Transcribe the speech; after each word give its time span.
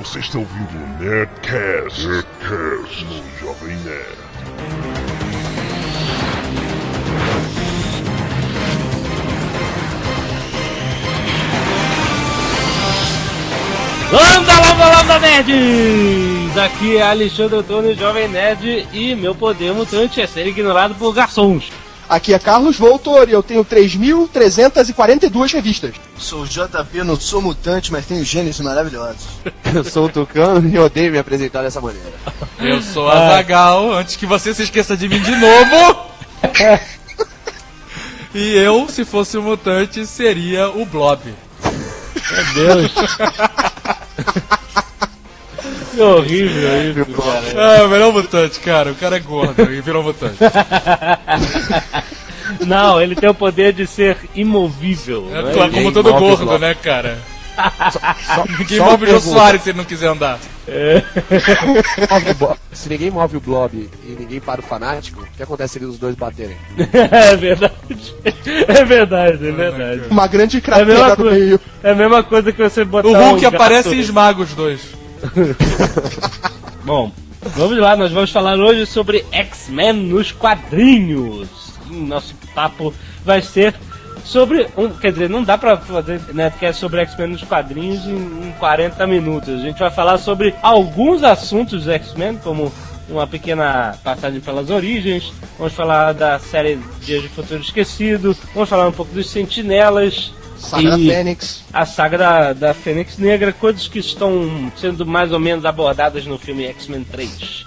Você 0.00 0.20
está 0.20 0.38
ouvindo 0.38 0.78
o 0.82 1.04
Nerdcast, 1.04 2.06
Nerdcast 2.06 3.04
no 3.04 3.38
Jovem 3.38 3.76
Nerd. 3.76 4.16
Lambda, 14.10 14.52
lambda, 14.54 14.88
lambda, 14.88 15.18
nerds! 15.18 16.56
Aqui 16.56 16.96
é 16.96 17.02
Alexandre 17.02 17.58
Antônio, 17.58 17.94
Jovem 17.94 18.26
Nerd, 18.26 18.88
e 18.94 19.14
meu 19.14 19.34
poder 19.34 19.74
mutante 19.74 20.22
é 20.22 20.26
ser 20.26 20.46
ignorado 20.46 20.94
por 20.94 21.12
garçons. 21.12 21.70
Aqui 22.10 22.34
é 22.34 22.40
Carlos 22.40 22.76
Voltor 22.76 23.28
e 23.28 23.32
eu 23.32 23.40
tenho 23.40 23.64
3.342 23.64 25.52
revistas. 25.52 25.94
Sou 26.18 26.42
o 26.42 26.46
JP, 26.46 27.04
não 27.04 27.14
sou 27.14 27.40
mutante, 27.40 27.92
mas 27.92 28.04
tenho 28.04 28.24
gênios 28.24 28.58
maravilhosos. 28.58 29.28
Eu 29.72 29.84
sou 29.84 30.06
o 30.06 30.08
Tucano 30.08 30.68
e 30.68 30.76
odeio 30.76 31.12
me 31.12 31.18
apresentar 31.18 31.62
dessa 31.62 31.80
maneira. 31.80 32.12
Eu 32.58 32.82
sou 32.82 33.08
a 33.08 33.28
Zagal, 33.28 33.92
antes 33.92 34.16
que 34.16 34.26
você 34.26 34.52
se 34.52 34.64
esqueça 34.64 34.96
de 34.96 35.08
mim 35.08 35.22
de 35.22 35.30
novo. 35.36 36.06
e 38.34 38.56
eu, 38.56 38.88
se 38.88 39.04
fosse 39.04 39.38
um 39.38 39.42
mutante, 39.42 40.04
seria 40.04 40.68
o 40.68 40.84
Blob. 40.84 41.32
Meu 41.62 42.54
Deus. 42.54 42.92
que 46.00 46.14
horrível 46.14 46.90
isso, 47.02 47.22
cara. 47.22 47.76
É, 47.78 47.82
o 47.84 47.88
melhor 47.88 48.12
mutante, 48.12 48.58
cara. 48.60 48.90
O 48.92 48.94
cara 48.94 49.16
é 49.16 49.20
gordo 49.20 49.70
e 49.72 49.80
virou 49.80 50.02
mutante. 50.02 50.36
Não, 52.66 53.00
ele 53.00 53.14
tem 53.14 53.28
o 53.28 53.34
poder 53.34 53.72
de 53.72 53.86
ser 53.86 54.16
imovível. 54.34 55.28
É, 55.32 55.42
né? 55.42 55.52
claro, 55.52 55.72
como 55.72 55.92
todo 55.92 56.12
gordo, 56.12 56.58
né, 56.58 56.74
cara? 56.74 57.18
Só, 57.92 58.44
Ninguém 58.58 58.78
só 58.78 58.90
move 58.90 59.04
o 59.04 59.08
Jô. 59.10 59.20
Soares 59.20 59.62
se 59.62 59.70
ele 59.70 59.78
não 59.78 59.84
quiser 59.84 60.06
andar. 60.08 60.38
Bo- 62.38 62.56
Se 62.72 62.88
ninguém 62.88 63.10
move 63.10 63.36
o 63.36 63.40
Blob 63.40 63.74
e 64.04 64.16
ninguém 64.18 64.40
para 64.40 64.60
o 64.60 64.62
fanático, 64.62 65.20
o 65.22 65.26
que 65.36 65.42
acontece 65.42 65.78
se 65.78 65.84
os 65.84 65.98
dois 65.98 66.14
baterem? 66.14 66.56
É 67.12 67.36
verdade. 67.36 67.74
É 68.66 68.84
verdade, 68.84 69.46
é 69.48 69.52
verdade. 69.52 70.02
Uma 70.10 70.26
grande 70.26 70.56
É 70.56 70.60
cratera 70.60 71.08
no 71.10 71.16
coisa. 71.16 71.30
meio. 71.38 71.60
É 71.82 71.90
a 71.90 71.94
mesma 71.94 72.22
coisa 72.22 72.50
que 72.52 72.62
você 72.62 72.84
botar 72.84 73.08
O 73.08 73.12
Hulk 73.12 73.34
um 73.38 73.40
gato- 73.50 73.54
aparece 73.56 73.94
e 73.94 74.00
esmaga 74.00 74.40
os 74.42 74.54
dois. 74.54 74.80
Bom, 76.84 77.12
vamos 77.40 77.78
lá, 77.78 77.96
nós 77.96 78.12
vamos 78.12 78.30
falar 78.30 78.58
hoje 78.58 78.86
sobre 78.86 79.24
X-Men 79.30 79.92
nos 79.92 80.32
quadrinhos. 80.32 81.48
Sim, 81.86 82.06
nosso 82.06 82.34
papo 82.54 82.94
vai 83.24 83.42
ser 83.42 83.74
sobre. 84.24 84.68
Um, 84.76 84.88
quer 84.90 85.12
dizer, 85.12 85.28
não 85.28 85.42
dá 85.42 85.58
pra 85.58 85.76
fazer 85.76 86.20
né, 86.32 86.52
que 86.58 86.66
é 86.66 86.72
sobre 86.72 87.00
X-Men 87.00 87.28
nos 87.28 87.42
quadrinhos 87.42 88.04
em, 88.06 88.16
em 88.16 88.54
40 88.58 89.06
minutos. 89.06 89.60
A 89.60 89.62
gente 89.62 89.78
vai 89.78 89.90
falar 89.90 90.18
sobre 90.18 90.54
alguns 90.62 91.22
assuntos 91.22 91.84
do 91.84 91.92
X-Men, 91.92 92.38
como 92.38 92.72
uma 93.08 93.26
pequena 93.26 93.98
passagem 94.04 94.40
pelas 94.40 94.70
origens, 94.70 95.32
vamos 95.58 95.72
falar 95.72 96.12
da 96.12 96.38
série 96.38 96.78
Dias 97.00 97.22
de 97.22 97.28
Futuro 97.28 97.60
Esquecido, 97.60 98.36
vamos 98.54 98.68
falar 98.68 98.86
um 98.86 98.92
pouco 98.92 99.12
dos 99.12 99.28
Sentinelas. 99.28 100.32
Saga 100.60 100.90
da 100.90 100.98
e- 100.98 101.08
Fênix. 101.08 101.64
a 101.72 101.86
saga 101.86 102.18
da, 102.18 102.52
da 102.52 102.74
Fênix 102.74 103.16
Negra, 103.18 103.52
coisas 103.52 103.88
que 103.88 103.98
estão 103.98 104.70
sendo 104.76 105.06
mais 105.06 105.32
ou 105.32 105.40
menos 105.40 105.64
abordadas 105.64 106.26
no 106.26 106.38
filme 106.38 106.66
X-Men 106.66 107.04
3. 107.04 107.66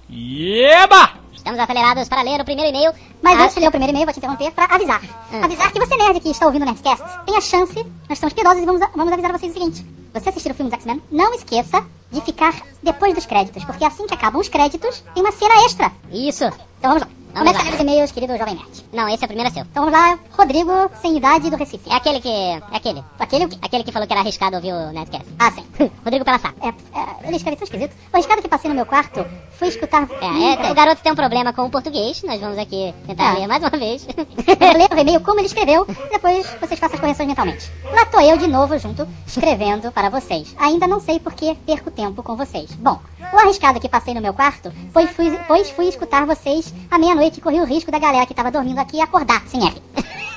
Eba! 0.10 1.23
Estamos 1.44 1.60
acelerados 1.60 2.08
para 2.08 2.22
ler 2.22 2.40
o 2.40 2.46
primeiro 2.46 2.70
e-mail. 2.70 2.94
Mas 3.22 3.38
Ah, 3.38 3.44
antes 3.44 3.56
de 3.56 3.60
ler 3.60 3.68
o 3.68 3.72
primeiro 3.72 3.92
e-mail, 3.92 4.06
vou 4.06 4.14
te 4.14 4.20
interromper 4.20 4.50
para 4.52 4.74
avisar. 4.74 5.02
Hum. 5.04 5.44
Avisar 5.44 5.74
que 5.74 5.80
você 5.80 5.98
nerd 5.98 6.20
que 6.22 6.30
está 6.30 6.46
ouvindo 6.46 6.62
o 6.62 6.66
Nerdcast 6.66 7.04
tem 7.26 7.36
a 7.36 7.42
chance, 7.42 7.76
nós 8.08 8.12
estamos 8.18 8.34
piedosos 8.34 8.64
e 8.64 8.66
vamos, 8.66 8.82
vamos 8.96 9.12
avisar 9.12 9.32
vocês 9.34 9.52
o 9.52 9.54
seguinte. 9.54 9.86
Você 10.14 10.30
assistir 10.30 10.52
o 10.52 10.56
filme 10.56 10.72
do 10.72 10.76
X-Men, 10.76 11.04
não 11.12 11.34
esqueça 11.34 11.84
de 12.10 12.22
ficar 12.22 12.54
depois 12.82 13.14
dos 13.14 13.26
créditos, 13.26 13.66
porque 13.66 13.84
assim 13.84 14.08
que 14.08 14.14
acabam 14.14 14.40
os 14.40 14.48
créditos, 14.48 15.04
tem 15.14 15.22
uma 15.22 15.34
cena 15.34 15.66
extra. 15.66 15.92
Isso. 16.12 16.46
Então 16.80 16.92
vamos 16.94 17.02
lá. 17.02 17.08
Vamos 17.34 17.52
Começa 17.52 17.60
a 17.60 17.64
ler 17.64 17.74
os 17.74 17.80
e-mails, 17.82 18.12
querido 18.12 18.38
Jovem 18.38 18.56
Nerd. 18.56 18.86
Não, 18.94 19.10
esse 19.10 19.24
é 19.24 19.26
o 19.26 19.28
primeiro 19.28 19.50
é 19.50 19.54
seu. 19.54 19.64
Então 19.64 19.86
vamos 19.86 20.00
lá, 20.00 20.20
Rodrigo, 20.38 20.72
sem 21.02 21.18
idade 21.18 21.50
do 21.50 21.56
Recife. 21.56 21.90
É 21.90 21.96
aquele 21.96 22.22
que. 22.22 22.30
É 22.30 22.60
aquele. 22.72 23.04
Aquele? 23.20 23.44
Aquele 23.62 23.84
que 23.84 23.92
falou 23.92 24.08
que 24.08 24.14
era 24.14 24.22
arriscado 24.22 24.56
ouvir 24.56 24.72
o 24.72 24.92
Nerdcast. 24.92 25.26
Ah, 25.40 25.52
sim. 25.52 25.66
Rodrigo 26.06 26.24
Pelassá. 26.24 26.54
É, 26.62 26.68
é, 26.68 27.28
ele 27.28 27.38
escreve 27.38 27.58
tão 27.58 27.66
esquisito. 27.66 27.96
O 28.14 28.18
riscado 28.18 28.42
que 28.42 28.48
passei 28.48 28.70
no 28.70 28.76
meu 28.76 28.86
quarto, 28.86 29.26
fui 29.58 29.68
escutar... 29.68 30.08
É, 30.22 30.68
é, 30.68 30.72
o 30.72 30.76
garoto 30.76 31.02
tem 31.02 31.12
um 31.12 31.16
problema 31.16 31.52
com 31.54 31.64
o 31.64 31.70
português. 31.72 32.22
Nós 32.24 32.40
vamos 32.40 32.58
aqui 32.58 32.94
tentar 33.08 33.32
Ah. 33.32 33.34
ler 33.34 33.48
mais 33.48 33.64
uma 33.64 33.72
vez. 33.72 34.06
Ler 34.14 34.90
o 34.92 35.00
e-mail 35.00 35.22
como 35.22 35.40
ele 35.40 35.48
escreveu, 35.48 35.86
depois 36.12 36.46
vocês 36.60 36.80
façam 36.80 36.96
as 36.96 37.00
correções 37.02 37.28
mentalmente. 37.28 37.72
Lá 37.92 38.06
tô 38.06 38.20
eu 38.20 38.38
de 38.38 38.48
novo 38.48 38.78
junto, 38.78 39.08
escrevendo 39.26 39.92
para 39.92 40.10
vocês. 40.10 40.56
Ainda 40.60 40.88
não 40.88 41.00
sei 41.00 41.20
por 41.20 41.34
que 41.34 41.56
perco 41.66 41.90
tempo 41.92 42.22
com 42.24 42.36
vocês. 42.36 42.72
Bom, 42.76 43.00
o 43.32 43.38
arriscado 43.40 43.80
que 43.80 43.90
passei 43.90 44.14
no 44.14 44.22
meu 44.22 44.34
quarto 44.34 44.72
foi 44.92 45.08
fui, 45.08 45.38
pois 45.48 45.70
fui 45.72 45.88
escutar 45.88 46.26
vocês 46.26 46.74
à 46.90 46.98
meia-noite 46.98 47.23
e 47.28 47.42
corri 47.42 47.60
o 47.60 47.66
risco 47.66 47.92
da 47.92 48.00
galera 48.00 48.26
que 48.26 48.34
tava 48.34 48.52
dormindo 48.52 48.80
aqui 48.80 49.00
acordar, 49.00 49.42
sem 49.48 49.66
R. 49.66 49.82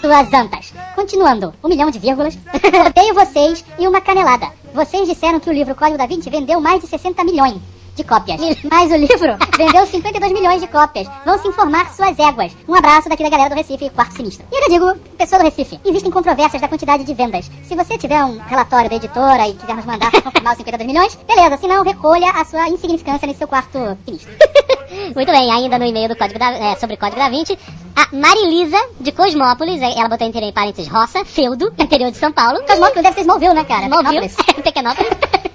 Suas 0.00 0.32
antas. 0.34 0.72
Continuando, 0.94 1.52
um 1.62 1.68
milhão 1.68 1.90
de 1.90 1.98
vírgulas. 1.98 2.36
Odeio 2.86 3.14
vocês 3.14 3.64
e 3.78 3.88
uma 3.88 4.00
canelada. 4.00 4.48
Vocês 4.72 5.08
disseram 5.08 5.40
que 5.40 5.50
o 5.50 5.52
livro 5.52 5.74
Código 5.74 5.98
da 5.98 6.06
Vinci 6.06 6.30
vendeu 6.30 6.60
mais 6.60 6.80
de 6.80 6.86
60 6.86 7.24
milhões 7.24 7.60
de 7.96 8.04
cópias. 8.04 8.40
Mas 8.70 8.92
o 8.92 8.96
livro 8.96 9.36
vendeu 9.56 9.86
52 9.86 10.32
milhões 10.32 10.60
de 10.60 10.68
cópias. 10.68 11.08
Vão 11.24 11.38
se 11.38 11.48
informar 11.48 11.92
suas 11.92 12.18
éguas. 12.18 12.52
Um 12.68 12.74
abraço 12.74 13.08
daqui 13.08 13.22
da 13.22 13.30
galera 13.30 13.50
do 13.50 13.56
Recife, 13.56 13.90
Quarto 13.90 14.14
Sinistro. 14.14 14.46
E 14.52 14.64
eu 14.64 14.68
digo, 14.68 15.00
pessoa 15.16 15.40
do 15.40 15.44
Recife, 15.46 15.80
existem 15.84 16.10
controvérsias 16.10 16.60
da 16.60 16.68
quantidade 16.68 17.04
de 17.04 17.14
vendas. 17.14 17.50
Se 17.64 17.74
você 17.74 17.96
tiver 17.96 18.22
um 18.22 18.38
relatório 18.38 18.90
da 18.90 18.96
editora 18.96 19.48
e 19.48 19.54
quiser 19.54 19.74
nos 19.74 19.86
mandar 19.86 20.10
confirmar 20.22 20.52
os 20.52 20.58
52 20.58 20.86
milhões, 20.86 21.18
beleza. 21.26 21.56
Se 21.56 21.66
não, 21.66 21.82
recolha 21.82 22.30
a 22.30 22.44
sua 22.44 22.68
insignificância 22.68 23.26
nesse 23.26 23.38
seu 23.38 23.48
quarto 23.48 23.78
sinistro. 24.04 24.32
Muito 25.14 25.32
bem, 25.32 25.50
ainda 25.50 25.78
no 25.78 25.84
e-mail 25.84 26.08
do 26.08 26.16
código 26.16 26.38
da, 26.38 26.50
é, 26.50 26.76
sobre 26.76 26.94
o 26.94 26.98
Código 26.98 27.18
da 27.18 27.28
Vinci, 27.28 27.58
a 27.94 28.14
Marilisa, 28.14 28.78
de 29.00 29.10
Cosmópolis, 29.12 29.80
é, 29.80 29.98
ela 29.98 30.08
botou 30.08 30.26
entre 30.26 30.52
parênteses 30.52 30.90
roça, 30.90 31.24
feudo, 31.24 31.72
interior 31.78 32.10
de 32.10 32.16
São 32.18 32.32
Paulo. 32.32 32.62
Cosmópolis 32.66 33.02
deve 33.02 33.14
ser 33.14 33.20
Smallville, 33.22 33.54
né, 33.54 33.64
cara? 33.64 33.84
Smallville, 33.84 34.28
Pequenópolis. 34.28 34.56
Pequenópolis. 34.62 35.10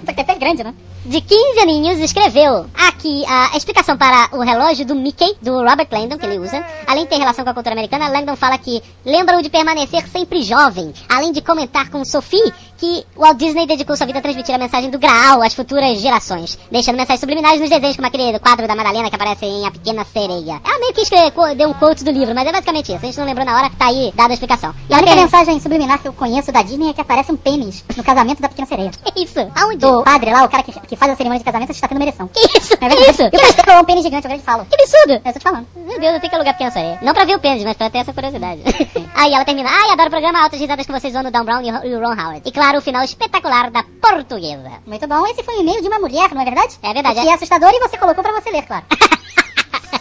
Só 0.06 0.14
que 0.14 0.20
é 0.20 0.24
até 0.24 0.36
grande, 0.36 0.64
né? 0.64 0.74
De 1.06 1.20
15 1.20 1.60
aninhos, 1.60 2.00
escreveu 2.00 2.68
aqui 2.76 3.26
a 3.28 3.58
explicação 3.58 3.98
para 3.98 4.30
o 4.34 4.42
relógio 4.42 4.86
do 4.86 4.94
Mickey, 4.94 5.36
do 5.42 5.54
Robert 5.58 5.88
Langdon, 5.92 6.18
que 6.18 6.26
ele 6.26 6.38
usa. 6.38 6.64
Além 6.86 7.06
de 7.06 7.10
ter 7.10 7.18
relação 7.18 7.44
com 7.44 7.50
a 7.50 7.54
cultura 7.54 7.74
americana, 7.74 8.08
Langdon 8.08 8.36
fala 8.36 8.58
que 8.58 8.82
lembram 9.04 9.42
de 9.42 9.50
permanecer 9.50 10.08
sempre 10.08 10.44
jovem. 10.44 10.94
Além 11.10 11.32
de 11.32 11.42
comentar 11.42 11.90
com 11.90 12.06
Sophie 12.06 12.54
que 12.82 13.06
Walt 13.16 13.38
Disney 13.38 13.68
dedicou 13.68 13.96
sua 13.96 14.08
vida 14.08 14.18
a 14.18 14.22
transmitir 14.24 14.56
a 14.56 14.58
mensagem 14.58 14.90
do 14.90 14.98
Graal 14.98 15.44
às 15.44 15.54
futuras 15.54 16.00
gerações, 16.00 16.58
deixando 16.72 16.96
mensagens 16.96 17.20
subliminares 17.20 17.62
nos 17.62 17.70
desenhos, 17.70 17.96
como 17.96 18.08
aquele 18.08 18.40
quadro 18.40 18.68
da 18.68 18.76
Madalena 18.76 19.08
que 19.08 19.16
aparece 19.16 19.46
em 19.46 19.68
A 19.68 19.72
Pequena 19.72 20.04
Sereia. 20.04 20.60
Ela 20.66 20.80
meio 20.80 20.92
que 20.92 21.02
escreveu, 21.02 21.56
deu 21.56 21.70
um 21.70 21.74
quote 21.74 22.04
do 22.04 22.10
livro, 22.10 22.34
mas 22.34 22.48
é 22.48 22.52
basicamente 22.52 22.92
isso. 22.92 22.98
A 22.98 23.06
gente 23.06 23.20
não 23.20 23.26
lembrou 23.26 23.46
na 23.46 23.56
hora, 23.56 23.70
tá 23.78 23.86
aí 23.86 24.12
dada 24.16 24.32
a 24.32 24.34
explicação. 24.34 24.74
E 24.90 24.94
a 24.96 24.98
única 24.98 25.12
ela 25.12 25.22
mensagem 25.22 25.60
subliminar 25.60 26.02
que 26.02 26.08
eu 26.08 26.14
conheço 26.14 26.52
da 26.52 26.64
Disney 26.64 26.90
é 26.90 26.94
que 26.94 27.02
aparece 27.02 27.32
um 27.32 27.38
pênis 27.38 27.86
no 27.96 28.04
casamento 28.04 28.42
da 28.42 28.50
Pequena 28.50 28.68
Sereia. 28.68 28.92
Isso, 29.16 29.40
aonde? 29.56 29.78
Do 29.78 30.04
padre 30.04 30.32
lá, 30.32 30.44
o 30.44 30.50
cara 30.50 30.64
que, 30.64 30.91
que 30.92 30.98
faz 30.98 31.10
a 31.10 31.16
cerimônia 31.16 31.40
de 31.40 31.46
casamento, 31.46 31.72
está 31.72 31.88
tendo 31.88 32.00
uma 32.00 32.04
ereção. 32.04 32.28
Que 32.28 32.42
isso? 32.58 32.74
É 32.74 32.90
verdade. 32.90 33.12
isso? 33.12 33.22
E 33.24 33.38
o 33.38 33.40
pastor 33.40 33.70
é 33.70 33.80
um 33.80 33.86
pênis 33.86 34.04
gigante, 34.04 34.28
agora 34.28 34.36
ele 34.36 34.44
fala. 34.44 34.66
Que 34.66 34.76
absurdo! 34.76 35.14
Eu 35.14 35.34
tô 35.34 35.40
te 35.40 35.44
falando. 35.44 35.68
Meu 35.74 36.00
Deus, 36.02 36.14
eu 36.16 36.20
tenho 36.20 36.30
que 36.30 36.36
alugar 36.36 36.54
pequeno 36.54 36.70
isso 36.70 36.80
aí. 36.80 36.98
Não 37.02 37.14
pra 37.14 37.24
ver 37.24 37.36
o 37.36 37.40
pênis, 37.40 37.64
mas 37.64 37.78
pra 37.78 37.90
ter 37.90 38.00
essa 38.00 38.12
curiosidade. 38.12 38.62
aí 39.16 39.34
ela 39.34 39.46
termina. 39.46 39.70
Ai, 39.70 39.92
adoro 39.92 40.08
o 40.08 40.12
programa 40.12 40.44
Altas 40.44 40.60
Risadas 40.60 40.86
com 40.86 40.92
vocês, 40.92 41.14
zoando 41.14 41.30
o 41.30 41.32
Dan 41.32 41.46
Brown 41.46 41.62
e 41.62 41.72
o 41.72 41.86
e 41.86 41.96
o 41.96 42.00
Ron 42.00 42.20
Howard. 42.22 42.42
E 42.44 42.52
claro, 42.52 42.80
o 42.80 42.82
final 42.82 43.06
espetacular 43.06 43.72
da 43.72 43.86
portuguesa. 44.02 44.72
Muito 44.86 45.08
bom. 45.08 45.26
Esse 45.28 45.44
foi 45.44 45.56
um 45.56 45.62
e-mail 45.62 45.82
de 45.82 45.88
uma 45.88 46.00
mulher, 46.00 46.30
não 46.34 46.42
é 46.42 46.46
verdade? 46.46 46.78
É 46.84 46.94
verdade, 46.94 47.22
Que 47.22 47.30
é 47.30 47.34
assustador 47.34 47.72
e 47.74 47.80
você 47.80 47.98
colocou 47.98 48.22
pra 48.22 48.34
você 48.34 48.52
ler, 48.52 48.64
claro. 48.64 48.84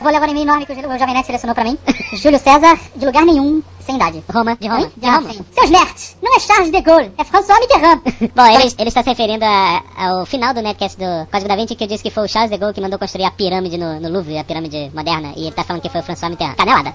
Vou 0.01 0.11
levar 0.11 0.27
um 0.29 0.31
e-mail 0.31 0.45
enorme 0.47 0.65
que 0.67 0.73
o 0.73 0.75
Jovem 0.99 1.15
Nerd 1.15 1.27
selecionou 1.27 1.55
pra 1.55 1.65
mim. 1.65 1.77
Júlio 2.17 2.39
César, 2.39 2.79
de 2.97 3.05
lugar 3.05 3.25
nenhum, 3.25 3.63
sem 3.81 3.97
idade. 3.97 4.23
Roma, 4.33 4.57
de 4.59 4.67
Roma, 4.67 4.81
Oi? 4.83 4.93
de 4.97 5.07
Ah, 5.07 5.17
Roma. 5.17 5.33
sim. 5.33 5.45
Seus 5.53 5.71
nerds, 5.71 6.17
não 6.23 6.35
é 6.37 6.41
Charles 6.41 6.71
de 6.73 6.81
Gaulle, 6.81 7.13
é 7.19 7.25
François 7.25 7.61
Mitterrand. 7.61 8.01
Bom, 8.35 8.47
ele, 8.47 8.75
ele 8.79 8.89
está 8.89 9.03
se 9.03 9.11
referindo 9.11 9.45
a- 9.45 9.83
ao 9.97 10.27
final 10.27 10.55
do 10.55 10.63
netcast 10.63 10.99
do 10.99 11.27
Código 11.31 11.49
da 11.49 11.57
Vinci, 11.57 11.75
que 11.75 11.85
eu 11.85 11.89
disse 11.89 12.03
que 12.03 12.11
foi 12.11 12.25
o 12.25 12.29
Charles 12.29 12.51
de 12.51 12.57
Gaulle 12.57 12.75
que 12.75 12.81
mandou 12.81 12.99
construir 12.99 13.25
a 13.25 13.31
pirâmide 13.31 13.77
no, 13.77 14.01
no 14.01 14.09
Louvre, 14.11 14.39
a 14.39 14.45
pirâmide 14.45 14.91
moderna, 14.95 15.33
e 15.37 15.43
ele 15.43 15.53
tá 15.53 15.65
falando 15.65 15.83
que 15.83 15.89
foi 15.91 16.01
o 16.01 16.05
François 16.05 16.31
Mitterrand. 16.31 16.55
Canelada. 16.57 16.95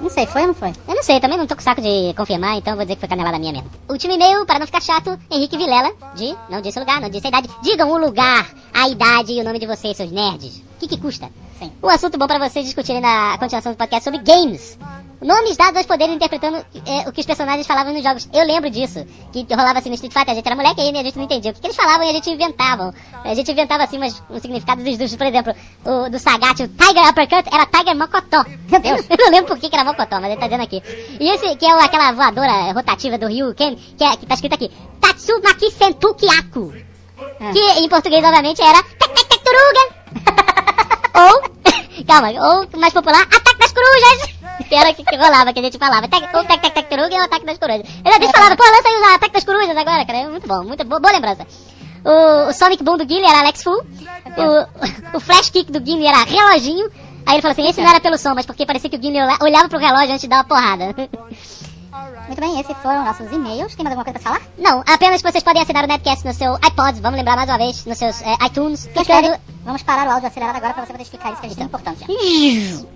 Não 0.00 0.10
sei, 0.10 0.26
foi 0.26 0.40
ou 0.40 0.48
não 0.48 0.54
foi? 0.54 0.70
Eu 0.88 0.94
não 0.96 1.02
sei, 1.04 1.20
também 1.20 1.38
não 1.38 1.46
tô 1.46 1.54
com 1.54 1.62
saco 1.62 1.80
de 1.80 2.12
confirmar, 2.16 2.56
então 2.56 2.74
vou 2.74 2.84
dizer 2.84 2.96
que 2.96 3.00
foi 3.00 3.08
canelada 3.08 3.38
minha 3.38 3.52
mesmo. 3.52 3.70
Último 3.88 4.12
e-mail, 4.14 4.44
para 4.44 4.58
não 4.58 4.66
ficar 4.66 4.82
chato, 4.82 5.16
Henrique 5.30 5.56
Vilela, 5.56 5.92
de, 6.16 6.34
não 6.50 6.60
disse 6.60 6.78
o 6.78 6.80
lugar, 6.80 7.00
não 7.00 7.08
disse 7.08 7.26
a 7.26 7.28
idade. 7.28 7.48
Digam 7.62 7.88
o 7.92 7.96
lugar, 7.98 8.44
a 8.74 8.88
idade 8.88 9.32
e 9.32 9.40
o 9.40 9.44
nome 9.44 9.60
de 9.60 9.66
vocês, 9.66 9.96
seus 9.96 10.10
nerds. 10.10 10.56
O 10.56 10.62
que 10.80 10.88
que 10.88 10.96
custa? 11.00 11.30
Sim. 11.58 11.72
Um 11.82 11.88
assunto 11.88 12.18
bom 12.18 12.26
pra 12.26 12.38
vocês 12.38 12.64
discutirem 12.64 13.00
na 13.00 13.36
continuação 13.38 13.72
do 13.72 13.78
podcast 13.78 14.04
sobre 14.04 14.20
games. 14.20 14.78
Nomes 15.22 15.56
dados 15.56 15.76
aos 15.78 15.86
poderes 15.86 16.14
interpretando 16.14 16.58
é, 16.84 17.08
o 17.08 17.12
que 17.12 17.20
os 17.20 17.26
personagens 17.26 17.66
falavam 17.66 17.94
nos 17.94 18.02
jogos. 18.02 18.28
Eu 18.32 18.44
lembro 18.44 18.68
disso. 18.68 19.06
Que 19.32 19.46
rolava 19.54 19.78
assim 19.78 19.88
no 19.88 19.94
Street 19.94 20.12
Fighter, 20.12 20.32
a 20.32 20.34
gente 20.34 20.44
era 20.44 20.56
moleque 20.56 20.82
e 20.82 20.98
a 20.98 21.02
gente 21.02 21.16
não 21.16 21.24
entendia 21.24 21.50
o 21.50 21.54
que, 21.54 21.60
que 21.60 21.66
eles 21.66 21.76
falavam 21.76 22.04
e 22.04 22.10
a 22.10 22.12
gente 22.12 22.28
inventava. 22.30 22.92
A 23.24 23.34
gente 23.34 23.50
inventava 23.50 23.84
assim 23.84 23.96
umas, 23.96 24.22
uns 24.28 24.42
significados 24.42 24.84
esdrúxulos. 24.84 25.16
Por 25.16 25.26
exemplo, 25.26 25.54
o 25.84 26.10
do 26.10 26.18
Sagat, 26.18 26.60
o 26.62 26.68
Tiger 26.68 27.08
Uppercut 27.08 27.48
era 27.50 27.64
Tiger 27.66 27.96
Mocotó. 27.96 28.44
Meu 28.68 28.80
Deus, 28.80 29.06
eu 29.08 29.16
não 29.16 29.30
lembro 29.30 29.46
por 29.46 29.58
que, 29.58 29.70
que 29.70 29.76
era 29.76 29.84
Mocotó, 29.84 30.20
mas 30.20 30.30
ele 30.30 30.40
tá 30.40 30.46
dizendo 30.46 30.64
aqui. 30.64 30.82
E 31.18 31.28
esse 31.28 31.56
que 31.56 31.64
é 31.64 31.72
aquela 31.72 32.12
voadora 32.12 32.72
rotativa 32.72 33.16
do 33.16 33.28
Ryu 33.28 33.54
Ken, 33.54 33.76
que, 33.96 34.04
é, 34.04 34.16
que 34.16 34.26
tá 34.26 34.34
escrito 34.34 34.54
aqui. 34.54 34.70
Tatsumaki 35.00 35.70
Sentu 35.70 36.14
Kyaku. 36.14 36.74
Que 37.52 37.80
em 37.80 37.88
português, 37.88 38.22
obviamente, 38.22 38.60
era 38.60 38.82
Turuga. 39.44 39.93
Ou, 41.14 41.42
calma, 42.06 42.28
ou 42.30 42.68
mais 42.80 42.92
popular, 42.92 43.22
Ataque 43.22 43.58
das 43.58 43.72
Corujas. 43.72 44.34
Que 44.68 44.74
era 44.76 44.90
o 44.90 44.94
que, 44.94 45.04
que 45.04 45.16
rolava, 45.16 45.52
que 45.52 45.58
a 45.58 45.62
gente 45.62 45.76
falava. 45.78 46.06
Tac, 46.08 46.22
ou 46.36 46.44
Tac 46.44 46.60
Tac 46.62 46.72
Tac 46.74 46.88
Turuga 46.88 47.14
ou 47.16 47.22
Ataque 47.22 47.44
das 47.44 47.58
Corujas. 47.58 47.82
Eu 48.04 48.10
a 48.12 48.14
gente 48.20 48.30
falava, 48.32 48.56
pô, 48.56 48.62
lança 48.62 48.88
aí 48.88 48.94
o 49.00 49.14
Ataque 49.14 49.32
das 49.34 49.44
Corujas 49.44 49.76
agora, 49.76 50.04
cara. 50.06 50.18
É 50.20 50.28
muito 50.28 50.46
bom, 50.46 50.62
muito 50.64 50.84
bo- 50.84 51.00
boa 51.00 51.12
lembrança. 51.12 51.44
O, 52.04 52.48
o 52.48 52.52
Sonic 52.52 52.82
Boom 52.82 52.96
do 52.96 53.04
Guile 53.04 53.24
era 53.26 53.40
Alex 53.40 53.62
Fu. 53.62 53.70
O, 53.72 53.84
o 55.16 55.20
Flash 55.20 55.50
Kick 55.50 55.70
do 55.72 55.80
Guile 55.80 56.06
era 56.06 56.22
Reloginho. 56.24 56.88
Aí 57.26 57.34
ele 57.34 57.42
falou 57.42 57.52
assim, 57.52 57.68
esse 57.68 57.80
não 57.82 57.90
era 57.90 58.00
pelo 58.00 58.16
som, 58.16 58.32
mas 58.34 58.46
porque 58.46 58.64
parecia 58.64 58.88
que 58.88 58.96
o 58.96 58.98
Guile 58.98 59.20
olha- 59.20 59.38
olhava 59.42 59.68
pro 59.68 59.78
relógio 59.78 60.10
antes 60.12 60.20
de 60.22 60.28
dar 60.28 60.36
uma 60.36 60.44
porrada. 60.44 60.94
Muito 62.26 62.40
bem, 62.40 62.58
esses 62.58 62.76
foram 62.78 63.04
nossos 63.04 63.30
e-mails. 63.30 63.74
Tem 63.74 63.84
mais 63.84 63.96
alguma 63.96 64.04
coisa 64.04 64.18
pra 64.18 64.32
falar? 64.32 64.42
Não, 64.58 64.82
apenas 64.86 65.22
que 65.22 65.30
vocês 65.30 65.44
podem 65.44 65.62
assinar 65.62 65.84
o 65.84 65.86
Netcast 65.86 66.26
no 66.26 66.32
seu 66.32 66.54
iPod, 66.54 67.00
vamos 67.00 67.18
lembrar 67.18 67.36
mais 67.36 67.48
uma 67.48 67.58
vez, 67.58 67.84
nos 67.84 67.98
seus 67.98 68.22
é, 68.22 68.34
iTunes, 68.46 68.86
clicando... 68.92 69.38
Vamos 69.64 69.82
parar 69.82 70.06
o 70.06 70.10
áudio 70.10 70.28
acelerado 70.28 70.56
agora 70.56 70.74
pra 70.74 70.84
você 70.84 70.92
poder 70.92 71.04
explicar 71.04 71.32
isso 71.32 71.40
que 71.40 71.46
é 71.46 71.50
de 71.50 71.62
importância. 71.62 72.06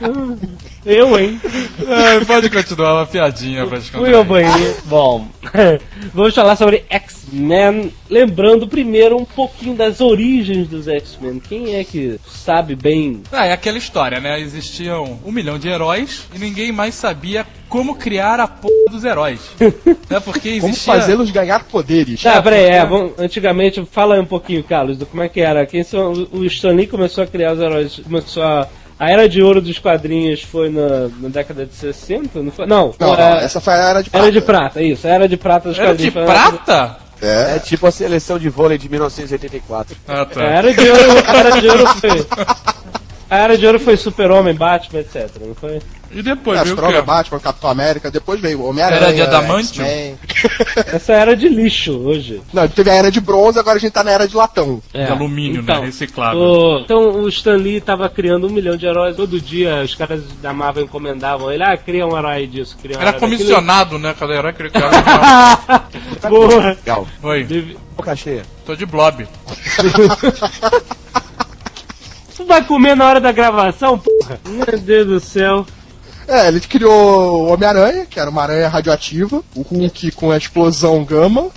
Eu, 0.84 1.18
hein? 1.18 1.38
Ai, 1.86 2.24
pode 2.24 2.48
continuar 2.48 2.94
uma 2.94 3.06
piadinha 3.06 3.66
pra 3.66 3.78
te 3.78 3.90
Fui 3.90 4.14
ao 4.14 4.24
banheiro. 4.24 4.76
Bom, 4.86 5.28
vamos 6.14 6.34
falar 6.34 6.56
sobre 6.56 6.84
X-Men. 6.88 7.92
Lembrando 8.08 8.66
primeiro 8.66 9.16
um 9.18 9.26
pouquinho 9.26 9.74
das 9.74 10.00
origens 10.00 10.68
dos 10.68 10.88
X-Men. 10.88 11.38
Quem 11.38 11.74
é 11.76 11.84
que 11.84 12.18
sabe 12.26 12.74
bem? 12.74 13.22
Ah, 13.30 13.46
é 13.46 13.52
aquela 13.52 13.76
história, 13.76 14.20
né? 14.20 14.40
Existiam 14.40 15.18
um 15.24 15.30
milhão 15.30 15.58
de 15.58 15.68
heróis 15.68 16.26
e 16.34 16.38
ninguém 16.38 16.72
mais 16.72 16.94
sabia 16.94 17.46
como 17.68 17.94
criar 17.94 18.40
a 18.40 18.48
porra 18.48 18.90
dos 18.90 19.04
heróis. 19.04 19.40
né? 19.60 20.18
Porque 20.20 20.58
Como 20.60 20.72
existia... 20.72 20.94
fazê-los 20.94 21.30
ganhar 21.30 21.64
poderes. 21.64 22.20
Tá, 22.22 22.42
peraí, 22.42 22.64
é, 22.64 22.84
vamos, 22.84 23.12
antigamente, 23.18 23.86
fala 23.90 24.16
aí 24.16 24.20
um 24.20 24.26
pouquinho, 24.26 24.64
Carlos, 24.64 24.98
do 24.98 25.06
como 25.06 25.22
é 25.22 25.28
que 25.28 25.40
era. 25.40 25.64
Quem 25.64 25.84
são, 25.84 26.12
o 26.32 26.44
Stan 26.46 26.72
Lee 26.72 26.86
começou 26.86 27.22
a 27.22 27.26
criar 27.26 27.52
os 27.52 27.60
heróis, 27.60 28.00
começou 28.02 28.42
a. 28.42 28.66
A 29.00 29.10
era 29.10 29.26
de 29.26 29.42
ouro 29.42 29.62
dos 29.62 29.78
quadrinhos 29.78 30.42
foi 30.42 30.68
na, 30.68 31.08
na 31.20 31.28
década 31.30 31.64
de 31.64 31.74
60? 31.74 32.42
Não 32.42 32.52
foi? 32.52 32.66
Não, 32.66 32.94
Não, 33.00 33.14
era, 33.14 33.30
não, 33.30 33.36
essa 33.38 33.58
foi 33.60 33.72
a 33.72 33.76
era 33.76 34.02
de 34.02 34.10
prata. 34.10 34.24
era 34.26 34.32
de 34.32 34.40
prata, 34.42 34.82
isso, 34.82 35.06
a 35.06 35.10
era 35.10 35.26
de 35.28 35.36
prata 35.38 35.68
dos 35.70 35.78
Era 35.78 35.88
quadrinhos. 35.88 36.12
de 36.14 36.18
foi 36.20 36.26
na 36.28 36.34
década- 36.34 36.58
prata? 36.64 36.96
É. 37.22 37.56
É 37.56 37.58
tipo 37.58 37.86
a 37.86 37.90
seleção 37.90 38.38
de 38.38 38.48
vôlei 38.48 38.76
de 38.78 38.88
1984. 38.90 39.96
Ah, 40.08 40.24
tá. 40.26 40.42
Era 40.42 40.72
de 40.72 40.90
ouro, 40.90 41.02
a 41.26 41.36
era 41.36 41.50
de 41.60 41.68
ouro 41.68 41.86
foi. 41.98 42.26
A 43.30 43.38
era 43.38 43.56
de 43.56 43.64
ouro 43.66 43.78
foi 43.78 43.96
Super-Homem, 43.96 44.54
Batman, 44.54 45.00
etc. 45.00 45.30
Não 45.40 45.54
foi? 45.54 45.80
E 46.12 46.20
depois, 46.22 46.58
É, 46.58 46.64
viu 46.64 46.70
Super-Homem, 46.74 47.00
que... 47.00 47.06
Capitão 47.06 47.38
Capitão 47.38 47.70
América, 47.70 48.10
depois 48.10 48.40
veio 48.40 48.64
Homem-Aranha. 48.64 49.00
Era 49.00 49.14
de 49.14 49.22
adamantium? 49.22 49.84
Essa 50.92 51.12
era 51.12 51.36
de 51.36 51.48
lixo 51.48 51.96
hoje. 51.96 52.42
Não, 52.52 52.66
teve 52.66 52.90
a 52.90 52.94
era 52.94 53.10
de 53.12 53.20
bronze, 53.20 53.60
agora 53.60 53.76
a 53.76 53.80
gente 53.80 53.92
tá 53.92 54.02
na 54.02 54.10
era 54.10 54.26
de 54.26 54.34
latão. 54.34 54.82
É. 54.92 55.04
De 55.06 55.12
alumínio, 55.12 55.62
né? 55.62 55.78
Reciclável. 55.78 56.40
O, 56.40 56.80
então 56.80 57.22
o 57.22 57.28
Stan 57.28 57.54
Lee 57.54 57.80
tava 57.80 58.08
criando 58.08 58.48
um 58.48 58.50
milhão 58.50 58.76
de 58.76 58.86
heróis. 58.86 59.14
Todo 59.14 59.40
dia 59.40 59.82
os 59.84 59.94
caras 59.94 60.22
da 60.42 60.52
Marvel 60.52 60.82
encomendavam 60.84 61.52
ele, 61.52 61.62
ah, 61.62 61.76
cria 61.76 62.04
um 62.04 62.18
herói 62.18 62.48
disso, 62.48 62.76
cria 62.82 62.96
um 62.98 63.00
Era 63.00 63.10
herói 63.10 63.20
daquilo. 63.20 63.38
comissionado, 63.38 63.96
né? 64.00 64.12
Cada 64.18 64.34
herói 64.34 64.52
que 64.52 64.62
ele 64.62 64.70
criava. 64.70 65.84
Porra. 66.28 66.70
Legal. 66.70 67.06
Oi, 67.22 67.44
Deve- 67.44 67.76
cheia. 68.16 68.42
tô 68.66 68.74
de 68.74 68.84
blob. 68.84 69.28
Vai 72.50 72.64
comer 72.64 72.96
na 72.96 73.06
hora 73.06 73.20
da 73.20 73.30
gravação, 73.30 73.96
porra? 73.96 74.40
Meu 74.44 74.76
Deus 74.76 75.06
do 75.06 75.20
céu. 75.20 75.64
É, 76.26 76.48
ele 76.48 76.58
criou 76.58 77.44
o 77.44 77.52
Homem-Aranha, 77.52 78.06
que 78.06 78.18
era 78.18 78.28
uma 78.28 78.42
aranha 78.42 78.68
radioativa, 78.68 79.40
o 79.54 79.62
Hulk 79.62 80.10
com 80.10 80.32
a 80.32 80.36
explosão 80.36 81.04
gama, 81.04 81.48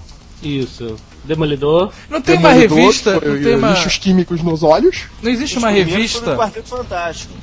Isso. 0.43 0.95
Demolidor. 1.23 1.91
Não 2.07 2.21
tem 2.21 2.37
uma 2.37 2.49
Demolidor, 2.49 2.77
revista, 2.77 3.19
foi 3.19 3.27
não 3.27 3.43
tem 3.43 3.55
uma... 3.55 3.71
lixos 3.71 3.97
químicos 3.97 4.43
nos 4.43 4.61
olhos, 4.61 5.05
Não 5.23 5.31
existe 5.31 5.57
uma 5.57 5.69
Os 5.69 5.73
Foi 5.73 5.83
revista... 5.83 6.31
no 6.31 6.37
Quarteto 6.37 6.69
Fantástico. 6.69 7.33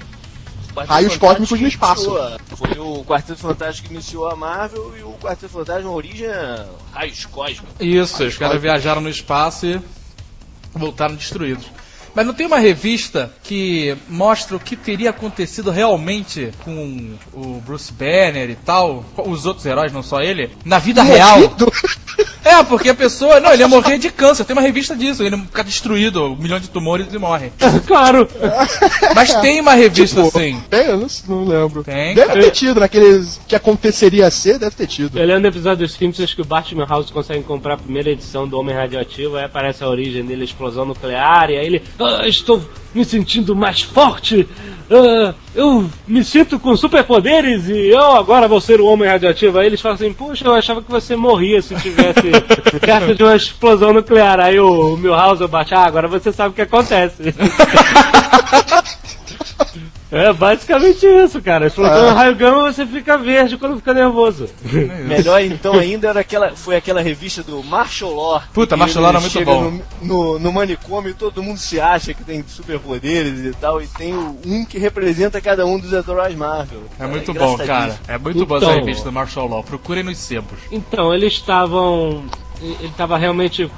Quarteto 0.73 0.93
Raios 0.93 1.15
Fantástico 1.15 1.27
cósmicos 1.27 1.61
no 1.61 1.67
espaço. 1.67 2.17
Foi 2.55 2.79
o 2.79 3.05
Quarteto 3.05 3.41
Fantástico 3.41 3.89
que 3.89 3.95
iniciou 3.95 4.29
a 4.29 4.37
Marvel 4.37 4.93
e 4.97 5.03
o 5.03 5.13
Quarteto 5.21 5.53
Fantástico, 5.53 5.89
a 5.89 5.93
origem 5.93 6.29
é 6.29 6.67
raios 6.93 7.27
cósmicos. 7.27 7.75
Isso, 7.81 8.23
os 8.23 8.39
caras 8.39 8.63
viajaram 8.63 9.01
no 9.01 9.09
espaço 9.09 9.67
e 9.67 9.81
voltaram 10.73 11.17
destruídos. 11.17 11.67
Mas 12.15 12.27
não 12.27 12.35
tem 12.35 12.47
uma 12.47 12.59
revista 12.59 13.33
que 13.43 13.97
mostra 14.09 14.57
o 14.57 14.61
que 14.61 14.77
teria 14.77 15.11
acontecido 15.11 15.71
realmente 15.71 16.51
com 16.65 17.15
o 17.33 17.61
Bruce 17.65 17.93
Banner 17.93 18.51
e 18.51 18.57
tal, 18.57 19.05
os 19.17 19.47
outros 19.47 19.67
heróis, 19.67 19.93
não 19.93 20.03
só 20.03 20.21
ele, 20.21 20.51
na 20.65 20.79
vida 20.79 21.03
real? 21.03 21.39
É, 22.45 22.63
porque 22.65 22.89
a 22.89 22.95
pessoa, 22.95 23.41
não, 23.41 23.53
ele 23.53 23.63
ia 23.63 23.69
morrer 23.69 23.99
de 23.99 24.11
câncer, 24.11 24.45
tem 24.45 24.55
uma 24.55 24.63
revista 24.63 24.97
disso, 24.97 25.23
ele 25.23 25.37
fica 25.37 25.65
destruído, 25.65 26.25
um 26.25 26.37
milhão 26.37 26.59
de 26.59 26.69
tumores 26.69 27.13
e 27.13 27.19
morre. 27.19 27.53
claro. 27.87 28.29
Mas 29.15 29.35
tem 29.37 29.61
uma 29.61 29.75
revista 29.75 30.23
Tipo, 30.25 30.39
assim. 30.39 30.61
Tem, 30.69 30.87
eu 30.87 30.99
não, 30.99 31.07
não 31.29 31.45
lembro. 31.45 31.85
Tem, 31.85 32.15
Deve 32.15 32.29
cara. 32.29 32.43
ter 32.43 32.51
tido, 32.51 32.81
naqueles 32.81 33.41
que 33.47 33.55
aconteceria 33.55 34.31
ser, 34.31 34.59
deve 34.59 34.75
ter 34.75 34.87
tido. 34.87 35.19
Eu 35.19 35.27
lembro 35.27 35.43
do 35.43 35.49
episódio 35.49 35.87
dos 35.87 35.93
Simpsons 35.95 36.35
que 36.35 36.41
o 36.41 36.45
Bart 36.45 36.73
o 36.73 36.85
House 36.85 37.11
conseguem 37.11 37.43
comprar 37.43 37.75
a 37.75 37.79
primeira 37.79 38.11
edição 38.11 38.47
do 38.47 38.59
Homem 38.59 38.75
Radioativo, 38.75 39.37
aí 39.37 39.45
aparece 39.45 39.83
a 39.85 39.89
origem 39.89 40.25
dele, 40.25 40.43
a 40.43 40.45
explosão 40.45 40.85
nuclear, 40.85 41.51
e 41.51 41.59
aí 41.59 41.67
ele, 41.67 41.83
ah, 41.99 42.27
estou 42.27 42.63
me 42.95 43.05
sentindo 43.05 43.55
mais 43.55 43.83
forte, 43.83 44.49
ah, 44.91 45.35
eu 45.55 45.91
me 46.07 46.23
sinto 46.23 46.59
com 46.59 46.77
superpoderes 46.77 47.69
e 47.69 47.89
eu 47.89 48.17
agora 48.17 48.47
vou 48.47 48.61
ser 48.61 48.81
o 48.81 48.87
homem 48.87 49.09
radioativo. 49.09 49.59
Aí 49.59 49.67
eles 49.67 49.81
falam 49.81 49.97
assim, 49.97 50.13
puxa, 50.13 50.47
eu 50.47 50.55
achava 50.55 50.83
que 50.83 50.91
você 50.91 51.17
morria 51.17 51.61
se 51.61 51.75
tivesse 51.75 52.31
perto 52.81 53.15
de 53.15 53.23
uma 53.23 53.37
explosão 53.37 53.93
nuclear. 53.93 54.39
Aí 54.39 54.61
o 54.61 54.97
Milhouse 54.97 55.47
bate, 55.49 55.75
ah, 55.75 55.85
agora 55.85 56.07
você 56.07 56.33
sabe 56.33 56.51
o 56.51 56.55
que 56.55 56.63
acontece. 56.63 57.35
É 60.11 60.33
basicamente 60.33 61.07
isso, 61.07 61.41
cara. 61.41 61.69
Explosão 61.69 62.09
Ah. 62.09 62.13
raio 62.13 62.35
gama 62.35 62.73
você 62.73 62.85
fica 62.85 63.17
verde 63.17 63.57
quando 63.57 63.77
fica 63.77 63.95
nervoso. 63.95 64.49
Melhor 65.07 65.41
então 65.43 65.75
ainda 65.75 66.09
era 66.09 66.21
aquela, 66.21 66.57
foi 66.57 66.75
aquela 66.77 67.01
revista 67.01 67.43
do 67.45 67.63
Martial 67.63 68.13
Law. 68.13 68.43
Puta, 68.53 68.77
Martial 68.77 69.03
Law 69.03 69.11
era 69.13 69.21
muito 69.21 69.45
bom. 69.45 69.71
No, 69.71 69.83
no, 70.33 70.39
no 70.41 70.53
manicômio 70.53 71.15
todo 71.15 71.43
mundo 71.43 71.59
se 71.59 71.79
acha 71.81 72.13
que 72.13 72.25
tem 72.25 72.45
superpoderes 72.47 73.45
e 73.45 73.53
tal, 73.53 73.81
e 73.81 73.87
tem 73.87 74.13
um 74.15 74.65
que 74.65 74.79
representa 74.79 75.41
cada 75.41 75.65
um 75.65 75.79
dos 75.79 75.93
heróis 75.93 76.35
Marvel. 76.35 76.83
É 76.99 77.07
muito 77.07 77.33
bom, 77.33 77.57
cara. 77.59 77.97
É 78.09 78.19
muito 78.19 78.45
bom 78.45 78.57
essa 78.57 78.67
Então- 78.67 78.75
revista 78.81 79.05
do 79.05 79.13
Martial 79.13 79.47
Law. 79.47 79.63
Procurem 79.63 80.03
nos 80.03 80.19
sebos. 80.19 80.59
Então, 80.73 81.15
eles 81.15 81.35
estavam. 81.35 82.25
Ele 82.63 82.93
tava 82.97 83.17
realmente. 83.17 83.65
O, 83.65 83.71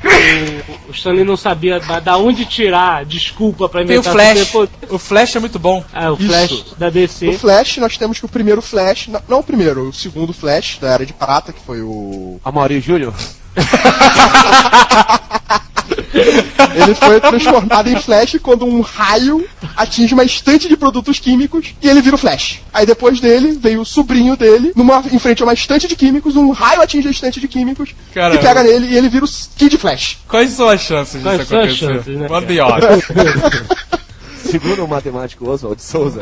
o 0.88 0.92
Stanley 0.92 1.24
não 1.24 1.36
sabia 1.36 1.78
da, 1.78 2.00
da 2.00 2.16
onde 2.16 2.44
tirar 2.44 3.04
desculpa 3.04 3.68
pra 3.68 3.84
Tem 3.84 3.96
o 3.96 4.00
inventar 4.00 4.12
Flash. 4.12 4.54
O 4.90 4.98
Flash 4.98 5.36
é 5.36 5.40
muito 5.40 5.58
bom. 5.58 5.84
Ah, 5.92 6.12
o 6.12 6.14
Isso. 6.14 6.26
Flash 6.26 6.64
da 6.76 6.90
DC. 6.90 7.26
No 7.26 7.38
Flash, 7.38 7.76
nós 7.78 7.96
temos 7.96 8.18
que 8.18 8.24
o 8.24 8.28
primeiro 8.28 8.60
Flash, 8.60 9.08
não, 9.08 9.22
não 9.28 9.38
o 9.40 9.44
primeiro, 9.44 9.88
o 9.88 9.92
segundo 9.92 10.32
Flash 10.32 10.78
da 10.80 10.90
Era 10.90 11.06
de 11.06 11.12
Prata, 11.12 11.52
que 11.52 11.60
foi 11.60 11.82
o. 11.82 12.40
A 12.44 12.50
Mauri 12.50 12.80
Júnior? 12.80 13.14
Ele 16.74 16.94
foi 16.94 17.20
transformado 17.20 17.88
em 17.88 18.00
Flash 18.00 18.36
quando 18.42 18.66
um 18.66 18.80
raio 18.80 19.46
atinge 19.76 20.14
uma 20.14 20.24
estante 20.24 20.68
de 20.68 20.76
produtos 20.76 21.18
químicos 21.18 21.74
e 21.82 21.88
ele 21.88 22.00
vira 22.00 22.16
o 22.16 22.18
Flash. 22.18 22.60
Aí 22.72 22.86
depois 22.86 23.20
dele 23.20 23.58
veio 23.60 23.80
o 23.80 23.84
sobrinho 23.84 24.36
dele, 24.36 24.72
numa, 24.76 25.02
em 25.10 25.18
frente 25.18 25.42
a 25.42 25.46
uma 25.46 25.54
estante 25.54 25.86
de 25.88 25.96
químicos, 25.96 26.36
um 26.36 26.50
raio 26.50 26.82
atinge 26.82 27.08
a 27.08 27.10
estante 27.10 27.40
de 27.40 27.48
químicos 27.48 27.94
Caramba. 28.14 28.40
e 28.40 28.42
pega 28.42 28.62
nele 28.62 28.86
e 28.88 28.96
ele 28.96 29.08
vira 29.08 29.24
o 29.24 29.28
Kid 29.56 29.76
Flash. 29.78 30.18
Quais 30.28 30.50
são 30.50 30.68
as 30.68 30.80
chances 30.80 31.14
disso 31.14 31.24
Quais 31.24 31.40
as 31.40 31.52
acontecer? 31.52 31.94
chances, 31.94 32.16
né, 32.18 32.26
What 32.28 32.46
the 32.46 32.62
odds? 32.62 33.04
Segundo 34.50 34.84
o 34.84 34.88
matemático 34.88 35.48
Oswald 35.48 35.80
Souza. 35.80 36.20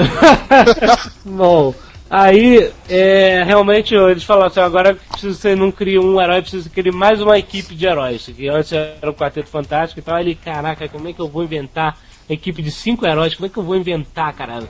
Bom, 1.25 1.75
aí 2.11 2.71
é, 2.89 3.43
realmente 3.45 3.95
eles 3.95 4.25
falaram 4.25 4.49
assim, 4.49 4.61
agora 4.61 4.99
você 5.21 5.55
não 5.55 5.71
cria 5.71 6.01
um 6.01 6.21
herói, 6.21 6.43
precisa 6.43 6.69
criar 6.69 6.93
mais 6.93 7.21
uma 7.21 7.39
equipe 7.39 7.75
de 7.75 7.87
heróis. 7.87 8.29
Que 8.37 8.49
antes 8.49 8.73
era 8.73 9.11
o 9.11 9.15
Quarteto 9.15 9.49
Fantástico 9.49 10.01
e 10.01 10.03
tal, 10.03 10.17
aí 10.17 10.25
ele, 10.25 10.35
caraca, 10.35 10.89
como 10.89 11.09
é 11.09 11.13
que 11.13 11.21
eu 11.21 11.29
vou 11.29 11.45
inventar 11.45 11.97
equipe 12.29 12.63
de 12.63 12.71
cinco 12.71 13.07
heróis? 13.07 13.35
Como 13.35 13.47
é 13.47 13.49
que 13.49 13.57
eu 13.59 13.63
vou 13.63 13.77
inventar, 13.77 14.33
cara? 14.33 14.63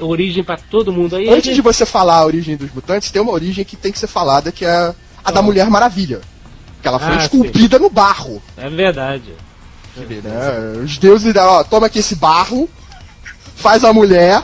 Origem 0.00 0.42
pra 0.44 0.56
todo 0.56 0.92
mundo. 0.92 1.16
Aí 1.16 1.28
Antes 1.28 1.46
ele- 1.48 1.56
de 1.56 1.60
você 1.62 1.84
falar 1.84 2.16
a 2.18 2.24
origem 2.26 2.56
dos 2.56 2.72
mutantes, 2.72 3.10
tem 3.10 3.20
uma 3.20 3.32
origem 3.32 3.64
que 3.64 3.76
tem 3.76 3.92
que 3.92 3.98
ser 3.98 4.06
falada, 4.06 4.50
que 4.52 4.64
é 4.64 4.94
a 5.24 5.30
da 5.30 5.42
Mulher 5.42 5.68
Maravilha. 5.68 6.20
Que 6.80 6.88
ela 6.88 6.98
foi 6.98 7.14
Ah, 7.14 7.18
esculpida 7.18 7.78
no 7.78 7.88
barro. 7.90 8.42
É 8.56 8.68
verdade. 8.68 9.32
né? 9.96 10.82
Os 10.82 10.98
deuses 10.98 11.32
deram, 11.32 11.48
ó, 11.50 11.64
toma 11.64 11.86
aqui 11.86 12.00
esse 12.00 12.14
barro, 12.16 12.68
faz 13.56 13.84
a 13.84 13.92
mulher 13.92 14.42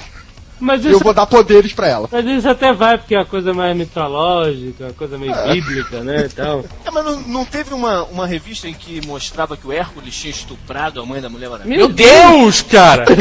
Mas 0.60 0.84
e 0.84 0.88
eu 0.88 0.92
isso, 0.92 1.02
vou 1.04 1.14
dar 1.14 1.26
poderes 1.26 1.72
pra 1.72 1.88
ela. 1.88 2.08
mas 2.12 2.24
isso 2.26 2.48
até 2.48 2.72
vai, 2.72 2.98
porque 2.98 3.14
é 3.14 3.18
uma 3.18 3.24
coisa 3.24 3.52
mais 3.54 3.74
mitológica, 3.76 4.84
uma 4.84 4.92
coisa 4.92 5.16
meio 5.18 5.32
É. 5.34 5.52
bíblica, 5.52 6.00
né? 6.00 6.28
Então. 6.30 6.64
É, 6.84 6.90
mas 6.90 7.04
não, 7.04 7.20
não 7.20 7.44
teve 7.44 7.72
uma, 7.74 8.04
uma 8.04 8.26
revista 8.26 8.68
em 8.68 8.74
que 8.74 9.04
mostrava 9.06 9.56
que 9.56 9.66
o 9.66 9.72
Hércules 9.72 10.14
tinha 10.16 10.30
estuprado 10.30 11.00
a 11.00 11.06
mãe 11.06 11.20
da 11.20 11.28
Mulher 11.28 11.48
Maravilha? 11.50 11.76
Meu 11.76 11.88
Deus, 11.88 12.62
cara! 12.62 13.04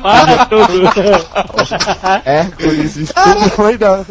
Para 0.00 0.46
tudo. 0.46 0.82
Hércules, 2.24 2.96
isso 2.96 3.12
foi 3.54 3.76
da. 3.78 4.04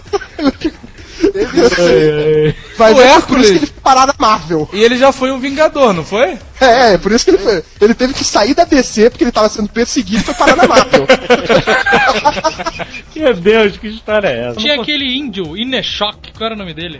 Vai 2.77 2.93
O 2.93 2.99
é 3.01 3.03
por 3.03 3.03
Hércules- 3.03 3.43
isso 3.49 3.53
que 3.53 3.59
ele 3.59 3.65
foi 3.67 3.81
parar 3.83 4.07
na 4.07 4.13
Marvel. 4.17 4.67
E 4.73 4.83
ele 4.83 4.97
já 4.97 5.11
foi 5.11 5.31
um 5.31 5.39
vingador, 5.39 5.93
não 5.93 6.03
foi? 6.03 6.37
É, 6.59 6.93
é, 6.93 6.97
por 6.97 7.11
isso 7.11 7.25
que 7.25 7.31
ele 7.31 7.37
foi. 7.37 7.63
Ele 7.79 7.93
teve 7.93 8.13
que 8.13 8.23
sair 8.23 8.53
da 8.55 8.63
DC 8.65 9.09
porque 9.09 9.23
ele 9.23 9.31
tava 9.31 9.47
sendo 9.49 9.69
perseguido 9.69 10.21
e 10.21 10.23
foi 10.23 10.33
parar 10.33 10.55
na 10.55 10.67
Marvel. 10.67 11.05
Meu 13.21 13.35
Deus, 13.35 13.77
que 13.77 13.87
história 13.87 14.27
é 14.27 14.47
essa? 14.47 14.59
Tinha 14.59 14.81
aquele 14.81 15.05
índio, 15.15 15.55
Ineshok, 15.55 16.33
qual 16.33 16.47
era 16.47 16.55
o 16.55 16.57
nome 16.57 16.73
dele? 16.73 16.99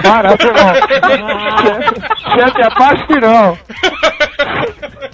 Caraca, 0.00 0.46
irmão. 0.46 1.34
Gente, 2.38 2.60
é 2.62 2.70
parte 2.70 3.20
não. 3.20 3.58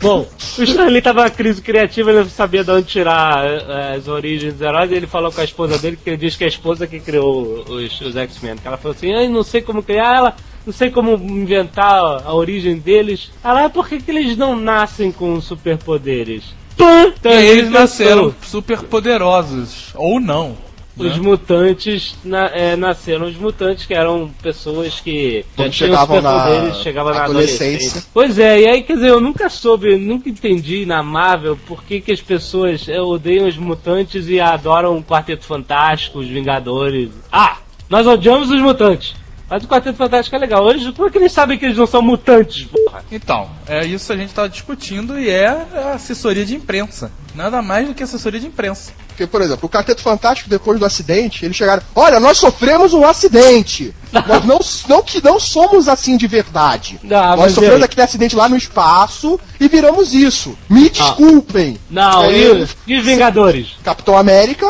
Bom, 0.00 0.28
o 0.58 0.62
Stanley 0.62 1.02
tava 1.02 1.24
na 1.24 1.30
crise 1.30 1.60
criativa, 1.60 2.10
ele 2.10 2.20
não 2.20 2.28
sabia 2.28 2.62
de 2.62 2.70
onde 2.70 2.86
tirar 2.86 3.44
eh, 3.44 3.96
as 3.96 4.06
origens 4.06 4.52
dos 4.52 4.62
heróis, 4.62 4.92
e 4.92 4.94
ele 4.94 5.08
falou 5.08 5.32
com 5.32 5.40
a 5.40 5.44
esposa 5.44 5.76
dele, 5.76 5.98
que 6.02 6.08
ele 6.08 6.16
diz 6.16 6.36
que 6.36 6.44
é 6.44 6.46
a 6.46 6.50
esposa 6.50 6.86
que 6.86 7.00
criou 7.00 7.64
os, 7.68 8.00
os 8.00 8.14
X-Men. 8.14 8.56
Ela 8.64 8.76
falou 8.76 8.96
assim, 8.96 9.12
ai, 9.12 9.26
não 9.26 9.42
sei 9.42 9.60
como 9.60 9.82
criar 9.82 10.14
ela, 10.14 10.36
não 10.64 10.72
sei 10.72 10.88
como 10.88 11.14
inventar 11.14 12.22
a 12.24 12.32
origem 12.32 12.78
deles. 12.78 13.32
Ela, 13.42 13.64
ah, 13.64 13.70
por 13.70 13.88
que, 13.88 14.00
que 14.00 14.10
eles 14.12 14.36
não 14.36 14.54
nascem 14.54 15.10
com 15.10 15.40
superpoderes? 15.40 16.44
Pã! 16.76 17.12
Então, 17.18 17.32
e 17.32 17.44
eles 17.46 17.70
nasceram 17.70 18.34
super 18.42 18.82
poderosos. 18.82 19.90
Ou 19.94 20.20
não. 20.20 20.56
Os 20.98 21.14
né? 21.18 21.22
mutantes 21.22 22.16
na- 22.24 22.46
é, 22.54 22.74
nasceram 22.74 23.26
os 23.26 23.36
mutantes 23.36 23.84
que 23.84 23.92
eram 23.92 24.30
pessoas 24.42 24.98
que 24.98 25.40
já 25.40 25.64
Quando 25.64 25.70
tinham 25.72 25.90
chegavam 25.90 26.22
na 26.22 26.72
chegavam 26.72 27.12
na 27.12 27.24
adolescência. 27.24 27.66
adolescência. 27.66 28.04
Pois 28.14 28.38
é, 28.38 28.60
e 28.62 28.66
aí 28.66 28.82
quer 28.82 28.94
dizer, 28.94 29.08
eu 29.10 29.20
nunca 29.20 29.50
soube, 29.50 29.94
nunca 29.96 30.30
entendi 30.30 30.86
na 30.86 31.02
Marvel 31.02 31.54
por 31.66 31.84
que, 31.84 32.00
que 32.00 32.12
as 32.12 32.20
pessoas 32.22 32.88
é, 32.88 32.98
odeiam 32.98 33.46
os 33.46 33.58
mutantes 33.58 34.26
e 34.26 34.40
adoram 34.40 34.96
o 34.96 35.02
Quarteto 35.02 35.44
Fantástico, 35.44 36.18
os 36.20 36.28
Vingadores. 36.28 37.10
Ah! 37.30 37.58
Nós 37.90 38.06
odiamos 38.06 38.50
os 38.50 38.60
mutantes. 38.62 39.14
Mas 39.48 39.62
o 39.62 39.68
Quarteto 39.68 39.96
Fantástico 39.96 40.34
é 40.34 40.38
legal. 40.40 40.68
Eles, 40.68 40.88
como 40.94 41.08
é 41.08 41.10
que 41.10 41.18
eles 41.18 41.30
sabem 41.32 41.56
que 41.56 41.64
eles 41.64 41.76
não 41.76 41.86
são 41.86 42.02
mutantes, 42.02 42.64
porra? 42.66 43.04
Então, 43.12 43.48
é 43.68 43.86
isso 43.86 44.06
que 44.06 44.12
a 44.12 44.16
gente 44.16 44.34
tá 44.34 44.46
discutindo 44.48 45.18
e 45.18 45.30
é 45.30 45.46
a 45.48 45.92
assessoria 45.94 46.44
de 46.44 46.56
imprensa. 46.56 47.12
Nada 47.34 47.62
mais 47.62 47.86
do 47.86 47.94
que 47.94 48.02
assessoria 48.02 48.40
de 48.40 48.46
imprensa. 48.46 48.92
Porque, 49.08 49.24
por 49.26 49.40
exemplo, 49.40 49.66
o 49.66 49.68
Quarteto 49.68 50.02
Fantástico, 50.02 50.50
depois 50.50 50.80
do 50.80 50.84
acidente, 50.84 51.44
eles 51.44 51.56
chegaram. 51.56 51.80
Olha, 51.94 52.18
nós 52.18 52.38
sofremos 52.38 52.92
um 52.92 53.06
acidente. 53.06 53.94
nós 54.12 54.44
não, 54.44 54.58
não 54.88 55.02
que 55.02 55.22
não 55.22 55.38
somos 55.38 55.86
assim 55.88 56.16
de 56.16 56.26
verdade. 56.26 56.98
Não, 57.02 57.36
nós 57.36 57.52
sofremos 57.52 57.82
aquele 57.84 58.02
acidente 58.02 58.34
lá 58.34 58.48
no 58.48 58.56
espaço 58.56 59.38
e 59.60 59.68
viramos 59.68 60.12
isso. 60.12 60.58
Me 60.68 60.90
desculpem. 60.90 61.78
Não, 61.88 62.24
É, 62.24 62.36
e, 62.38 62.48
os- 62.62 62.76
e 62.86 62.96
os 62.98 63.04
Vingadores? 63.04 63.68
Capitão 63.84 64.18
América 64.18 64.66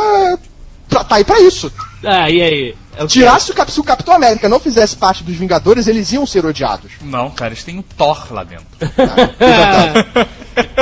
pra- 0.89 1.03
tá 1.05 1.17
aí 1.17 1.25
pra 1.25 1.41
isso. 1.41 1.73
Ah, 2.05 2.31
e 2.31 2.43
aí? 2.43 2.75
É 2.97 3.05
o? 3.05 3.07
Tirasse 3.07 3.51
o, 3.51 3.55
Cap- 3.55 3.71
se 3.71 3.79
o 3.79 3.85
Capitão 3.85 4.15
América 4.15 4.49
não 4.49 4.59
fizesse 4.59 4.97
parte 4.97 5.23
dos 5.23 5.37
Vingadores, 5.37 5.87
eles 5.87 6.11
iam 6.13 6.25
ser 6.27 6.47
odiados. 6.47 6.93
Não, 7.03 7.31
cara, 7.31 7.53
eles 7.53 7.63
têm 7.63 7.79
um 7.79 7.83
Thor 7.83 8.27
lá 8.33 8.43
dentro. 8.43 8.65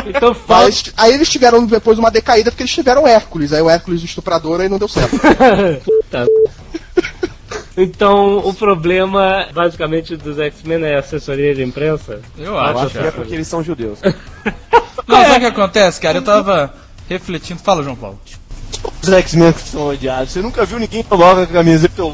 então 0.07 0.35
fala. 0.35 0.65
Mas 0.65 0.93
aí 0.97 1.13
eles 1.13 1.29
tiveram 1.29 1.65
depois 1.67 1.99
uma 1.99 2.11
decaída 2.11 2.51
porque 2.51 2.63
eles 2.63 2.73
tiveram 2.73 3.07
Hércules. 3.07 3.53
Aí 3.53 3.61
o 3.61 3.69
Hércules 3.69 4.03
o 4.03 4.05
estuprador 4.05 4.61
aí 4.61 4.69
não 4.69 4.79
deu 4.79 4.89
certo. 4.89 5.17
Puta. 5.85 6.27
Então, 7.77 8.39
o 8.39 8.55
problema, 8.55 9.49
basicamente, 9.53 10.17
dos 10.17 10.39
X-Men 10.39 10.85
é 10.85 10.97
a 10.97 11.01
assessoria 11.01 11.53
de 11.55 11.63
imprensa? 11.65 12.21
Eu 12.39 12.53
Eu 12.53 12.59
acho. 12.61 12.79
acho 12.79 12.91
que 12.99 13.07
é 13.07 13.11
porque 13.11 13.35
eles 13.35 13.49
são 13.49 13.63
judeus. 13.65 13.99
Não, 15.07 15.21
sabe 15.23 15.37
o 15.37 15.41
que 15.41 15.47
acontece, 15.47 16.01
cara? 16.01 16.19
Eu 16.19 16.23
tava 16.23 16.73
refletindo. 17.09 17.61
Fala, 17.61 17.83
João 17.83 17.97
Paulo. 17.97 18.19
Os 19.03 19.09
X-Men 19.09 19.53
que 19.53 19.61
são 19.61 19.89
odiados. 19.89 20.33
Você 20.33 20.41
nunca 20.41 20.65
viu 20.65 20.79
ninguém 20.79 21.03
coloca 21.03 21.43
a 21.43 21.47
camiseta 21.47 22.05
uh, 22.05 22.13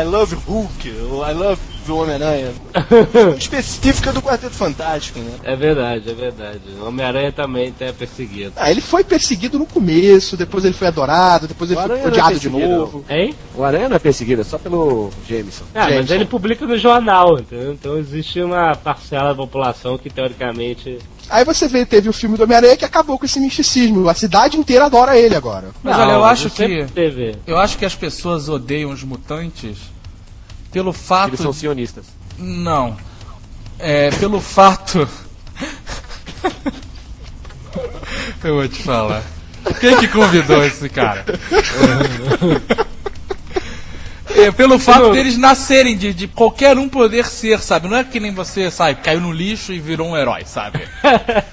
I 0.00 0.04
love 0.04 0.36
Hulk, 0.46 0.94
ou 1.10 1.26
I 1.26 1.32
love 1.32 1.60
o 1.92 1.98
Homem-Aranha. 1.98 2.52
Específica 3.38 4.12
do 4.12 4.22
Quarteto 4.22 4.54
Fantástico, 4.54 5.18
né? 5.18 5.32
É 5.44 5.56
verdade, 5.56 6.10
é 6.10 6.14
verdade. 6.14 6.60
O 6.80 6.86
Homem-Aranha 6.86 7.32
também 7.32 7.72
é 7.80 7.92
perseguido. 7.92 8.52
Ah, 8.56 8.70
ele 8.70 8.80
foi 8.80 9.04
perseguido 9.04 9.58
no 9.58 9.66
começo, 9.66 10.36
depois 10.36 10.64
ele 10.64 10.74
foi 10.74 10.88
adorado, 10.88 11.46
depois 11.46 11.70
ele 11.70 11.80
foi 11.80 12.00
é 12.00 12.06
odiado 12.06 12.38
de 12.38 12.48
perseguido, 12.48 12.76
novo. 12.76 13.04
Hein? 13.08 13.34
O 13.54 13.64
Aranha 13.64 13.88
não 13.88 13.96
é 13.96 14.00
perseguido, 14.00 14.42
é 14.42 14.44
só 14.44 14.58
pelo 14.58 15.10
Jameson. 15.28 15.64
Ah, 15.74 15.84
mas 15.84 15.92
Jameson. 15.92 16.14
ele 16.14 16.24
publica 16.24 16.66
no 16.66 16.76
jornal, 16.76 17.38
entendeu? 17.38 17.72
Então 17.72 17.98
existe 17.98 18.40
uma 18.42 18.74
parcela 18.74 19.30
da 19.30 19.36
população 19.36 19.98
que, 19.98 20.10
teoricamente... 20.10 20.98
Aí 21.28 21.44
você 21.44 21.66
vê, 21.66 21.84
teve 21.84 22.08
o 22.08 22.12
filme 22.12 22.36
do 22.36 22.44
Homem-Aranha 22.44 22.76
que 22.76 22.84
acabou 22.84 23.18
com 23.18 23.24
esse 23.24 23.40
misticismo. 23.40 24.08
A 24.08 24.14
cidade 24.14 24.56
inteira 24.56 24.86
adora 24.86 25.18
ele 25.18 25.34
agora. 25.34 25.70
Mas 25.82 25.96
Não, 25.96 26.04
olha, 26.04 26.12
eu 26.12 26.24
acho 26.24 26.50
que. 26.50 26.84
Teve. 26.86 27.36
Eu 27.46 27.58
acho 27.58 27.76
que 27.76 27.84
as 27.84 27.94
pessoas 27.94 28.48
odeiam 28.48 28.90
os 28.90 29.02
mutantes 29.02 29.78
pelo 30.70 30.92
fato. 30.92 31.30
Eles 31.30 31.40
são 31.40 31.52
sionistas. 31.52 32.06
Não. 32.38 32.96
É, 33.78 34.10
pelo 34.10 34.40
fato. 34.40 35.08
Eu 38.42 38.54
vou 38.54 38.68
te 38.68 38.82
falar. 38.82 39.22
Quem 39.80 39.96
que 39.98 40.08
convidou 40.08 40.64
esse 40.64 40.88
cara? 40.88 41.24
É, 44.36 44.50
pelo 44.50 44.78
fato 44.78 45.12
deles 45.12 45.36
nascerem 45.38 45.96
de, 45.96 46.12
de 46.12 46.28
qualquer 46.28 46.76
um 46.76 46.88
poder 46.88 47.24
ser, 47.26 47.58
sabe? 47.60 47.88
Não 47.88 47.96
é 47.96 48.04
que 48.04 48.20
nem 48.20 48.32
você, 48.32 48.70
sabe, 48.70 49.00
caiu 49.00 49.20
no 49.20 49.32
lixo 49.32 49.72
e 49.72 49.78
virou 49.78 50.08
um 50.08 50.16
herói, 50.16 50.42
sabe? 50.44 50.80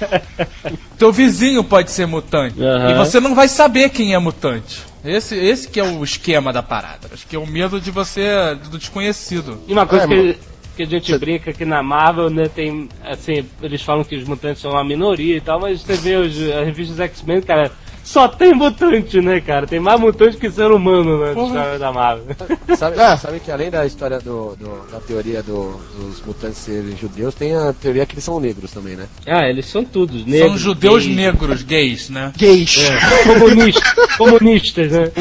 Teu 0.97 1.11
vizinho 1.11 1.63
pode 1.63 1.91
ser 1.91 2.05
mutante. 2.05 2.61
Aham. 2.61 2.91
E 2.91 2.93
você 2.95 3.19
não 3.19 3.33
vai 3.35 3.47
saber 3.47 3.89
quem 3.89 4.13
é 4.13 4.19
mutante. 4.19 4.81
Esse, 5.03 5.35
esse 5.35 5.67
que 5.67 5.79
é 5.79 5.83
o 5.83 6.03
esquema 6.03 6.53
da 6.53 6.63
parada. 6.63 7.09
Acho 7.13 7.27
que 7.27 7.35
é 7.35 7.39
o 7.39 7.45
medo 7.45 7.79
de 7.79 7.91
você, 7.91 8.55
do 8.69 8.77
desconhecido. 8.77 9.59
E 9.67 9.73
uma 9.73 9.85
coisa 9.85 10.05
É, 10.05 10.07
que, 10.07 10.15
mano. 10.15 10.35
que 10.77 10.83
a 10.83 10.85
gente 10.85 11.17
brinca 11.17 11.51
aqui 11.51 11.65
na 11.65 11.83
Marvel, 11.83 12.29
né, 12.29 12.47
tem, 12.47 12.87
assim, 13.03 13.45
eles 13.61 13.81
falam 13.81 14.03
que 14.03 14.15
os 14.15 14.23
mutantes 14.25 14.61
são 14.61 14.71
uma 14.71 14.83
minoria 14.83 15.35
e 15.35 15.41
tal, 15.41 15.59
mas 15.59 15.81
você 15.81 15.95
vê 15.95 16.15
os, 16.15 16.33
as 16.37 16.65
revistas 16.65 16.99
X-Men, 17.01 17.41
cara, 17.41 17.71
só 18.03 18.27
tem 18.27 18.53
mutante, 18.53 19.21
né, 19.21 19.39
cara? 19.41 19.65
Tem 19.65 19.79
mais 19.79 19.99
mutante 19.99 20.37
que 20.37 20.49
ser 20.51 20.69
humano, 20.71 21.19
né, 21.19 21.33
na 21.33 21.43
história 21.43 21.79
da 21.79 21.91
Marvel. 21.91 22.35
Sabe, 22.77 22.99
É. 22.99 23.15
sabe 23.17 23.39
que 23.39 23.51
além 23.51 23.69
da 23.69 23.85
história 23.85 24.19
do, 24.19 24.55
do- 24.55 24.91
da 24.91 24.99
teoria 24.99 25.41
do- 25.43 25.79
dos 25.97 26.21
mutantes 26.25 26.57
serem 26.57 26.95
judeus, 26.97 27.33
tem 27.35 27.55
a 27.55 27.71
teoria 27.73 28.05
que 28.05 28.13
eles 28.15 28.23
são 28.23 28.39
negros 28.39 28.71
também, 28.71 28.95
né? 28.95 29.07
Ah, 29.25 29.47
eles 29.47 29.65
são 29.67 29.83
todos 29.85 30.25
negros. 30.25 30.49
São 30.51 30.57
judeus 30.57 31.03
gays, 31.05 31.15
negros, 31.15 31.63
gays, 31.63 32.09
né? 32.09 32.33
Gays. 32.37 32.77
Comunistas, 33.25 33.93
comunistas, 34.17 34.91
né? 34.91 35.11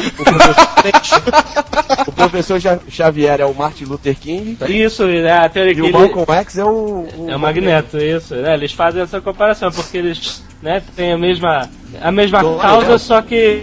O 2.07 2.11
professor 2.11 2.59
Ja- 2.59 2.79
Xavier 2.89 3.39
é 3.39 3.45
o 3.45 3.53
Martin 3.53 3.85
Luther 3.85 4.15
King 4.17 4.57
Isso, 4.67 5.05
né, 5.05 5.31
a 5.31 5.47
teoria 5.49 5.71
e 5.71 5.75
que 5.75 5.81
o 5.81 5.85
ele- 5.85 5.93
Malcolm 5.93 6.31
X 6.39 6.57
é 6.57 6.65
o, 6.65 7.07
o 7.17 7.27
É 7.29 7.35
o 7.35 7.39
Magneto, 7.39 7.97
isso. 7.97 8.35
né? 8.35 8.53
Eles 8.55 8.71
fazem 8.73 9.01
essa 9.01 9.21
comparação, 9.21 9.71
porque 9.71 9.97
eles 9.97 10.43
né, 10.63 10.81
têm 10.95 11.11
a 11.11 11.17
mesma, 11.17 11.69
a 12.01 12.11
mesma 12.11 12.41
Dom, 12.41 12.57
causa, 12.57 12.93
né? 12.93 12.97
só 12.97 13.21
que. 13.21 13.61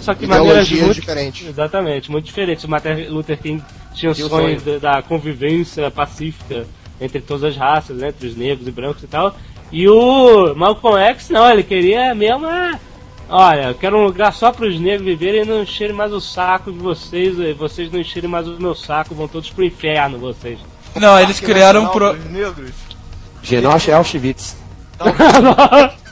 Só 0.00 0.14
que 0.14 0.26
maneiras 0.26 0.70
muito 0.70 0.94
diferentes. 0.94 1.48
Exatamente, 1.48 2.10
muito 2.10 2.24
diferentes. 2.24 2.64
O 2.64 2.70
Martin 2.70 3.08
Luther 3.10 3.38
King 3.38 3.62
tinha 3.94 4.10
o 4.10 4.14
sonho 4.14 4.58
sonho. 4.58 4.80
da, 4.80 4.94
da 4.94 5.02
convivência 5.02 5.90
pacífica 5.90 6.66
entre 6.98 7.20
todas 7.20 7.44
as 7.44 7.56
raças, 7.56 7.98
né, 7.98 8.08
entre 8.08 8.26
os 8.26 8.36
negros 8.36 8.66
e 8.66 8.70
brancos 8.70 9.02
e 9.02 9.06
tal. 9.06 9.36
E 9.70 9.86
o 9.88 10.54
Malcolm 10.54 10.98
X, 10.98 11.28
não, 11.28 11.50
ele 11.50 11.62
queria 11.62 12.14
mesmo. 12.14 12.46
é, 12.46 12.78
Olha, 13.28 13.64
eu 13.64 13.74
quero 13.74 13.98
um 13.98 14.04
lugar 14.04 14.32
só 14.32 14.52
para 14.52 14.66
os 14.66 14.78
negros 14.78 15.04
viverem 15.04 15.42
e 15.42 15.44
não 15.44 15.62
encherem 15.62 15.94
mais 15.94 16.12
o 16.12 16.20
saco 16.20 16.72
de 16.72 16.78
vocês, 16.78 17.38
e 17.38 17.52
vocês 17.52 17.90
não 17.90 18.00
encherem 18.00 18.30
mais 18.30 18.46
o 18.46 18.52
meu 18.60 18.74
saco, 18.74 19.14
vão 19.14 19.26
todos 19.26 19.50
pro 19.50 19.64
inferno, 19.64 20.16
vocês. 20.16 20.58
Não, 20.94 21.18
eles 21.18 21.40
criaram 21.40 21.88
pro... 21.88 22.12
Os 22.12 22.24
negros. 22.30 22.70
Genoche 23.42 23.92
Auschwitz. 23.92 24.56
Não, 24.98 26.05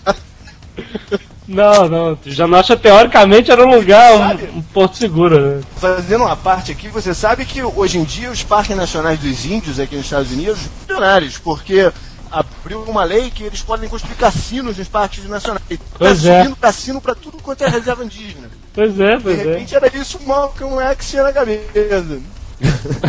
não. 1.46 2.18
Janocha 2.24 2.76
teoricamente 2.76 3.50
era 3.50 3.64
um 3.64 3.74
lugar, 3.74 4.36
um, 4.36 4.58
um 4.58 4.62
porto 4.62 4.96
seguro, 4.96 5.38
né? 5.38 5.62
Fazendo 5.76 6.24
uma 6.24 6.36
parte 6.36 6.72
aqui, 6.72 6.88
você 6.88 7.14
sabe 7.14 7.44
que 7.44 7.62
hoje 7.62 7.98
em 7.98 8.04
dia 8.04 8.30
os 8.30 8.42
parques 8.42 8.76
nacionais 8.76 9.18
dos 9.18 9.44
índios 9.44 9.78
aqui 9.78 9.96
nos 9.96 10.06
Estados 10.06 10.32
Unidos 10.32 10.58
são 10.58 10.70
milionários, 10.82 11.38
porque 11.38 11.92
abriu 12.30 12.82
uma 12.82 13.04
lei 13.04 13.30
que 13.30 13.44
eles 13.44 13.62
podem 13.62 13.88
construir 13.88 14.16
cassinos 14.16 14.76
nos 14.76 14.88
parques 14.88 15.24
nacionais. 15.28 15.62
Pois 15.96 16.22
tá 16.22 16.30
é. 16.30 16.52
cassino 16.60 17.00
pra 17.00 17.14
tudo 17.14 17.38
quanto 17.42 17.62
é 17.62 17.68
reserva 17.68 18.04
indígena. 18.04 18.50
Pois 18.72 18.98
é, 18.98 19.16
De 19.16 19.22
pois 19.22 19.38
é. 19.38 19.42
repente 19.42 19.76
era 19.76 19.96
isso 19.96 20.18
o 20.18 20.26
Malcolm 20.26 20.80
X 20.82 21.10
tinha 21.10 21.22
na 21.22 21.32
cabeça. 21.32 22.18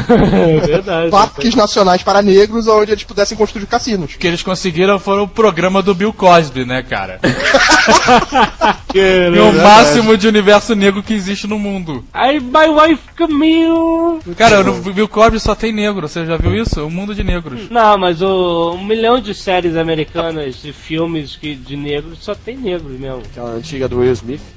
É 0.10 0.60
verdade. 0.66 1.12
Parques 1.12 1.56
nacionais 1.56 2.04
para 2.04 2.22
negros 2.22 2.68
onde 2.68 2.92
eles 2.92 3.04
pudessem 3.04 3.38
construir 3.38 3.66
cassinos. 3.66 4.14
O 4.14 4.18
que 4.18 4.28
eles 4.28 4.44
conseguiram 4.44 5.00
foi 5.00 5.20
o 5.20 5.28
programa 5.28 5.82
do 5.82 5.94
Bill 5.94 6.14
Cosby, 6.14 6.66
né, 6.66 6.84
cara? 6.84 7.20
E 8.96 9.40
o 9.40 9.52
máximo 9.52 10.16
de 10.16 10.26
universo 10.26 10.74
negro 10.74 11.04
que 11.04 11.14
existe 11.14 11.48
no 11.48 11.60
mundo. 11.60 12.06
Aí, 12.14 12.40
my 12.40 12.70
wife 12.70 13.04
Camille. 13.14 14.22
Cara, 14.38 14.64
no 14.64 14.74
Bill 14.94 15.08
Cosby 15.10 15.38
só 15.38 15.54
tem 15.54 15.74
negro, 15.74 16.08
você 16.08 16.26
já 16.26 16.38
viu 16.38 16.56
isso? 16.56 16.86
O 16.86 16.90
mundo 16.90 17.14
de 17.14 17.22
negros. 17.22 17.70
Não, 17.70 17.98
mas 17.98 18.22
o, 18.22 18.72
um 18.72 18.86
milhão 18.86 19.20
de 19.20 19.34
séries 19.34 19.76
americanas 19.76 20.62
de 20.62 20.72
filmes 20.72 21.36
que, 21.36 21.56
de 21.56 21.76
negros 21.76 22.20
só 22.22 22.34
tem 22.34 22.56
negros 22.56 22.98
mesmo. 22.98 23.22
Aquela 23.30 23.52
antiga 23.52 23.90
do 23.90 24.00
Will 24.00 24.14
Smith. 24.14 24.55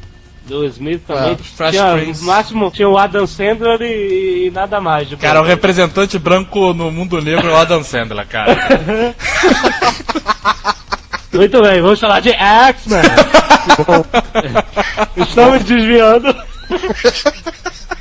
Do 0.48 0.64
Smith 0.64 1.02
também. 1.06 1.36
Fresh 1.36 1.70
tinha, 1.72 1.92
Prince. 1.92 2.20
no 2.22 2.26
máximo 2.28 2.70
tinha 2.70 2.88
o 2.88 2.96
Adam 2.96 3.26
Sandler 3.26 3.82
e, 3.82 4.46
e 4.46 4.50
nada 4.50 4.80
mais. 4.80 5.12
Cara, 5.14 5.40
o 5.40 5.42
bom. 5.42 5.48
representante 5.48 6.18
branco 6.18 6.72
no 6.72 6.90
mundo 6.90 7.20
negro 7.20 7.48
é 7.48 7.52
o 7.52 7.56
Adam 7.56 7.84
Sandler, 7.84 8.26
cara. 8.26 8.56
Muito 11.32 11.62
bem, 11.62 11.80
vamos 11.82 12.00
falar 12.00 12.20
de 12.20 12.30
X-Men. 12.30 13.02
estamos 15.28 15.64
desviando. 15.64 16.34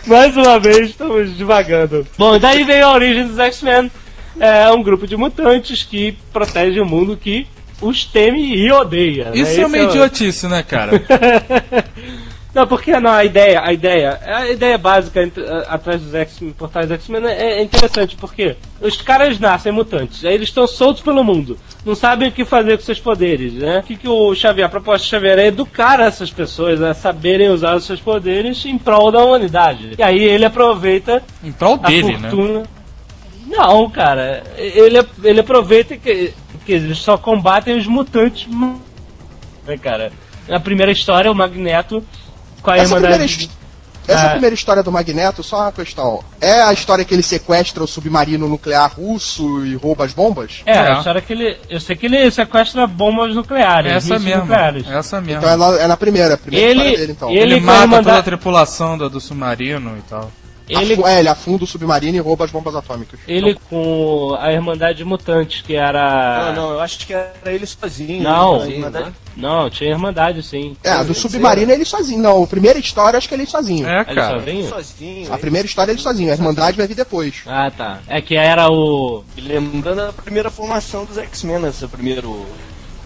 Mais 0.06 0.36
uma 0.38 0.60
vez, 0.60 0.90
estamos 0.90 1.32
devagando. 1.32 2.08
Bom, 2.18 2.40
daí 2.40 2.64
veio 2.64 2.86
a 2.88 2.94
origem 2.94 3.28
dos 3.28 3.38
X-Men. 3.38 3.92
É 4.40 4.72
um 4.72 4.82
grupo 4.82 5.06
de 5.06 5.18
mutantes 5.18 5.84
que 5.84 6.18
protege 6.32 6.80
o 6.80 6.86
mundo 6.86 7.18
que 7.18 7.46
os 7.82 8.06
teme 8.06 8.56
e 8.56 8.72
odeia. 8.72 9.26
né? 9.26 9.32
Isso 9.38 9.52
Esse 9.52 9.62
é 9.62 9.66
uma 9.68 9.78
o- 9.78 9.84
idiotice, 9.84 10.48
né, 10.48 10.64
cara? 10.64 10.92
Não, 12.58 12.66
porque 12.66 13.00
não, 13.00 13.12
a 13.12 13.24
ideia, 13.24 13.62
a 13.64 13.72
ideia, 13.72 14.20
a 14.26 14.50
ideia 14.50 14.80
básica 14.80 15.22
entre- 15.22 15.48
a- 15.48 15.60
atrás 15.76 16.02
dos 16.02 16.12
X-Men, 16.16 16.54
por 16.54 16.68
trás 16.70 16.88
dos 16.88 16.96
X-Men 16.98 17.24
é, 17.28 17.60
é 17.60 17.62
interessante, 17.62 18.16
porque 18.16 18.56
os 18.82 19.00
caras 19.00 19.38
nascem 19.40 19.72
mutantes, 19.72 20.26
aí 20.26 20.34
eles 20.34 20.50
estão 20.50 20.66
soltos 20.66 21.04
pelo 21.04 21.24
mundo, 21.24 21.56
não 21.86 21.94
sabem 21.94 22.30
o 22.30 22.32
que 22.32 22.44
fazer 22.44 22.76
com 22.76 22.84
seus 22.84 23.00
poderes, 23.00 23.54
né? 23.54 23.78
O 23.78 23.84
que, 23.84 23.96
que 23.96 24.10
o 24.10 24.34
Xavier, 24.34 24.66
a 24.66 24.70
proposta 24.70 25.06
do 25.06 25.10
Xavier 25.12 25.38
é 25.38 25.46
educar 25.46 26.00
essas 26.00 26.32
pessoas 26.32 26.82
a 26.82 26.96
saberem 26.96 27.50
usar 27.50 27.76
os 27.76 27.86
seus 27.86 28.00
poderes 28.02 28.66
em 28.66 28.76
prol 28.76 29.12
da 29.12 29.24
humanidade. 29.24 29.92
E 29.96 30.02
aí 30.02 30.24
ele 30.24 30.44
aproveita 30.44 31.22
Em 31.44 31.52
prol 31.52 31.76
a 31.84 31.88
dele, 31.88 32.18
né? 32.18 32.28
fortuna. 32.32 32.64
Não, 33.46 33.88
cara, 33.88 34.42
ele, 34.58 35.00
ele 35.24 35.40
aproveita 35.42 35.96
que, 35.96 36.34
que 36.66 36.72
eles 36.72 36.98
só 36.98 37.20
combatem 37.20 37.78
os 37.78 37.86
mutantes, 37.86 38.48
né, 39.66 39.78
cara? 39.78 40.12
Na 40.48 40.60
primeira 40.60 40.92
história, 40.92 41.32
o 41.32 41.36
Magneto 41.36 42.04
com 42.62 42.72
a 42.72 42.76
Essa 42.78 42.84
irmã 42.86 42.96
primeira, 42.98 43.18
da... 43.20 43.26
his- 43.26 43.50
essa 44.08 44.28
Ah. 44.28 44.30
primeira 44.32 44.54
história 44.56 44.82
do 44.82 44.90
Magneto, 44.90 45.44
só 45.44 45.64
uma 45.64 45.72
questão. 45.74 46.24
É 46.40 46.62
a 46.62 46.72
história 46.72 47.04
que 47.04 47.14
ele 47.14 47.22
sequestra 47.22 47.84
o 47.84 47.88
submarino 47.88 48.48
nuclear 48.48 48.90
russo 48.96 49.66
e 49.66 49.76
rouba 49.76 50.06
as 50.06 50.14
bombas? 50.14 50.62
É, 50.66 50.72
É. 50.78 50.80
a 50.94 50.98
história 51.00 51.20
que 51.22 51.34
ele. 51.34 51.58
Eu 51.70 51.80
sei 51.82 51.94
que 51.98 52.06
ele 52.06 52.32
sequestra 52.32 52.88
bombas 52.88 53.36
nucleares. 53.36 53.92
Essa 53.92 54.18
mesmo. 54.18 54.42
Nucleares. 54.44 54.90
Essa 54.90 55.20
mesmo. 55.20 55.40
Então 55.40 55.50
é, 55.50 55.56
lá- 55.56 55.78
é 55.82 55.88
na 55.88 55.98
primeira, 55.98 56.36
a 56.36 56.38
primeira 56.38 56.70
Ele- 56.70 56.80
história 56.80 56.98
dele, 57.00 57.12
então. 57.12 57.30
ele- 57.30 57.40
Ele 57.42 57.60
mata 57.60 57.82
irmandade- 57.82 58.06
toda 58.06 58.20
a 58.20 58.24
tripulação 58.24 58.98
do, 58.98 59.10
do 59.10 59.20
submarino 59.20 59.98
e 59.98 60.02
tal. 60.10 60.32
Ele, 60.70 60.94
Afu- 60.96 61.08
é, 61.08 61.20
ele 61.20 61.30
afunda 61.30 61.64
o 61.64 61.68
submarino 61.68 62.18
e 62.18 62.20
rouba 62.20 62.44
as 62.46 62.52
bombas 62.52 62.76
atômicas. 62.76 63.20
ele 63.28 63.56
com 63.70 64.36
a 64.40 64.52
Irmandade 64.52 65.04
Mutante, 65.06 65.64
que 65.64 65.76
era. 65.76 66.52
Não, 66.54 66.64
não, 66.64 66.72
eu 66.74 66.82
acho 66.82 67.06
que 67.08 67.14
era 67.14 67.32
ele 67.46 67.66
sozinho. 67.66 68.22
Não, 68.22 68.60
né? 68.66 68.72
Irmandade- 68.72 69.14
não, 69.38 69.70
tinha 69.70 69.92
Irmandade 69.92 70.42
sim. 70.44 70.76
É, 70.84 70.90
a 70.92 71.04
do 71.04 71.14
submarino 71.14 71.72
ele 71.72 71.86
sozinho. 71.86 72.22
Não, 72.22 72.44
a 72.44 72.48
primeira 72.48 72.78
história 72.80 73.18
acho 73.18 73.28
que 73.30 73.34
ele 73.36 73.46
sozinho. 73.46 73.88
É, 73.88 73.98
Ele 74.02 74.16
cara. 74.16 74.40
sozinho? 74.40 74.68
sozinho. 74.70 75.34
A 75.34 75.38
primeira 75.38 75.66
história 75.68 75.92
ele 75.92 76.02
sozinho, 76.02 76.32
a 76.32 76.36
Irmandade 76.36 76.76
vai 76.76 76.88
vir 76.88 76.96
depois. 76.96 77.36
Ah, 77.46 77.72
tá. 77.72 78.00
É 78.08 78.20
que 78.20 78.36
era 78.36 78.70
o. 78.70 79.24
Lembrando 79.38 80.02
a 80.02 80.12
primeira 80.14 80.50
formação 80.50 81.06
dos 81.06 81.18
X-Men, 81.18 81.66
esse 81.68 81.88
primeiro, 81.88 82.46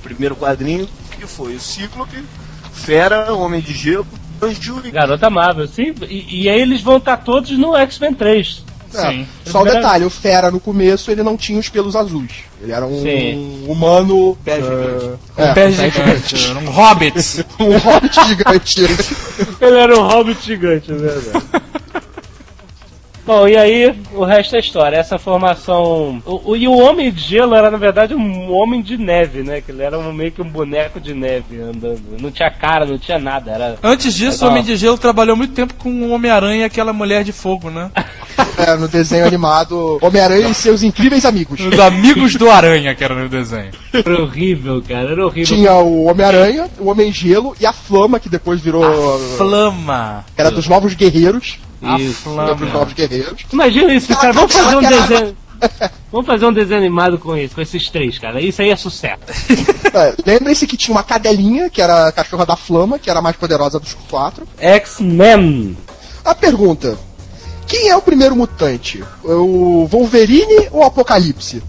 primeiro 0.02 0.36
quadrinho, 0.36 0.88
que 1.12 1.28
foi 1.28 1.56
o 1.56 1.60
Cíclope, 1.60 2.24
Fera, 2.74 3.34
Homem 3.34 3.62
de 3.62 3.74
Gelo, 3.74 4.08
Garota 4.92 5.30
Marvel, 5.30 5.68
sim. 5.68 5.94
E, 6.10 6.44
e 6.44 6.50
aí 6.50 6.62
eles 6.62 6.82
vão 6.82 6.98
estar 6.98 7.18
todos 7.18 7.52
no 7.52 7.76
X-Men 7.76 8.14
3. 8.14 8.64
É, 8.94 9.10
Sim. 9.10 9.28
Só 9.46 9.60
o 9.60 9.62
Primeira- 9.62 9.80
detalhe, 9.80 10.04
o 10.04 10.10
Fera 10.10 10.52
no 10.52 10.60
começo 10.60 11.10
ele 11.12 11.24
não 11.24 11.38
tinha 11.38 11.58
os 11.58 11.70
pelos 11.70 11.96
azuis. 11.96 12.32
Ele 12.62 12.74
era 12.74 12.86
um 12.86 13.02
Sim. 13.02 13.64
humano. 13.66 14.38
Pé 14.44 14.58
eh, 14.58 14.62
gigante. 14.62 15.20
é, 15.38 15.54
Pé 15.54 15.72
gigante, 15.72 16.52
um 16.68 16.70
hobbit. 16.70 17.46
um 17.60 17.78
hobbit 17.78 18.28
gigante. 18.28 18.82
Ele 19.62 19.78
era 19.78 19.98
um 19.98 20.08
hobbit 20.08 20.46
gigante, 20.46 20.92
é 20.92 20.96
verdade. 20.96 21.46
Bom, 23.32 23.48
e 23.48 23.56
aí 23.56 23.96
o 24.14 24.26
resto 24.26 24.58
é 24.58 24.60
história. 24.60 24.98
Essa 24.98 25.18
formação. 25.18 26.22
O, 26.26 26.52
o- 26.52 26.58
e 26.58 26.68
o 26.68 26.78
Homem 26.78 27.10
de 27.10 27.22
Gelo 27.22 27.56
era, 27.56 27.72
na 27.72 27.78
verdade, 27.78 28.14
um 28.14 28.52
homem 28.52 28.82
de 28.82 28.98
neve, 28.98 29.42
né? 29.42 29.62
Que 29.62 29.72
ele 29.72 29.84
era 29.84 29.98
um- 29.98 30.12
meio 30.12 30.34
que 30.34 30.42
um 30.42 30.50
boneco 30.50 31.00
de 31.00 31.14
neve 31.14 31.62
andando. 31.62 32.02
Não 32.20 32.30
tinha 32.30 32.52
cara, 32.52 32.86
não 32.86 32.98
tinha 32.98 33.18
nada. 33.18 33.50
Era. 33.52 33.78
Antes 33.82 34.14
disso, 34.14 34.44
o. 34.46 34.50
Homem 34.50 34.62
de 34.64 34.76
Gelo 34.76 34.98
trabalhou 34.98 35.38
muito 35.38 35.54
tempo 35.54 35.74
com 35.76 35.90
o 35.90 36.10
Homem-Aranha 36.12 36.64
e 36.64 36.64
aquela 36.66 36.92
mulher 36.92 37.24
de 37.24 37.32
fogo, 37.32 37.70
né? 37.70 37.90
É, 38.58 38.76
no 38.76 38.90
desenho 38.90 39.26
animado 39.26 39.98
Homem-Aranha 40.02 40.50
e 40.50 40.54
seus 40.54 40.84
incríveis 40.84 41.24
amigos. 41.24 41.62
Os 41.62 41.80
amigos 41.80 42.36
do 42.36 42.50
Aranha, 42.52 42.94
que 42.94 43.02
era 43.04 43.16
no 43.16 43.30
desenho. 43.30 43.72
Era 43.94 44.22
horrível, 44.24 44.84
cara. 44.86 45.10
Era 45.12 45.26
horrível. 45.26 45.56
Tinha 45.56 45.74
o 45.76 46.04
Homem-Aranha, 46.08 46.68
o 46.80 46.90
Homem-Gelo 46.90 47.56
e 47.62 47.66
a 47.66 47.72
Flama, 47.72 48.20
que 48.20 48.28
depois 48.28 48.60
virou. 48.60 48.84
Flama. 49.38 50.26
Era 50.36 50.52
dos 50.52 50.68
Novos 50.68 50.94
Guerreiros. 50.96 51.58
Isso. 52.00 52.30
Novos 52.30 52.94
Guerreiros. 52.94 53.42
Imagina 53.52 53.94
isso, 53.94 54.16
cara. 54.16 54.34
Vamos 54.34 54.54
fazer 54.54 54.76
um 54.76 54.82
desenho. 54.82 55.38
Vamos 56.12 56.28
fazer 56.28 56.46
um 56.46 56.54
desenho 56.54 56.80
animado 56.80 57.20
com 57.20 57.38
isso, 57.38 57.56
com 57.56 57.62
esses 57.62 57.90
três, 57.90 58.18
cara. 58.18 58.42
Isso 58.42 58.62
aí 58.62 58.70
é 58.70 58.76
sucesso. 58.76 59.22
É, 59.94 60.16
Lembrem-se 60.26 60.66
que 60.66 60.78
tinha 60.78 60.96
uma 60.96 61.04
cadelinha, 61.04 61.70
que 61.70 61.82
era 61.82 62.08
a 62.08 62.12
cachorra 62.14 62.46
da 62.46 62.56
Flama, 62.56 62.98
que 62.98 63.10
era 63.10 63.20
a 63.20 63.22
mais 63.22 63.36
poderosa 63.36 63.78
dos 63.78 63.94
quatro. 64.10 64.48
X-Men. 64.58 65.76
A 66.24 66.34
pergunta: 66.34 66.98
quem 67.68 67.90
é 67.90 67.96
o 67.98 68.02
primeiro 68.02 68.34
mutante? 68.34 69.04
O 69.22 69.86
Wolverine 69.92 70.70
ou 70.72 70.80
o 70.80 70.86
Apocalipse? 70.86 71.62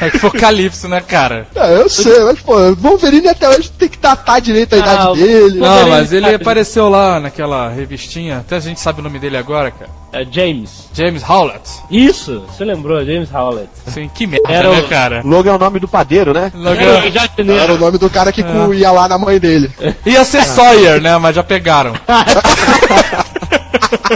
É 0.00 0.10
que 0.10 0.18
foi 0.18 0.30
Calypso, 0.30 0.88
né, 0.88 1.00
cara? 1.00 1.46
É, 1.54 1.74
eu 1.76 1.88
sei, 1.88 2.22
mas 2.24 2.38
pô, 2.40 2.56
o 2.56 2.74
Wolverine 2.76 3.28
até 3.28 3.48
hoje 3.48 3.70
tem 3.70 3.88
que 3.88 3.98
datar 3.98 4.40
direito 4.40 4.74
a 4.74 4.78
idade 4.78 5.02
Ah, 5.02 5.10
o- 5.10 5.16
dele. 5.16 5.58
Não, 5.58 5.88
mas 5.88 6.12
ele 6.12 6.34
apareceu 6.34 6.88
lá 6.88 7.18
naquela 7.20 7.68
revistinha. 7.68 8.38
Até 8.38 8.56
a 8.56 8.60
gente 8.60 8.80
sabe 8.80 9.00
o 9.00 9.02
nome 9.02 9.18
dele 9.18 9.36
agora, 9.36 9.70
cara. 9.70 9.90
É 10.10 10.24
James. 10.30 10.88
James 10.94 11.22
Howlett. 11.28 11.68
Isso, 11.90 12.40
você 12.48 12.64
lembrou, 12.64 13.04
James 13.04 13.28
Howlett. 13.32 13.68
Sim, 13.88 14.10
que 14.12 14.26
merda, 14.26 14.50
Era 14.50 14.70
né, 14.70 14.80
o- 14.80 14.88
cara? 14.88 15.20
Logan 15.22 15.50
é 15.52 15.54
o 15.54 15.58
nome 15.58 15.78
do 15.78 15.86
padeiro, 15.86 16.32
né? 16.32 16.50
Logan- 16.54 16.80
É, 16.80 17.62
Era 17.62 17.74
o 17.74 17.78
nome 17.78 17.98
do 17.98 18.08
cara 18.08 18.32
que 18.32 18.42
cu- 18.42 18.72
ia 18.72 18.90
lá 18.90 19.06
na 19.06 19.18
mãe 19.18 19.38
dele. 19.38 19.70
Ia 20.06 20.24
ser 20.24 20.44
Sawyer, 20.44 21.00
né? 21.00 21.16
Mas 21.18 21.36
já 21.36 21.42
pegaram. 21.42 21.92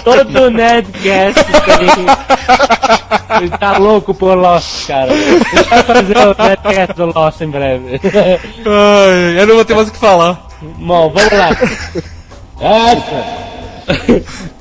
Todo 0.04 0.50
Nerdcast 0.50 1.44
tem. 1.44 3.40
Ele 3.40 3.50
tá 3.50 3.78
louco 3.78 4.14
por 4.14 4.36
Lost, 4.36 4.86
cara. 4.86 5.12
Ele 5.12 5.44
vai 5.68 5.82
fazer 5.82 6.18
o 6.18 6.34
Nerdcast 6.42 6.92
do 6.94 7.06
Lost 7.06 7.40
em 7.40 7.50
breve. 7.50 8.00
Ai, 8.04 9.40
eu 9.40 9.46
não 9.46 9.54
vou 9.56 9.64
ter 9.64 9.74
mais 9.74 9.88
o 9.88 9.92
que 9.92 9.98
falar. 9.98 10.46
Bom, 10.60 11.10
vamos 11.10 11.32
lá. 11.32 11.50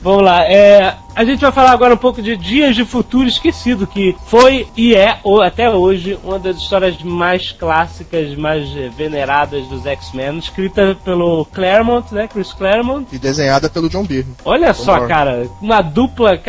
Vamos 0.01 0.23
lá. 0.23 0.43
É, 0.45 0.95
a 1.15 1.23
gente 1.25 1.41
vai 1.41 1.51
falar 1.51 1.71
agora 1.71 1.93
um 1.93 1.97
pouco 1.97 2.21
de 2.21 2.35
Dias 2.37 2.75
de 2.75 2.85
Futuro 2.85 3.27
Esquecido, 3.27 3.85
que 3.87 4.15
foi 4.27 4.67
e 4.75 4.95
é, 4.95 5.17
ou 5.23 5.41
até 5.41 5.69
hoje, 5.69 6.17
uma 6.23 6.39
das 6.39 6.57
histórias 6.57 7.01
mais 7.03 7.51
clássicas, 7.51 8.35
mais 8.35 8.69
veneradas 8.95 9.65
dos 9.67 9.85
X-Men, 9.85 10.37
escrita 10.37 10.97
pelo 11.03 11.45
Claremont, 11.45 12.13
né? 12.13 12.27
Chris 12.27 12.53
Claremont. 12.53 13.07
E 13.11 13.17
desenhada 13.17 13.69
pelo 13.69 13.89
John 13.89 14.03
Byrne. 14.05 14.33
Olha 14.45 14.73
só, 14.73 14.93
Concordo. 14.93 15.07
cara, 15.07 15.47
uma 15.61 15.81
dupla. 15.81 16.39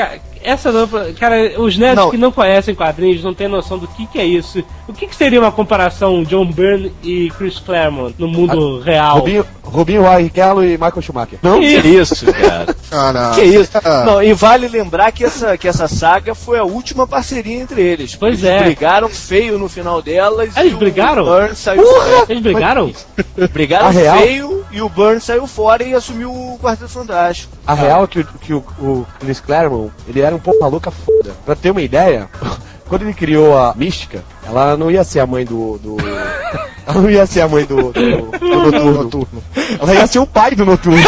Essa 0.45 0.73
dupla. 0.73 1.13
Cara, 1.13 1.61
os 1.61 1.79
nerds 1.79 1.97
Não. 2.05 2.11
que 2.11 2.17
não 2.17 2.33
conhecem 2.33 2.75
quadrinhos 2.75 3.23
não 3.23 3.33
têm 3.33 3.47
noção 3.47 3.79
do 3.79 3.87
que, 3.87 4.07
que 4.07 4.19
é 4.19 4.25
isso. 4.25 4.65
O 4.89 4.93
que, 4.93 5.07
que 5.07 5.15
seria 5.15 5.39
uma 5.39 5.53
comparação 5.53 6.25
John 6.25 6.47
Byrne 6.47 6.93
e 7.03 7.31
Chris 7.39 7.61
Claremont 7.61 8.15
no 8.19 8.27
mundo 8.27 8.81
real? 8.81 9.19
Rubinho, 9.19 9.47
Rubinho 9.63 10.03
Barrichello 10.03 10.65
e 10.65 10.73
Michael 10.73 11.01
Schumacher. 11.01 11.39
Não, 11.43 11.61
que 11.61 11.67
Isso. 11.67 12.27
cara. 12.27 12.75
Ah, 12.91 13.13
não. 13.13 13.35
Que 13.35 13.43
isso? 13.43 13.71
Ah. 13.85 14.05
Não, 14.05 14.23
e 14.23 14.35
vale 14.53 14.69
lembrar 14.69 15.11
que 15.13 15.25
essa, 15.25 15.57
que 15.57 15.67
essa 15.67 15.89
saga 15.89 16.35
foi 16.35 16.59
a 16.59 16.65
última 16.65 17.07
parceria 17.07 17.59
entre 17.59 17.81
eles. 17.81 18.15
Pois 18.15 18.45
eles 18.45 18.61
é. 18.61 18.65
brigaram 18.65 19.09
feio 19.09 19.59
no 19.59 19.67
final 19.67 20.03
delas. 20.03 20.55
Eles 20.57 20.73
e 20.73 20.75
o 20.75 20.79
brigaram? 20.79 21.25
Burns 21.25 21.59
saiu 21.59 21.87
fora. 21.87 22.27
Eles 22.29 22.43
brigaram? 22.43 22.93
Brigaram 23.53 23.87
A 23.87 23.91
real? 23.91 24.19
feio 24.19 24.67
e 24.71 24.83
o 24.83 24.89
Burns 24.89 25.25
saiu 25.25 25.47
fora 25.47 25.83
e 25.83 25.95
assumiu 25.95 26.31
o 26.31 26.59
Quarteto 26.63 26.91
Fantástico. 26.91 27.57
A 27.67 27.73
real 27.73 28.05
é 28.05 28.07
que, 28.07 28.21
o, 28.21 28.25
que 28.25 28.53
o, 28.53 28.59
o 28.79 29.07
Chris 29.21 29.41
Claremont, 29.41 29.91
ele 30.07 30.21
era 30.21 30.37
um 30.37 30.39
pouco 30.39 30.61
maluca 30.61 30.91
foda. 30.91 31.33
Pra 31.47 31.55
ter 31.55 31.71
uma 31.71 31.83
ideia, 31.83 32.29
quando 32.89 33.03
ele 33.03 33.15
criou 33.15 33.57
a 33.57 33.75
Mística, 33.75 34.23
ela 34.47 34.77
não 34.77 34.91
ia 34.91 35.03
ser 35.03 35.21
a 35.21 35.27
mãe 35.27 35.45
do... 35.45 35.79
do... 35.79 35.97
Ela 36.85 37.01
não 37.01 37.09
ia 37.09 37.25
ser 37.27 37.43
a 37.43 37.49
mãe 37.49 37.65
do, 37.65 37.93
do, 37.93 38.73
do 38.73 38.91
Noturno. 38.91 39.41
Ela 39.81 39.95
ia 39.95 40.07
ser 40.09 40.19
o 40.19 40.27
pai 40.27 40.51
do 40.57 40.67
Noturno. 40.67 41.01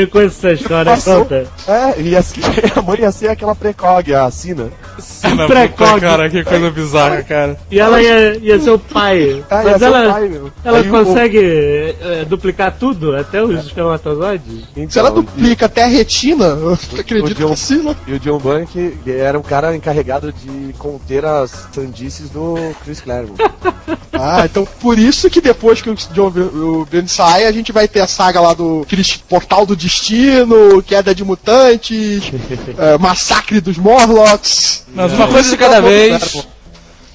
Eu 0.00 0.08
conheço 0.08 0.46
essa 0.46 0.52
história, 0.52 0.92
Passou. 0.92 1.20
conta. 1.20 1.46
É, 1.68 2.00
ia 2.00 2.22
ser, 2.22 2.40
a 2.76 2.82
mãe 2.82 3.00
ia 3.00 3.12
ser 3.12 3.28
aquela 3.28 3.54
precog, 3.54 4.12
a 4.14 4.30
Sina. 4.30 4.68
Sina, 4.98 5.46
Precog. 5.46 6.00
cara, 6.00 6.28
que 6.28 6.44
coisa 6.44 6.70
bizarra, 6.70 7.22
cara. 7.22 7.56
E 7.70 7.78
ela 7.80 8.00
ia, 8.02 8.36
ia 8.38 8.58
ser 8.60 8.70
o 8.70 8.78
pai. 8.78 9.42
É, 9.50 9.62
Mas 9.62 9.82
ela, 9.82 10.12
pai, 10.12 10.40
ela 10.64 10.78
Aí 10.78 10.88
o- 10.88 10.90
consegue 10.90 11.94
é, 12.00 12.24
duplicar 12.26 12.76
tudo, 12.78 13.16
até 13.16 13.42
os 13.42 13.64
espermatozoides? 13.64 14.64
Se 14.88 14.98
ela 14.98 15.08
Então, 15.10 15.22
duplica 15.22 15.66
até 15.66 15.84
a 15.84 15.88
retina, 15.88 16.44
eu 16.46 16.72
acredito 16.98 17.34
John- 17.38 17.50
que 17.54 17.58
sim, 17.58 17.82
né? 17.82 17.96
E 18.06 18.12
o 18.14 18.20
John 18.20 18.38
Bank 18.38 18.98
era 19.06 19.38
um 19.38 19.42
cara 19.42 19.74
encarregado 19.74 20.32
de 20.32 20.72
conter 20.78 21.24
as 21.24 21.68
sandices 21.72 22.28
do 22.30 22.54
Chris 22.84 23.00
Claremont. 23.00 23.36
Ah, 24.12 24.44
então 24.44 24.66
por 24.80 24.98
isso 24.98 25.28
que 25.28 25.40
depois 25.40 25.80
que 25.82 25.90
o 25.90 25.94
John 26.12 26.28
o 26.28 26.86
Byrne 26.88 27.08
sai, 27.08 27.46
a 27.46 27.52
gente 27.52 27.72
vai 27.72 27.88
ter 27.88 28.00
a 28.00 28.06
saga 28.06 28.40
lá 28.40 28.54
do 28.54 28.86
Portal 29.28 29.66
do 29.66 29.74
Destino, 29.74 30.82
Queda 30.82 31.14
de 31.14 31.24
Mutantes, 31.24 32.22
é, 32.78 32.98
Massacre 32.98 33.60
dos 33.60 33.76
Morlocks. 33.78 34.84
Mas 34.94 35.12
uma 35.12 35.26
coisa 35.28 35.50
de 35.50 35.56
cada 35.56 35.80
vez. 35.80 36.46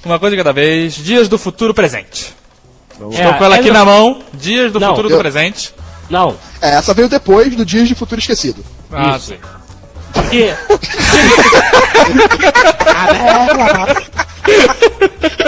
Uma 0.04 0.18
coisa 0.18 0.36
de 0.36 0.42
cada 0.42 0.52
vez. 0.52 0.94
Dias 0.94 1.28
do 1.28 1.38
futuro 1.38 1.72
presente. 1.74 2.34
Estou 2.90 3.10
com 3.10 3.44
ela 3.44 3.56
aqui 3.56 3.68
é- 3.68 3.72
na 3.72 3.84
mão. 3.84 4.20
Dias 4.34 4.72
do 4.72 4.80
Não, 4.80 4.88
futuro 4.90 5.08
eu- 5.08 5.16
do 5.16 5.20
presente. 5.20 5.72
Não. 6.10 6.36
É, 6.60 6.70
essa 6.70 6.92
veio 6.94 7.08
depois 7.08 7.54
do 7.54 7.64
Dias 7.64 7.86
de 7.86 7.94
Futuro 7.94 8.18
Esquecido. 8.20 8.64
Ah, 8.90 9.16
Isso. 9.16 9.26
sim. 9.28 9.36
Porque. 10.22 10.54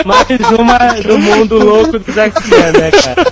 Mais 0.04 0.50
uma 0.58 0.78
do 1.02 1.18
mundo 1.18 1.58
louco 1.58 1.98
dos 1.98 2.16
X-Men, 2.16 2.72
né, 2.72 2.90
cara? 2.90 3.26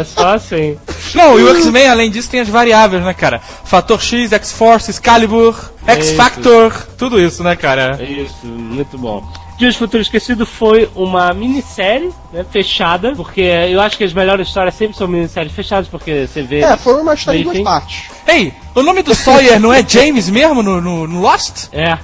É 0.00 0.04
só 0.04 0.34
assim. 0.34 0.78
Não, 1.14 1.38
e 1.38 1.42
o 1.42 1.56
X-Men, 1.56 1.88
além 1.88 2.10
disso, 2.10 2.30
tem 2.30 2.40
as 2.40 2.48
variáveis, 2.48 3.02
né, 3.02 3.14
cara? 3.14 3.40
Fator 3.64 4.00
X, 4.00 4.32
X-Force, 4.32 4.90
Excalibur, 4.90 5.56
X-Factor, 5.86 6.72
tudo 6.96 7.20
isso, 7.20 7.42
né, 7.42 7.56
cara? 7.56 7.98
Isso, 8.02 8.46
muito 8.46 8.98
bom. 8.98 9.22
Dias 9.58 9.74
do 9.74 9.78
Futuro 9.78 10.00
Esquecido 10.00 10.46
foi 10.46 10.88
uma 10.94 11.34
minissérie, 11.34 12.12
né, 12.32 12.46
fechada, 12.48 13.12
porque 13.16 13.40
eu 13.40 13.80
acho 13.80 13.98
que 13.98 14.04
as 14.04 14.12
melhores 14.12 14.46
histórias 14.46 14.76
sempre 14.76 14.96
são 14.96 15.08
minisséries 15.08 15.52
fechadas, 15.52 15.88
porque 15.88 16.28
você 16.28 16.42
vê... 16.42 16.60
É, 16.60 16.76
foi 16.76 16.94
uma 17.00 17.14
história 17.14 17.40
em 17.40 17.42
duas 17.42 17.58
partes. 17.60 18.04
Ei, 18.28 18.54
o 18.72 18.82
nome 18.84 19.02
do 19.02 19.12
Sawyer 19.16 19.58
não 19.58 19.72
é 19.72 19.84
James 19.86 20.30
mesmo 20.30 20.62
no, 20.62 20.80
no, 20.80 21.08
no 21.08 21.20
Lost? 21.20 21.66
É. 21.72 21.98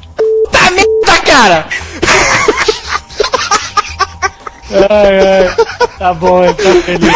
Tá 0.51 0.71
merda, 0.73 1.23
cara! 1.25 1.67
Ai, 4.91 5.19
ai. 5.21 5.89
Tá 5.97 6.13
bom, 6.13 6.45
então 6.45 6.83
feliz. 6.83 7.15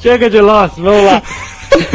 Chega 0.00 0.30
de 0.30 0.40
Lost, 0.40 0.76
vamos 0.78 1.04
lá. 1.04 1.22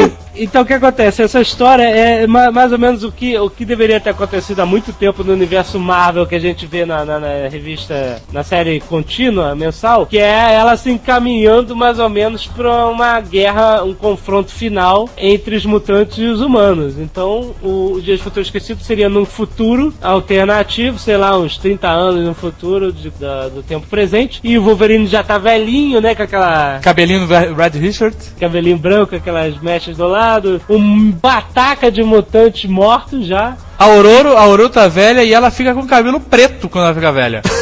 Então 0.36 0.62
o 0.62 0.66
que 0.66 0.72
acontece? 0.72 1.22
Essa 1.22 1.40
história 1.40 1.84
é 1.84 2.26
ma- 2.26 2.50
mais 2.50 2.72
ou 2.72 2.78
menos 2.78 3.04
o 3.04 3.12
que, 3.12 3.38
o 3.38 3.48
que 3.48 3.64
deveria 3.64 4.00
ter 4.00 4.10
acontecido 4.10 4.58
há 4.60 4.66
muito 4.66 4.92
tempo 4.92 5.22
no 5.22 5.32
universo 5.32 5.78
Marvel 5.78 6.26
que 6.26 6.34
a 6.34 6.40
gente 6.40 6.66
vê 6.66 6.84
na, 6.84 7.04
na- 7.04 7.20
na 7.20 7.48
revista, 7.48 8.20
na 8.32 8.42
série 8.42 8.80
contínua, 8.80 9.54
mensal, 9.54 10.06
que 10.06 10.18
é 10.18 10.52
ela 10.54 10.76
se 10.76 10.90
encaminhando 10.90 11.76
mais 11.76 12.00
ou 12.00 12.08
menos 12.08 12.46
para 12.48 12.86
uma 12.88 13.20
guerra, 13.20 13.84
um 13.84 13.94
confronto 13.94 14.50
final 14.50 15.08
entre 15.16 15.54
os 15.54 15.64
mutantes 15.64 16.18
e 16.18 16.24
os 16.26 16.40
humanos. 16.40 16.98
Então 16.98 17.54
o 17.62 18.00
Dias 18.02 18.20
Futuro 18.20 18.42
Esquecido 18.42 18.82
seria 18.82 19.08
num 19.08 19.24
futuro 19.24 19.94
alternativo, 20.02 20.98
sei 20.98 21.16
lá, 21.16 21.38
uns 21.38 21.56
30 21.58 21.88
anos 21.88 22.24
no 22.24 22.34
futuro 22.34 22.92
de- 22.92 23.10
da- 23.10 23.48
do 23.48 23.62
tempo 23.62 23.86
presente, 23.86 24.40
e 24.42 24.58
o 24.58 24.64
Wolverine 24.64 25.06
já 25.06 25.22
tá 25.22 25.38
velhinho, 25.38 26.00
né, 26.00 26.12
com 26.14 26.24
aquela 26.24 26.80
Cabelinho 26.80 27.20
do 27.26 27.54
Red 27.54 27.78
Richard. 27.78 28.16
cabelinho 28.40 28.76
branco, 28.78 29.14
aquelas 29.14 29.56
mechas 29.62 29.96
do 29.96 30.08
lado, 30.08 30.23
um 30.68 31.10
bataca 31.10 31.90
de 31.90 32.02
mutantes 32.02 32.68
mortos 32.68 33.26
já. 33.26 33.56
A 33.78 33.84
Aurora, 33.84 34.30
a 34.30 34.42
Aurora 34.42 34.68
tá 34.68 34.88
velha 34.88 35.22
e 35.22 35.32
ela 35.32 35.50
fica 35.50 35.74
com 35.74 35.86
cabelo 35.86 36.20
preto 36.20 36.68
quando 36.68 36.84
ela 36.86 36.94
fica 36.94 37.12
velha. 37.12 37.42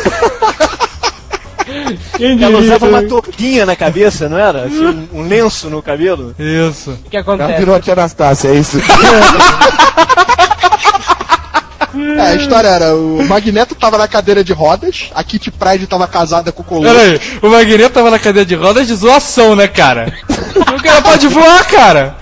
Ela 2.21 2.59
usava 2.59 2.87
uma 2.87 3.03
touquinha 3.03 3.67
na 3.67 3.75
cabeça, 3.75 4.29
não 4.29 4.39
era? 4.39 4.65
Assim, 4.65 5.09
um, 5.13 5.21
um 5.21 5.23
lenço 5.27 5.69
no 5.69 5.83
cabelo. 5.83 6.35
Isso. 6.39 6.91
O 6.91 7.11
que 7.11 7.17
Ela 7.17 7.23
acontece? 7.23 7.59
virou 7.59 7.75
a 7.75 7.81
tia 7.81 7.93
Anastácia, 7.95 8.49
é 8.49 8.55
isso. 8.55 8.79
É, 11.95 12.21
a 12.21 12.35
história 12.35 12.69
era, 12.69 12.97
o 12.97 13.23
Magneto 13.29 13.75
tava 13.75 13.99
na 13.99 14.09
cadeira 14.09 14.43
de 14.43 14.53
rodas, 14.53 15.11
a 15.15 15.23
Kitty 15.23 15.51
Pryde 15.51 15.87
tava 15.87 16.07
casada 16.07 16.51
com 16.51 16.63
o 16.63 16.65
Colosso. 16.65 16.95
Pera 16.95 17.07
aí, 17.07 17.21
o 17.43 17.49
Magneto 17.51 17.91
tava 17.91 18.11
na 18.11 18.19
cadeira 18.19 18.47
de 18.47 18.55
rodas 18.55 18.87
de 18.87 18.95
zoação, 18.95 19.55
né, 19.55 19.69
cara? 19.69 20.11
o 20.57 20.83
cara 20.83 21.03
pode 21.03 21.29
voar, 21.29 21.67
cara! 21.67 22.22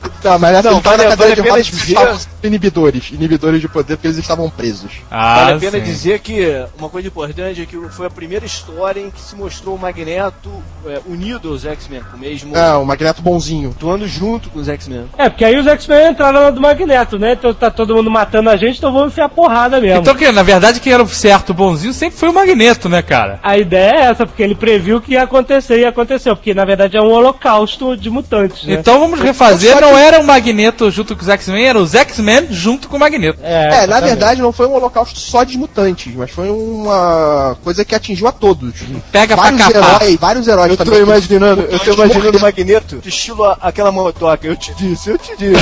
Não, 0.23 0.39
mas 0.39 0.55
essa 0.57 0.69
Não, 0.69 0.77
ele 0.77 0.83
tava 0.83 0.97
vale- 0.97 1.09
na 1.09 1.17
cadeira 1.17 1.35
vale 1.35 1.43
de 1.43 1.49
rodas 1.49 1.65
dizer- 1.67 1.93
estavam 1.93 2.19
inibidores, 2.43 3.11
inibidores 3.11 3.61
de 3.61 3.67
poder 3.67 3.95
porque 3.97 4.07
eles 4.07 4.17
estavam 4.17 4.49
presos. 4.49 4.91
Ah, 5.09 5.35
vale 5.45 5.51
a 5.53 5.59
pena 5.59 5.77
sim. 5.79 5.83
dizer 5.83 6.19
que 6.19 6.65
uma 6.77 6.89
coisa 6.89 7.07
importante 7.07 7.61
é 7.61 7.65
que 7.65 7.77
foi 7.89 8.07
a 8.07 8.09
primeira 8.09 8.45
história 8.45 8.99
em 8.99 9.09
que 9.09 9.21
se 9.21 9.35
mostrou 9.35 9.75
o 9.75 9.79
Magneto 9.79 10.51
é, 10.87 10.99
unido 11.07 11.49
aos 11.49 11.65
X-Men, 11.65 12.01
o 12.13 12.17
mesmo. 12.17 12.55
É, 12.57 12.73
o 12.75 12.85
Magneto 12.85 13.21
bonzinho. 13.21 13.71
Atuando 13.75 14.07
junto 14.07 14.49
com 14.49 14.59
os 14.59 14.67
X-Men. 14.69 15.05
É, 15.17 15.29
porque 15.29 15.45
aí 15.45 15.57
os 15.57 15.67
X-Men 15.67 16.09
entraram 16.11 16.41
na 16.41 16.49
do 16.49 16.59
Magneto, 16.61 17.17
né? 17.19 17.33
Então 17.33 17.53
tá 17.53 17.69
todo 17.71 17.95
mundo 17.95 18.09
matando 18.09 18.49
a 18.49 18.57
gente, 18.57 18.77
então 18.77 18.91
vamos 18.91 19.11
enfiar 19.13 19.29
porrada 19.29 19.79
mesmo. 19.79 19.99
Então, 20.01 20.15
que, 20.15 20.31
na 20.31 20.43
verdade, 20.43 20.79
quem 20.79 20.93
era 20.93 21.03
o 21.03 21.07
certo 21.07 21.53
bonzinho 21.53 21.93
sempre 21.93 22.17
foi 22.19 22.29
o 22.29 22.33
Magneto, 22.33 22.89
né, 22.89 23.01
cara? 23.01 23.39
A 23.43 23.57
ideia 23.57 23.91
é 23.91 24.01
essa, 24.05 24.25
porque 24.25 24.43
ele 24.43 24.55
previu 24.55 24.99
que 25.01 25.13
ia 25.13 25.23
acontecer 25.23 25.79
e 25.79 25.85
aconteceu, 25.85 26.35
porque 26.35 26.53
na 26.53 26.65
verdade 26.65 26.97
é 26.97 27.01
um 27.01 27.11
holocausto 27.11 27.95
de 27.95 28.09
mutantes, 28.09 28.63
né? 28.65 28.73
Então 28.73 28.99
vamos 28.99 29.19
refazer, 29.19 29.79
não 29.79 29.97
é 29.97 30.10
era 30.11 30.21
o 30.21 30.25
Magneto 30.25 30.91
junto 30.91 31.15
com 31.15 31.21
os 31.21 31.29
X-Men, 31.29 31.65
era 31.65 31.79
os 31.79 31.95
X-Men 31.95 32.47
junto 32.51 32.89
com 32.89 32.97
o 32.97 32.99
Magneto. 32.99 33.39
É, 33.41 33.87
na 33.87 33.99
verdade 33.99 34.41
não 34.41 34.51
foi 34.51 34.67
um 34.67 34.73
holocausto 34.73 35.17
só 35.19 35.43
de 35.43 35.57
mutantes, 35.57 36.13
mas 36.15 36.31
foi 36.31 36.49
uma 36.49 37.57
coisa 37.63 37.85
que 37.85 37.95
atingiu 37.95 38.27
a 38.27 38.31
todos. 38.31 38.73
Pega 39.11 39.35
pra 39.35 39.43
vários 39.51 39.61
capar. 39.61 40.01
heróis, 40.01 40.19
vários 40.19 40.47
heróis 40.47 40.71
Eu 40.71 40.85
tô 40.85 40.95
imaginando, 40.97 41.61
eu 41.61 41.79
tô 41.79 41.93
imaginando 41.93 42.37
o. 42.37 42.41
Magneto 42.41 42.97
de 42.97 43.09
estilo 43.09 43.45
aquela 43.61 43.91
motoca. 43.91 44.47
Eu 44.47 44.55
te 44.55 44.73
disse, 44.73 45.11
eu 45.11 45.17
te 45.17 45.35
disse. 45.37 45.61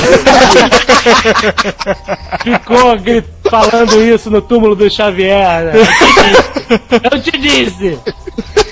Ficou 2.42 2.96
falando 3.50 4.02
isso 4.02 4.30
no 4.30 4.40
túmulo 4.40 4.74
do 4.74 4.90
Xavier. 4.90 5.64
né? 5.64 5.72
Eu 7.12 7.20
te 7.20 7.32
disse! 7.38 7.98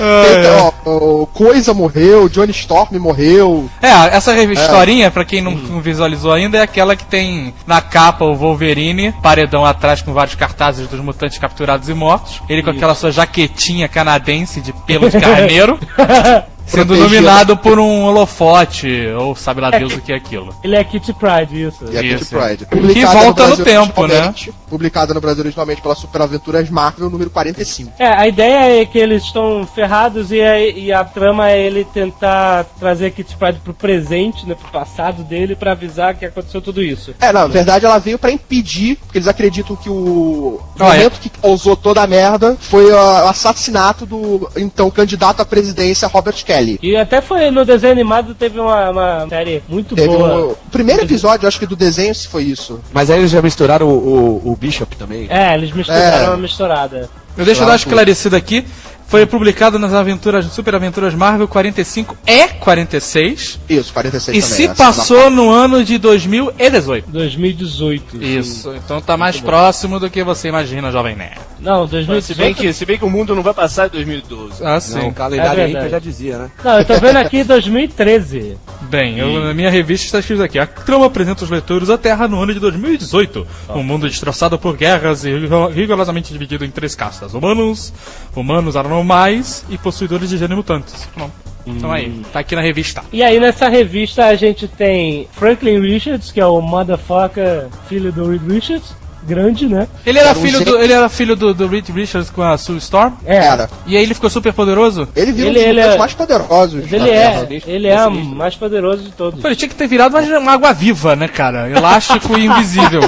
Então, 0.00 0.74
ó, 0.86 1.22
o 1.22 1.26
Coisa 1.26 1.74
morreu, 1.74 2.28
Johnny 2.28 2.50
Storm 2.52 2.98
morreu. 2.98 3.68
É, 3.82 3.88
essa 4.16 4.32
revi- 4.32 4.54
historinha, 4.54 5.10
pra 5.10 5.24
quem 5.24 5.40
não 5.40 5.52
não 5.52 5.80
visualizou 5.80 6.32
ainda, 6.32 6.58
é 6.58 6.62
aquela 6.62 6.96
que 6.96 7.04
tem 7.04 7.52
na 7.66 7.80
capa 7.80 8.24
o 8.24 8.34
Wolverine, 8.34 9.12
paredão 9.22 9.64
atrás 9.64 10.00
com 10.02 10.12
vários 10.12 10.34
cartazes 10.34 10.88
dos 10.88 11.00
mutantes 11.00 11.38
capturados 11.38 11.88
e 11.88 11.94
mortos. 11.94 12.40
Ele 12.48 12.62
com 12.62 12.70
aquela 12.70 12.94
sua 12.94 13.10
jaquetinha 13.12 13.88
canadense 13.88 14.60
de 14.60 14.72
pelo 14.72 15.08
de 15.10 15.20
carneiro. 15.20 15.78
Sendo 16.66 16.94
Protegido. 16.94 17.08
dominado 17.16 17.56
por 17.56 17.80
um 17.80 18.02
holofote, 18.04 19.08
ou 19.18 19.34
sabe 19.34 19.60
lá 19.60 19.70
Deus 19.70 19.92
o 19.92 20.00
que 20.00 20.12
é 20.12 20.14
aquilo. 20.14 20.54
Ele 20.62 20.76
é 20.76 20.84
Kitty 20.84 21.12
Pride, 21.14 21.62
isso. 21.64 21.84
E 21.86 21.90
Kitty 21.90 22.14
Isso. 22.14 22.36
Pryde. 22.36 22.66
Que 22.94 23.04
volta 23.06 23.48
no 23.48 23.56
tempo, 23.56 24.06
né? 24.06 24.32
Publicada 24.70 25.12
no 25.12 25.20
Brasil 25.20 25.42
originalmente 25.42 25.82
pela 25.82 25.94
Super 25.96 26.22
Aventuras 26.22 26.70
Marvel, 26.70 27.10
número 27.10 27.28
45. 27.28 27.92
É, 27.98 28.06
a 28.06 28.26
ideia 28.28 28.80
é 28.80 28.86
que 28.86 28.98
eles 28.98 29.24
estão 29.24 29.66
ferrados 29.66 30.30
e 30.30 30.40
a, 30.40 30.58
e 30.60 30.92
a 30.92 31.04
trama 31.04 31.50
é 31.50 31.60
ele 31.60 31.84
tentar 31.84 32.64
trazer 32.78 33.06
a 33.06 33.10
Kitty 33.10 33.36
Pride 33.36 33.58
pro 33.64 33.74
presente, 33.74 34.46
né, 34.46 34.54
pro 34.54 34.70
passado 34.70 35.24
dele, 35.24 35.56
pra 35.56 35.72
avisar 35.72 36.14
que 36.14 36.24
aconteceu 36.24 36.62
tudo 36.62 36.80
isso. 36.82 37.14
É, 37.20 37.32
na 37.32 37.46
verdade 37.46 37.84
ela 37.84 37.98
veio 37.98 38.18
pra 38.18 38.30
impedir, 38.30 38.96
porque 38.96 39.18
eles 39.18 39.26
acreditam 39.28 39.74
que 39.74 39.90
o 39.90 40.60
Ah, 40.78 40.84
momento 40.84 41.18
que 41.20 41.28
causou 41.28 41.76
toda 41.76 42.02
a 42.02 42.06
merda 42.06 42.56
foi 42.60 42.90
o 42.92 43.26
assassinato 43.28 44.06
do 44.06 44.48
então 44.56 44.90
candidato 44.90 45.40
à 45.40 45.44
presidência 45.44 46.06
Robert 46.08 46.44
Kelly. 46.44 46.78
E 46.82 46.96
até 46.96 47.20
foi 47.20 47.50
no 47.50 47.64
desenho 47.64 47.92
animado, 47.92 48.34
teve 48.34 48.58
uma, 48.60 48.90
uma 48.90 49.26
série 49.28 49.62
muito 49.68 49.94
Teve 49.94 50.08
boa. 50.08 50.46
um- 50.46 50.50
o 50.52 50.56
primeiro 50.70 51.02
episódio, 51.02 51.48
acho 51.48 51.58
que 51.58 51.66
do 51.66 51.76
desenho, 51.76 52.14
se 52.14 52.28
foi 52.28 52.44
isso. 52.44 52.80
Mas 52.92 53.10
aí 53.10 53.18
eles 53.18 53.30
já 53.30 53.42
misturaram 53.42 53.88
o, 53.88 54.42
o, 54.46 54.52
o 54.52 54.56
Bishop 54.60 54.94
também. 54.96 55.26
É, 55.30 55.54
eles 55.54 55.72
misturaram 55.72 56.24
É. 56.24 56.28
uma 56.28 56.36
misturada. 56.36 57.08
Eu 57.36 57.44
deixo 57.44 57.60
eu 57.62 57.64
Claro. 57.64 57.70
dar 57.70 57.76
esclarecido 57.76 58.36
aqui. 58.36 58.64
Foi 59.06 59.26
publicado 59.26 59.76
nas 59.76 59.92
aventuras, 59.92 60.44
Super 60.46 60.76
Aventuras 60.76 61.14
Marvel 61.16 61.48
45 61.48 62.16
e 62.24 62.46
46. 62.46 63.58
Isso, 63.68 63.92
46 63.92 64.36
E 64.36 64.40
também. 64.40 64.56
se 64.56 64.64
essa 64.66 64.74
passou 64.76 65.28
no 65.30 65.50
ano 65.50 65.82
de 65.82 65.98
2018. 65.98 67.10
2018. 67.10 68.22
Isso, 68.22 68.72
então 68.74 69.00
tá 69.00 69.16
mais 69.16 69.40
próximo 69.40 69.98
do 69.98 70.08
que 70.08 70.22
você 70.22 70.46
imagina, 70.48 70.92
Jovem 70.92 71.16
Nerd. 71.16 71.40
Não, 71.60 71.86
Se 71.86 71.92
bem, 71.96 72.06
2018. 72.06 72.56
que, 72.56 72.72
se 72.72 72.86
bem 72.86 72.98
que 72.98 73.04
o 73.04 73.10
mundo 73.10 73.34
não 73.34 73.42
vai 73.42 73.52
passar 73.54 73.86
em 73.86 73.90
2012. 73.90 74.64
Ah, 74.64 74.74
Não, 74.74 74.80
sim. 74.80 75.08
o 75.08 75.12
calendário 75.12 75.60
É 75.60 75.64
aí 75.64 75.72
verdade. 75.72 75.90
já 75.92 75.98
dizia, 75.98 76.38
né? 76.38 76.50
Não, 76.64 76.78
eu 76.78 76.84
tô 76.84 76.94
vendo 76.98 77.16
aqui 77.18 77.44
2013. 77.44 78.56
Bem, 78.82 79.18
eu- 79.18 79.44
na 79.44 79.54
minha 79.54 79.70
revista 79.70 80.06
está 80.06 80.18
escrito 80.20 80.42
aqui: 80.42 80.58
a 80.58 80.66
trama 80.66 81.06
apresenta 81.06 81.44
os 81.44 81.50
leitores 81.50 81.90
a 81.90 81.98
Terra 81.98 82.26
no 82.26 82.40
ano 82.42 82.52
de 82.54 82.60
2018. 82.60 83.46
Um 83.68 83.82
mundo 83.82 84.08
destroçado 84.08 84.58
por 84.58 84.76
guerras 84.76 85.24
e 85.24 85.32
rigor- 85.38 85.70
rigorosamente 85.70 86.32
dividido 86.32 86.64
em 86.64 86.70
três 86.70 86.94
castas: 86.94 87.34
humanos, 87.34 87.92
humanos 88.34 88.76
anormais 88.76 89.64
e 89.68 89.76
possuidores 89.78 90.30
de 90.30 90.38
gênero 90.38 90.56
mutantes. 90.56 91.08
Pronto. 91.14 91.32
Então 91.66 91.92
aí, 91.92 92.22
tá 92.32 92.40
aqui 92.40 92.56
na 92.56 92.62
revista. 92.62 93.02
E 93.12 93.22
aí 93.22 93.38
nessa 93.38 93.68
revista 93.68 94.24
a 94.26 94.34
gente 94.34 94.66
tem 94.66 95.28
Franklin 95.32 95.78
Richards, 95.80 96.32
que 96.32 96.40
é 96.40 96.46
o 96.46 96.60
motherfucker 96.60 97.66
filho 97.88 98.10
do 98.10 98.28
Reed 98.30 98.40
Richards, 98.50 98.94
grande, 99.30 99.66
né? 99.66 99.86
Ele 100.04 100.18
era 100.18 100.30
Era 100.30 100.38
um 100.38 100.42
filho 100.42 100.64
do, 100.64 100.78
ele 100.78 100.92
era 100.92 101.08
filho 101.08 101.36
do, 101.36 101.54
do 101.54 101.66
Reed 101.68 101.88
Richards 101.90 102.28
com 102.30 102.42
a 102.42 102.58
Sue 102.58 102.76
Storm? 102.78 103.12
É, 103.24 103.36
Era. 103.36 103.70
E 103.86 103.96
aí 103.96 104.02
ele 104.02 104.14
ficou 104.14 104.28
super 104.28 104.52
poderoso? 104.52 105.08
Ele 105.14 105.32
virou 105.32 105.50
Ele- 105.52 105.80
um 105.80 105.84
dos 105.86 105.94
é- 105.94 105.98
mais 105.98 106.12
poderosos. 106.14 106.82
Mas 106.82 106.92
ele 106.92 107.10
é, 107.10 107.30
Terra. 107.30 107.46
ele 107.66 107.86
é 107.88 108.06
o 108.06 108.10
mais 108.10 108.54
poderoso 108.56 109.02
de 109.04 109.12
todos. 109.12 109.40
Pô, 109.40 109.46
ele 109.48 109.56
tinha 109.56 109.68
que 109.68 109.74
ter 109.74 109.86
virado 109.86 110.16
uma, 110.16 110.38
uma 110.38 110.52
água 110.52 110.72
viva, 110.72 111.14
né, 111.16 111.28
cara? 111.28 111.68
Elástico 111.70 112.36
e 112.38 112.46
invisível. 112.46 113.02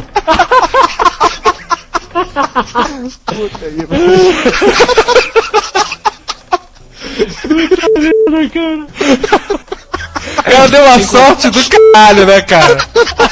O 10.39 10.43
cara 10.45 10.69
deu 10.69 10.85
uma 10.85 10.99
sorte 11.01 11.51
do 11.51 11.59
caralho, 11.93 12.27
né, 12.27 12.41
cara? 12.43 12.79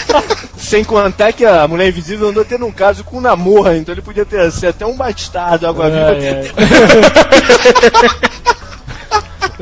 Sem 0.56 0.84
contar 0.84 1.32
que 1.32 1.44
a 1.44 1.66
mulher 1.66 1.88
invisível 1.88 2.28
andou 2.28 2.44
tendo 2.44 2.66
um 2.66 2.70
caso 2.70 3.02
com 3.02 3.18
o 3.18 3.20
Namorra, 3.20 3.76
então 3.76 3.92
ele 3.92 4.02
podia 4.02 4.24
ter 4.24 4.52
ser 4.52 4.68
até 4.68 4.86
um 4.86 4.96
bastardo 4.96 5.66
água-viva. 5.66 6.10
Ai. 6.10 6.46
É 8.56 8.59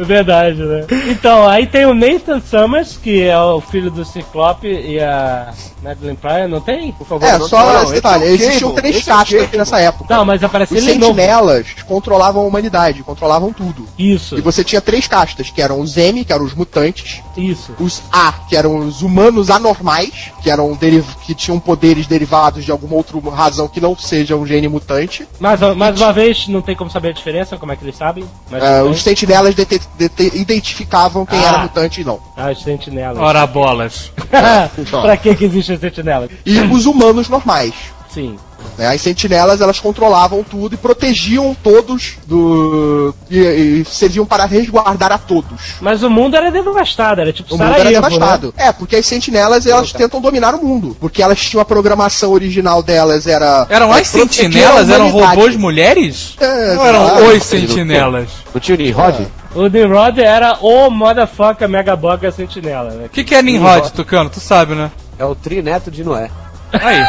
verdade, 0.04 0.62
né? 0.62 0.86
Então, 1.08 1.46
aí 1.48 1.66
tem 1.66 1.84
o 1.86 1.94
Nathan 1.94 2.40
Summers, 2.40 2.96
que 2.96 3.22
é 3.22 3.38
o 3.38 3.60
filho 3.60 3.90
do 3.90 4.04
Ciclope 4.04 4.66
e 4.68 5.00
a 5.00 5.52
Madeline 5.82 6.16
Pryor, 6.16 6.48
não 6.48 6.60
tem? 6.60 6.92
Por 6.92 7.06
favor. 7.06 7.26
É, 7.26 7.38
não, 7.38 7.48
só 7.48 7.72
não, 7.72 7.82
esse 7.84 7.92
detalhe, 7.94 8.24
é 8.24 8.28
existiam 8.30 8.72
três 8.74 8.96
é 8.96 9.00
castas 9.02 9.40
Cable. 9.42 9.58
nessa 9.58 9.80
época. 9.80 10.14
Não, 10.14 10.24
mas 10.24 10.42
aparece 10.42 10.74
Os 10.74 10.78
ele 10.82 10.94
novo. 10.98 11.14
sentinelas 11.14 11.66
controlavam 11.86 12.42
a 12.42 12.46
humanidade, 12.46 13.02
controlavam 13.02 13.52
tudo. 13.52 13.86
Isso, 13.98 14.36
E 14.38 14.40
você 14.40 14.62
tinha 14.64 14.80
três 14.80 15.06
castas, 15.06 15.50
que 15.50 15.60
eram 15.62 15.80
os 15.80 15.96
M, 15.96 16.24
que 16.24 16.32
eram 16.32 16.44
os 16.44 16.54
mutantes, 16.54 17.20
isso. 17.36 17.72
os 17.78 18.02
A, 18.12 18.32
que 18.48 18.56
eram 18.56 18.76
os 18.78 19.02
humanos 19.02 19.50
anormais, 19.50 20.30
que 20.42 20.50
eram 20.50 20.72
deriv 20.74 21.04
que 21.24 21.34
tinham 21.34 21.58
poderes 21.58 22.06
derivados 22.06 22.64
de 22.64 22.70
alguma 22.70 22.94
outra 22.94 23.18
razão 23.30 23.68
que 23.68 23.80
não 23.80 23.96
seja 23.96 24.36
um 24.36 24.46
gene 24.46 24.68
mutante. 24.68 25.26
Mais, 25.40 25.60
mais 25.76 26.00
uma 26.00 26.12
vez, 26.12 26.46
não 26.48 26.60
tem 26.62 26.74
como 26.76 26.90
saber 26.90 27.08
a 27.08 27.12
diferença, 27.12 27.56
como 27.56 27.72
é 27.72 27.76
que 27.76 27.84
eles 27.84 27.96
sabem? 27.96 28.24
Mas 28.50 28.62
tudo 28.62 28.90
os 28.90 29.02
sentinelas 29.02 29.54
dete- 29.54 29.68
dete- 29.78 29.87
identificavam 30.34 31.24
quem 31.26 31.38
Ah. 31.38 31.48
era 31.48 31.58
mutante 31.58 32.00
e 32.00 32.04
não. 32.04 32.20
Ah, 32.36 32.50
os 32.50 32.62
sentinelas. 32.62 33.18
Ora 33.18 33.46
bolas. 33.46 34.12
pra 35.02 35.16
que 35.16 35.34
que 35.34 35.44
existem 35.44 35.78
sentinelas? 35.78 36.30
E 36.44 36.58
os 36.60 36.86
humanos 36.86 37.28
normais. 37.28 37.74
Sim. 38.12 38.36
Né? 38.76 38.86
As 38.88 39.00
sentinelas 39.00 39.60
elas 39.60 39.80
controlavam 39.80 40.44
tudo 40.44 40.74
e 40.74 40.78
protegiam 40.78 41.54
todos 41.62 42.16
do. 42.26 43.14
e, 43.30 43.38
e 43.38 43.84
serviam 43.84 44.24
para 44.24 44.44
resguardar 44.44 45.12
a 45.12 45.18
todos. 45.18 45.74
Mas 45.80 46.02
o 46.02 46.10
mundo 46.10 46.36
era 46.36 46.50
devastado, 46.50 47.20
era 47.20 47.32
tipo 47.32 47.54
O 47.54 47.58
mundo 47.58 47.74
era 47.74 47.84
né? 47.84 47.90
devastado. 47.90 48.54
É, 48.56 48.72
porque 48.72 48.96
as 48.96 49.06
sentinelas 49.06 49.66
elas 49.66 49.92
tentam 49.92 50.20
dominar 50.20 50.54
o 50.54 50.64
mundo. 50.64 50.96
Porque 51.00 51.22
elas 51.22 51.40
tinham 51.40 51.60
a 51.60 51.64
programação 51.64 52.32
original 52.32 52.82
delas, 52.82 53.26
era. 53.26 53.66
Eram 53.68 53.94
é, 53.94 54.00
as 54.00 54.06
sentinelas? 54.06 54.88
Eram 54.88 55.10
robôs 55.10 55.56
mulheres? 55.56 56.36
É, 56.40 56.76
Ou 56.78 56.86
eram 56.86 57.08
claro. 57.08 57.36
os 57.36 57.42
sentinelas? 57.42 58.28
O 58.54 58.58
Nimrod? 58.76 59.26
O 59.54 59.66
Nimrod 59.66 60.20
era 60.20 60.58
o 60.60 60.90
motherfucker 60.90 61.68
megaboga 61.68 62.30
sentinela, 62.30 62.90
né? 62.90 63.06
O 63.06 63.08
que, 63.08 63.24
que 63.24 63.34
é 63.34 63.42
Nimrod, 63.42 63.92
Tucano? 63.92 64.30
Tu 64.30 64.40
sabe, 64.40 64.74
né? 64.74 64.90
É 65.18 65.24
o 65.24 65.34
trineto 65.34 65.90
de 65.90 66.04
Noé. 66.04 66.30
Aí. 66.72 67.02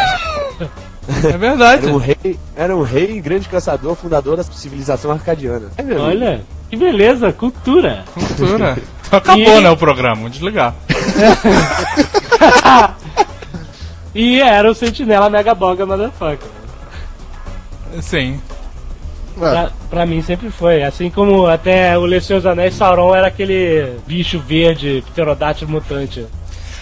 É 1.24 1.38
verdade. 1.38 1.86
Era 1.88 1.95
um 1.95 1.98
rei, 1.98 2.39
era 2.56 2.76
um 2.76 2.82
rei, 2.84 3.19
grande 3.19 3.50
caçador, 3.50 3.95
fundador 3.95 4.38
da 4.38 4.43
civilização 4.43 5.12
arcadiana. 5.12 5.67
É 5.78 5.82
mesmo. 5.84 6.04
Olha, 6.04 6.41
que 6.69 6.78
beleza, 6.78 7.32
cultura. 7.34 8.04
Cultura. 8.13 8.78
Então 9.10 9.17
acabou, 9.17 9.58
E- 9.58 9.62
né, 9.62 9.72
o 9.72 9.76
programa. 9.76 10.17
Vamos 10.17 10.34
desligar. 10.34 10.76
E 14.13 14.41
era 14.41 14.69
o 14.69 14.76
sentinela 14.76 15.30
megaboga 15.30 15.86
motherfucker. 15.86 16.48
Sim. 18.02 18.39
É. 19.38 19.39
Pra, 19.39 19.72
pra 19.89 20.06
mim 20.06 20.22
sempre 20.22 20.50
foi. 20.52 20.84
Assim 20.84 21.10
como 21.10 21.48
até 21.48 21.98
o 21.98 22.02
Lê 22.06 22.19
Seus 22.19 22.45
Anéis, 22.45 22.74
Sauron 22.76 23.15
era 23.15 23.28
aquele 23.28 23.98
bicho 24.08 24.39
verde, 24.39 25.04
pterodátilo 25.12 25.72
mutante. 25.72 26.26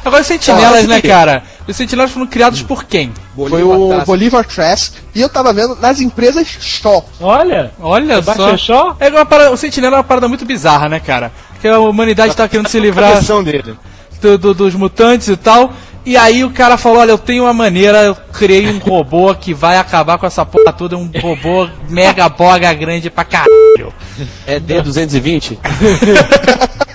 Agora, 0.05 0.21
os 0.21 0.27
sentinelas, 0.27 0.85
Ah, 0.85 0.87
né, 0.87 1.01
cara? 1.01 1.43
Os 1.67 1.75
sentinelas 1.75 2.11
foram 2.11 2.27
criados 2.27 2.61
por 2.61 2.85
quem? 2.85 3.11
Foi 3.35 3.63
o 3.63 4.03
Bolivar 4.05 4.45
Trask. 4.45 4.93
E 5.13 5.21
eu 5.21 5.27
tava 5.29 5.51
vendo 5.51 5.75
nas 5.75 5.99
empresas 5.99 6.47
Shaw. 6.47 7.07
Olha, 7.19 7.71
Olha 7.79 8.21
só. 8.21 8.55
Shaw? 8.57 8.95
É 8.99 9.09
uma 9.09 9.25
parada, 9.25 9.51
o 9.51 9.57
sentinela 9.57 9.95
é 9.95 9.97
uma 9.97 10.03
parada 10.03 10.27
muito 10.27 10.45
bizarra, 10.45 10.87
né, 10.87 10.99
cara? 10.99 11.31
Que 11.61 11.67
a 11.67 11.79
humanidade 11.79 12.35
tá 12.35 12.47
querendo 12.47 12.67
se 12.69 12.79
livrar 12.79 13.13
Cabeção 13.13 13.43
dele. 13.43 13.75
do- 14.21 14.37
do- 14.37 14.53
dos 14.53 14.75
mutantes 14.75 15.27
e 15.27 15.35
tal. 15.35 15.73
E 16.05 16.15
aí 16.15 16.45
o 16.45 16.51
cara 16.51 16.77
falou, 16.77 16.99
olha, 16.99 17.11
eu 17.11 17.17
tenho 17.17 17.43
uma 17.43 17.53
maneira, 17.53 18.01
eu 18.03 18.15
criei 18.31 18.69
um 18.69 18.77
robô 18.77 19.35
que 19.35 19.53
vai 19.53 19.77
acabar 19.77 20.17
com 20.17 20.25
essa 20.25 20.45
porra 20.45 20.71
toda, 20.71 20.95
um 20.95 21.11
robô 21.21 21.67
mega 21.89 22.29
boga 22.29 22.71
grande 22.73 23.09
pra 23.09 23.25
caralho. 23.25 23.93
É 24.45 24.57
D220? 24.57 25.57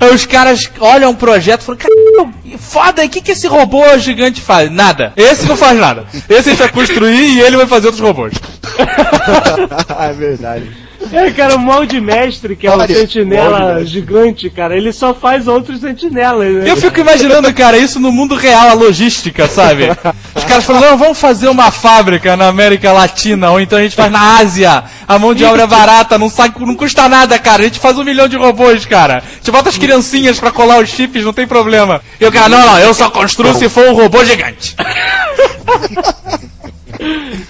Aí 0.00 0.14
os 0.14 0.26
caras 0.26 0.70
olham 0.80 1.10
o 1.10 1.16
projeto 1.16 1.62
e 1.62 1.64
falam, 1.64 1.80
caralho, 1.80 2.58
foda, 2.58 3.04
o 3.04 3.08
que, 3.08 3.20
que 3.20 3.32
esse 3.32 3.46
robô 3.46 3.82
gigante 3.98 4.40
faz? 4.40 4.70
Nada. 4.70 5.12
Esse 5.16 5.46
não 5.46 5.56
faz 5.56 5.78
nada. 5.78 6.06
Esse 6.28 6.50
a 6.50 6.52
gente 6.52 6.58
vai 6.58 6.68
construir 6.68 7.36
e 7.36 7.40
ele 7.40 7.56
vai 7.56 7.66
fazer 7.66 7.86
outros 7.86 8.04
robôs. 8.04 8.34
é 9.98 10.12
verdade. 10.12 10.87
É, 11.12 11.30
cara, 11.30 11.54
o 11.54 11.58
molde 11.58 12.00
mestre, 12.00 12.56
que 12.56 12.66
é 12.66 12.76
um 12.76 12.80
aí, 12.80 12.94
sentinela 12.94 13.84
gigante, 13.84 14.50
cara, 14.50 14.76
ele 14.76 14.92
só 14.92 15.14
faz 15.14 15.46
outros 15.46 15.80
sentinelas, 15.80 16.52
né? 16.52 16.70
Eu 16.70 16.76
fico 16.76 17.00
imaginando, 17.00 17.52
cara, 17.54 17.78
isso 17.78 18.00
no 18.00 18.10
mundo 18.10 18.34
real, 18.34 18.68
a 18.68 18.72
logística, 18.72 19.48
sabe? 19.48 19.90
Os 20.34 20.44
caras 20.44 20.64
falam, 20.64 20.82
não, 20.82 20.98
vamos 20.98 21.18
fazer 21.18 21.48
uma 21.48 21.70
fábrica 21.70 22.36
na 22.36 22.48
América 22.48 22.92
Latina, 22.92 23.50
ou 23.50 23.60
então 23.60 23.78
a 23.78 23.82
gente 23.82 23.94
faz 23.96 24.10
na 24.10 24.38
Ásia. 24.38 24.84
A 25.06 25.18
mão 25.18 25.32
de 25.32 25.44
obra 25.44 25.62
é 25.62 25.66
barata, 25.66 26.18
não, 26.18 26.28
sai, 26.28 26.52
não 26.58 26.74
custa 26.74 27.08
nada, 27.08 27.38
cara. 27.38 27.62
A 27.62 27.64
gente 27.64 27.78
faz 27.78 27.96
um 27.98 28.04
milhão 28.04 28.28
de 28.28 28.36
robôs, 28.36 28.84
cara. 28.84 29.18
A 29.18 29.34
gente 29.36 29.50
bota 29.50 29.68
as 29.68 29.78
criancinhas 29.78 30.38
pra 30.38 30.50
colar 30.50 30.82
os 30.82 30.90
chips, 30.90 31.24
não 31.24 31.32
tem 31.32 31.46
problema. 31.46 32.02
E 32.20 32.26
o 32.26 32.32
cara, 32.32 32.48
não, 32.48 32.60
não, 32.60 32.78
eu 32.78 32.92
só 32.92 33.08
construo 33.08 33.54
se 33.54 33.68
for 33.68 33.86
um 33.88 33.94
robô 33.94 34.24
gigante. 34.24 34.76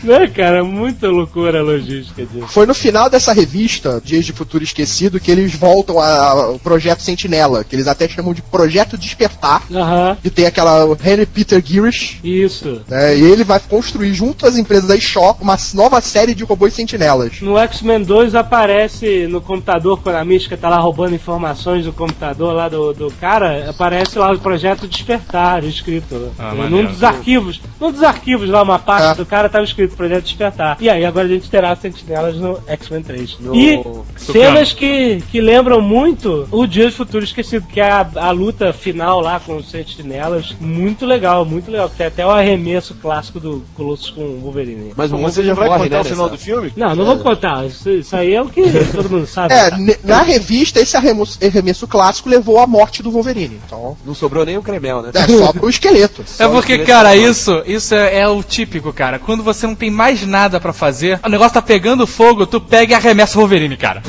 Né, 0.03 0.27
cara? 0.29 0.63
Muita 0.65 1.09
loucura 1.09 1.61
a 1.61 1.63
logística 1.63 2.25
disso. 2.25 2.49
Foi 2.49 2.67
no 2.67 2.75
final 2.75 3.09
dessa 3.09 3.33
revista, 3.33 4.01
Dias 4.05 4.25
de 4.25 4.33
Futuro 4.33 4.63
Esquecido, 4.65 5.19
que 5.21 5.31
eles 5.31 5.55
voltam 5.55 5.99
ao 6.01 6.59
projeto 6.59 7.03
Sentinela, 7.03 7.65
que 7.65 7.75
eles 7.75 7.89
até 7.89 8.09
chamam 8.09 8.33
de 8.35 8.43
Projeto 8.43 8.97
Despertar, 8.99 9.63
Aham, 9.73 10.17
que 10.23 10.31
tem 10.31 10.47
aquela 10.47 10.85
Henry 11.05 11.27
Peter 11.27 11.63
Girish, 11.65 12.19
isso. 12.23 12.83
né, 12.89 13.17
e 13.17 13.23
ele 13.23 13.45
vai 13.45 13.61
construir 13.61 14.13
junto 14.15 14.47
às 14.47 14.57
empresas 14.57 14.89
da 14.89 14.99
Shop 14.99 15.43
uma 15.43 15.57
nova 15.75 16.01
série 16.01 16.35
de 16.35 16.45
robôs 16.45 16.75
sentinelas. 16.75 17.41
No 17.41 17.57
X-Men 17.59 18.03
2 18.03 18.35
aparece 18.35 19.27
no 19.29 19.41
computador, 19.41 20.01
quando 20.03 20.17
a 20.17 20.25
mística 20.25 20.57
tá 20.57 20.69
lá 20.69 20.79
roubando 20.79 21.15
informações 21.15 21.85
do 21.85 21.93
computador 21.93 22.53
lá 22.55 22.69
do, 22.69 22.93
do 22.93 23.11
cara, 23.21 23.71
aparece 23.71 24.19
lá 24.19 24.33
o 24.33 24.39
projeto 24.39 24.87
Despertar 24.89 25.63
escrito. 25.65 26.33
Ah, 26.39 26.53
num 26.55 26.85
dos 26.87 27.03
arquivos. 27.05 27.61
Num 27.81 27.93
dos 27.93 28.03
arquivos 28.03 28.49
lá, 28.49 28.63
uma 28.63 28.79
parte 28.79 29.13
É. 29.13 29.15
do 29.15 29.27
cara 29.27 29.38
tava 29.46 29.64
escrito 29.64 29.94
Projeto 29.94 30.24
Despertar. 30.24 30.79
E 30.81 30.88
aí 30.88 31.05
agora 31.05 31.27
a 31.27 31.29
gente 31.29 31.51
terá 31.51 31.77
sentinelas 31.77 32.37
no 32.37 32.59
X-Men 32.66 33.03
3. 33.03 33.37
No- 33.40 33.55
E 33.55 33.79
cenas 34.16 34.72
que, 34.72 35.22
que 35.31 35.38
lembram 35.40 35.83
muito 35.83 36.48
o 36.51 36.66
Dias 36.66 36.92
do 36.94 36.96
Futuro 36.96 37.22
Esquecido, 37.24 37.66
que 37.66 37.79
é 37.81 37.90
a, 37.90 38.07
a 38.16 38.31
luta 38.31 38.72
final 38.72 39.20
lá 39.20 39.38
com 39.38 39.57
os 39.57 39.70
sentinelas. 39.70 40.57
Muito 40.59 41.05
legal, 41.05 41.44
muito 41.44 41.70
legal. 41.70 41.88
Tem 41.90 42.07
até 42.07 42.24
o 42.24 42.31
arremesso 42.31 42.94
clássico 42.94 43.38
do 43.38 43.62
Colossus 43.74 44.11
com 44.11 44.22
o 44.22 44.40
Wolverine. 44.40 44.92
Mas 44.96 45.12
o 45.12 45.18
Você 45.18 45.42
já 45.44 45.53
vai 45.53 45.68
contar 45.68 45.88
né, 45.88 46.01
o 46.01 46.05
final 46.05 46.29
do 46.31 46.38
filme? 46.38 46.72
Não, 46.77 46.94
não 46.94 47.05
vou 47.05 47.18
contar. 47.18 47.66
Isso, 47.66 47.90
isso 47.90 48.16
aí 48.16 48.35
é 48.35 48.40
o 48.40 48.48
que 48.48 48.62
todo 48.94 49.11
mundo 49.11 49.27
sabe. 49.27 49.53
É, 49.53 49.70
na 50.05 50.22
revista, 50.22 50.81
esse 50.81 50.96
arremesso, 50.96 51.38
arremesso 51.44 51.87
clássico 51.87 52.29
levou 52.29 52.59
à 52.59 52.66
morte 52.66 53.03
do 53.03 53.11
Wolverine. 53.11 53.61
Então, 53.66 53.96
Não 54.07 54.14
sobrou 54.14 54.44
nem 54.46 54.57
o 54.57 54.62
cremel, 54.62 55.03
né? 55.03 55.11
é 55.14 55.27
só 55.27 55.53
pro 55.53 55.68
esqueleto. 55.68 56.24
É 56.38 56.46
porque, 56.48 56.79
cara, 56.79 57.16
isso, 57.16 57.62
isso 57.66 57.94
é, 57.94 58.20
é 58.20 58.29
o 58.29 58.42
típico, 58.42 58.92
cara. 58.92 59.18
Quando 59.29 59.43
você 59.43 59.67
não 59.67 59.75
tem 59.75 59.91
mais 59.91 60.27
nada 60.27 60.59
pra 60.59 60.73
fazer, 60.73 61.21
o 61.23 61.29
negócio 61.29 61.53
tá 61.53 61.61
pegando 61.61 62.07
fogo, 62.07 62.47
tu 62.47 62.59
pega 62.59 62.93
e 62.93 62.95
arremessa 62.95 63.37
o 63.37 63.43
Wolverine, 63.43 63.77
cara. 63.77 64.03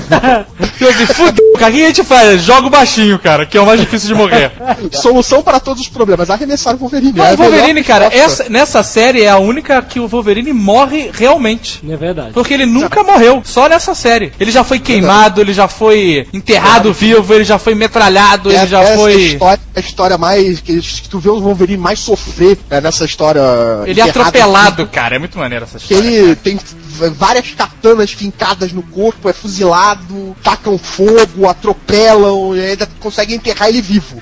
tu 0.79 0.87
assim, 0.87 1.05
fudeu, 1.07 1.38
cara, 1.59 1.71
o 1.71 1.75
que 1.75 1.83
a 1.83 1.87
gente 1.87 2.03
faz? 2.03 2.41
Joga 2.43 2.67
o 2.67 2.69
baixinho, 2.69 3.19
cara, 3.19 3.45
que 3.45 3.57
é 3.57 3.61
o 3.61 3.65
mais 3.65 3.79
difícil 3.79 4.07
de 4.09 4.15
morrer. 4.15 4.51
Solução 4.93 5.41
para 5.43 5.59
todos 5.59 5.81
os 5.83 5.89
problemas, 5.89 6.29
arremessar 6.29 6.75
o 6.75 6.77
Wolverine. 6.77 7.13
Mas 7.15 7.31
É 7.31 7.33
o 7.33 7.37
Wolverine, 7.37 7.83
cara, 7.83 8.09
essa, 8.11 8.49
nessa 8.49 8.81
série 8.83 9.21
é 9.23 9.29
a 9.29 9.37
única 9.37 9.81
que 9.81 9.99
o 9.99 10.07
Wolverine 10.07 10.53
morre 10.53 11.11
realmente. 11.13 11.81
É 11.87 11.95
verdade. 11.97 12.31
Porque 12.33 12.53
ele 12.53 12.65
nunca 12.65 13.03
morreu, 13.03 13.41
só 13.45 13.67
nessa 13.69 13.93
série. 13.93 14.31
Ele 14.39 14.51
já 14.51 14.63
foi 14.63 14.79
queimado, 14.79 15.41
ele 15.41 15.53
já 15.53 15.67
foi 15.67 16.27
enterrado 16.33 16.93
vivo, 16.93 17.33
ele 17.33 17.43
já 17.43 17.57
foi 17.59 17.75
metralhado, 17.75 18.51
É, 18.51 18.55
ele 18.55 18.67
já 18.67 18.81
essa 18.81 18.95
foi. 18.95 19.13
história, 19.21 19.59
a 19.75 19.79
história 19.79 20.17
mais. 20.17 20.59
Que, 20.61 20.79
que 20.79 21.09
tu 21.09 21.19
vê 21.19 21.29
o 21.29 21.39
Wolverine 21.39 21.77
mais 21.81 21.99
sofrer 21.99 22.57
é, 22.69 22.79
nessa 22.81 23.05
história. 23.05 23.41
Ele 23.85 23.99
é 23.99 24.03
atropelado, 24.03 24.87
cara. 24.87 25.15
É 25.15 25.19
muito 25.19 25.37
maneiro 25.37 25.65
essa 25.65 25.77
Que 25.79 25.93
história. 25.93 26.07
ele 26.15 26.35
tem 26.35 26.55
v- 26.57 26.63
várias 27.11 27.51
katanas 27.51 28.11
fincadas 28.11 28.73
no 28.73 28.81
corpo, 28.83 29.29
é 29.29 29.33
fuzilado, 29.33 30.35
tacam 30.43 30.77
fogo, 30.77 31.47
atropelam, 31.47 32.55
e 32.55 32.61
ainda 32.61 32.87
conseguem 32.99 33.35
enterrar 33.35 33.69
ele 33.69 33.81
vivo. 33.81 34.21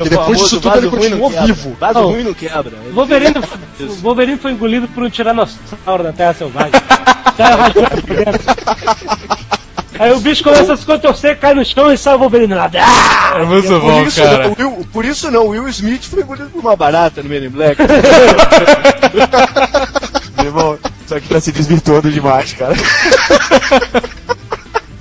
E 0.00 0.08
depois 0.08 0.38
disso 0.38 0.60
tudo 0.60 0.76
ele 0.76 0.88
continuou 0.88 1.30
vivo. 1.30 1.76
Vaso 1.80 2.00
Não. 2.00 2.10
ruim 2.10 2.24
não 2.24 2.34
quebra. 2.34 2.72
O 2.90 2.94
Wolverine, 2.94 3.34
o 3.80 3.92
Wolverine 4.02 4.38
foi 4.38 4.52
engolido 4.52 4.86
por 4.88 5.02
um 5.02 5.10
tiranossauro 5.10 6.02
na 6.02 6.12
Terra 6.12 6.34
Selvagem. 6.34 6.72
Saiu 7.36 7.56
rasgando 7.56 8.02
por 8.02 8.16
dentro. 8.16 8.40
Aí 9.98 10.12
o 10.12 10.18
bicho 10.18 10.42
começa 10.42 10.72
a 10.72 10.76
se 10.76 10.84
contorcer, 10.84 11.38
cai 11.38 11.54
no 11.54 11.64
chão 11.64 11.92
e 11.92 11.96
sai 11.96 12.16
o 12.16 12.18
Wolverine 12.18 12.52
lá. 12.52 12.68
Ah! 12.76 13.38
É 13.40 13.44
muito 13.44 13.68
Por 13.68 13.80
bom, 13.80 14.02
isso, 14.02 14.20
cara. 14.20 14.48
não, 14.48 14.56
Will, 14.58 14.86
por 14.92 15.04
isso 15.04 15.30
não, 15.30 15.46
Will 15.48 15.68
Smith 15.68 16.02
foi 16.04 16.22
engolido 16.22 16.50
por 16.50 16.58
uma 16.60 16.74
barata 16.74 17.22
no 17.22 17.28
Men 17.28 17.44
in 17.44 17.48
Black. 17.50 17.76
Meu 20.36 20.46
irmão, 20.46 20.78
isso 21.04 21.14
aqui 21.14 21.28
tá 21.28 21.40
se 21.40 21.52
desvirtuando 21.52 22.10
demais, 22.10 22.52
cara. 22.52 22.74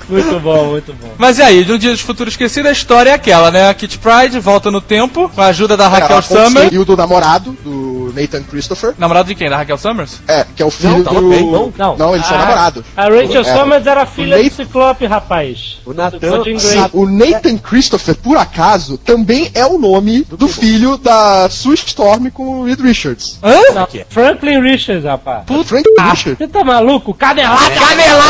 Muito 0.09 0.39
bom, 0.41 0.65
muito 0.71 0.93
bom. 0.93 1.13
Mas 1.17 1.39
e 1.39 1.41
aí, 1.41 1.63
de 1.63 1.71
um 1.71 1.77
dia 1.77 1.95
de 1.95 2.03
futuro 2.03 2.29
esquecido, 2.29 2.67
a 2.67 2.71
história 2.71 3.09
é 3.09 3.13
aquela, 3.13 3.49
né? 3.49 3.69
A 3.69 3.73
Kit 3.73 3.97
Pride 3.97 4.39
volta 4.39 4.69
no 4.69 4.81
tempo, 4.81 5.29
com 5.29 5.41
a 5.41 5.47
ajuda 5.47 5.75
da 5.77 5.87
Raquel 5.87 6.11
Ela 6.11 6.21
Summer. 6.21 6.51
conseguiu 6.53 6.85
do 6.85 6.95
namorado, 6.95 7.57
do 7.63 7.82
Nathan 8.13 8.43
Christopher. 8.43 8.93
Namorado 8.97 9.27
de 9.27 9.35
quem? 9.35 9.49
Da 9.49 9.57
Raquel 9.57 9.77
Summers? 9.77 10.21
É, 10.27 10.45
que 10.55 10.61
é 10.61 10.65
o 10.65 10.71
filho 10.71 11.03
tá 11.03 11.11
do. 11.11 11.29
bem, 11.29 11.45
não. 11.51 11.73
Não, 11.77 11.97
Não, 11.97 12.13
eles 12.15 12.25
são 12.25 12.35
a- 12.35 12.39
namorados. 12.39 12.85
A 12.95 13.03
Rachel 13.03 13.41
É. 13.41 13.43
Summers 13.43 13.85
era 13.87 14.05
filha 14.05 14.39
O 14.39 14.43
do 14.43 14.49
Ciclope, 14.51 15.05
rapaz. 15.05 15.77
O 15.85 15.93
Nathan- 15.93 16.17
Do. 16.19 16.43
Ah, 16.79 16.89
O 16.93 17.05
Nathan 17.07 17.57
Christopher, 17.57 18.15
por 18.15 18.37
acaso, 18.37 18.97
também 18.97 19.49
é 19.53 19.65
o 19.65 19.77
nome 19.77 20.23
do 20.25 20.47
filho 20.47 20.97
da 20.97 21.49
Sue 21.49 21.73
Storm 21.75 22.29
com 22.31 22.61
o 22.61 22.65
Reed 22.65 22.79
Richards. 22.79 23.37
Hã? 23.43 23.59
Não, 23.73 23.87
Franklin 24.09 24.59
Richards, 24.61 25.03
rapaz. 25.05 25.43
Frank 25.65 25.87
Richards. 25.99 26.37
Você 26.37 26.47
tá 26.47 26.63
maluco? 26.63 27.13
Canelada! 27.13 27.75
Canelada! 27.75 28.23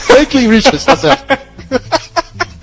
Franklin 0.00 0.48
Richards, 0.48 0.84
tá 0.84 0.96
certo. 0.96 1.38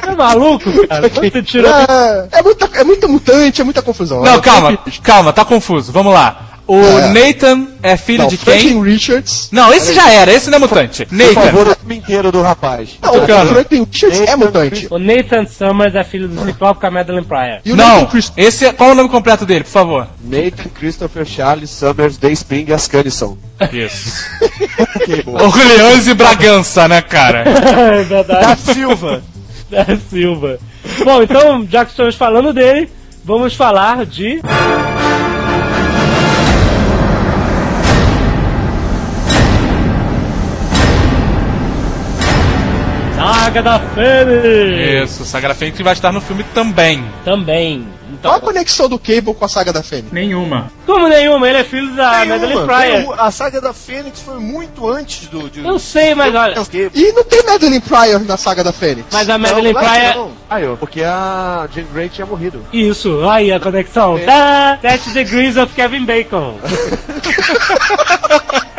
Tá 0.02 0.16
maluco, 0.16 0.88
cara? 0.88 1.10
Você 1.10 1.44
tirou. 1.44 1.70
É, 1.72 2.28
é, 2.32 2.42
muita, 2.42 2.70
é 2.74 2.84
muita 2.84 3.08
mutante, 3.08 3.62
é 3.62 3.64
muita 3.64 3.82
confusão. 3.82 4.22
Não, 4.24 4.36
É, 4.36 4.42
calma, 4.42 4.78
calma, 5.04 5.32
tá 5.34 5.46
confuso. 5.46 5.92
Vamos 5.92 6.14
lá. 6.14 6.48
O 6.68 6.78
É. 6.80 7.08
Nathan 7.10 7.68
é 7.84 7.98
filho 7.98 8.20
Não, 8.20 8.28
de 8.30 8.38
quem? 8.38 8.54
Franklin 8.62 8.82
Richards. 8.84 9.50
Não, 9.52 9.74
esse 9.74 9.94
já 9.94 10.10
era, 10.10 10.32
esse 10.32 10.50
não 10.50 10.56
é 10.58 10.60
mutante. 10.60 11.06
Por 11.06 11.18
Nathan. 11.18 11.34
favor, 11.42 11.68
o 11.68 11.76
filme 11.76 11.98
inteiro 11.98 12.32
do 12.32 12.42
rapaz. 12.42 12.92
Não, 13.02 13.12
o 13.18 13.26
Franklin 13.48 13.88
Richards 13.92 14.20
é 14.22 14.26
Nathan 14.28 14.38
mutante. 14.38 14.88
O 14.90 14.98
Nathan 14.98 15.46
Summers 15.48 15.96
é 15.96 16.04
filho 16.04 16.30
do 16.30 16.46
Ciclope 16.46 16.80
com 16.80 16.88
a 16.88 16.92
Madeline 16.92 17.26
Pryor. 17.26 17.60
E 17.66 17.74
o 17.74 17.76
Não, 17.76 18.08
esse 18.38 18.66
é, 18.66 18.72
qual 18.72 18.90
é 18.92 18.94
o 18.94 18.96
nome 18.96 19.10
completo 19.10 19.46
dele, 19.46 19.66
por 19.66 19.72
favor? 19.72 20.08
Nathan 20.24 20.70
Christopher 20.80 21.26
Charles 21.26 21.70
Summers 21.72 22.16
Day 22.18 22.32
Spring 22.32 22.72
Ascanison. 22.72 23.38
Isso. 23.74 24.24
Orleans 25.28 26.08
e 26.08 26.14
Bragança, 26.14 26.88
né, 26.88 27.02
cara? 27.02 27.44
É 27.92 28.04
verdade. 28.04 28.62
Silva. 28.62 29.22
Da 29.72 29.86
Silva. 29.96 30.60
Bom, 31.06 31.24
então, 31.24 31.66
já 31.70 31.86
que 31.86 31.92
estamos 31.92 32.16
falando 32.16 32.52
dele, 32.52 32.90
vamos 33.24 33.56
falar 33.56 34.06
de. 34.06 34.42
Saga 43.42 43.64
da 43.64 43.80
Fênix! 43.80 45.12
Isso, 45.12 45.26
Sagra 45.26 45.56
Fênix 45.56 45.80
vai 45.82 45.94
estar 45.94 46.12
no 46.12 46.22
filme 46.22 46.44
também. 46.54 47.04
Também. 47.26 47.88
Qual 48.22 48.34
a 48.34 48.38
Então, 48.38 48.48
conexão 48.48 48.88
do 48.88 49.00
Cable 49.00 49.34
com 49.34 49.44
a 49.44 49.48
saga 49.48 49.74
da 49.74 49.82
Fênix? 49.82 50.12
Nenhuma. 50.12 50.72
como 50.86 51.08
nenhuma, 51.08 51.50
ele 51.50 51.58
é 51.58 51.64
filho 51.64 51.90
da 51.96 52.12
Madeline 52.12 52.40
Nenhuma, 52.48 52.66
Pryor. 52.68 52.98
nenhuma. 52.98 53.16
A 53.16 53.32
saga 53.32 53.60
da 53.60 53.74
Fênix 53.74 54.22
foi 54.22 54.38
muito 54.40 54.88
antes 54.88 55.26
do. 55.28 55.50
De, 55.50 55.66
Eu 55.66 55.80
sei, 55.80 56.14
mas 56.14 56.36
olha. 56.36 56.54
E 56.94 57.12
não 57.14 57.24
tem 57.24 57.44
Madeline 57.44 57.80
Pryor 57.80 58.20
na 58.26 58.38
saga 58.38 58.64
da 58.64 58.72
Fênix. 58.72 59.08
Mas 59.12 59.28
a 59.28 59.40
Madeline 59.40 59.74
Pryor. 59.74 60.16
não. 60.16 60.32
Ah, 60.48 60.62
eu, 60.62 60.78
porque 60.78 61.02
a 61.02 61.68
Jean 61.74 61.86
Grey 61.92 62.10
tinha 62.10 62.28
morrido. 62.28 62.64
Isso, 62.72 63.28
aí 63.28 63.52
a 63.52 63.60
conexão. 63.60 64.20
Tá, 64.20 64.78
Sete 64.82 65.10
Degrees 65.12 65.58
of 65.58 65.74
Kevin 65.74 66.06
Bacon. 66.06 66.60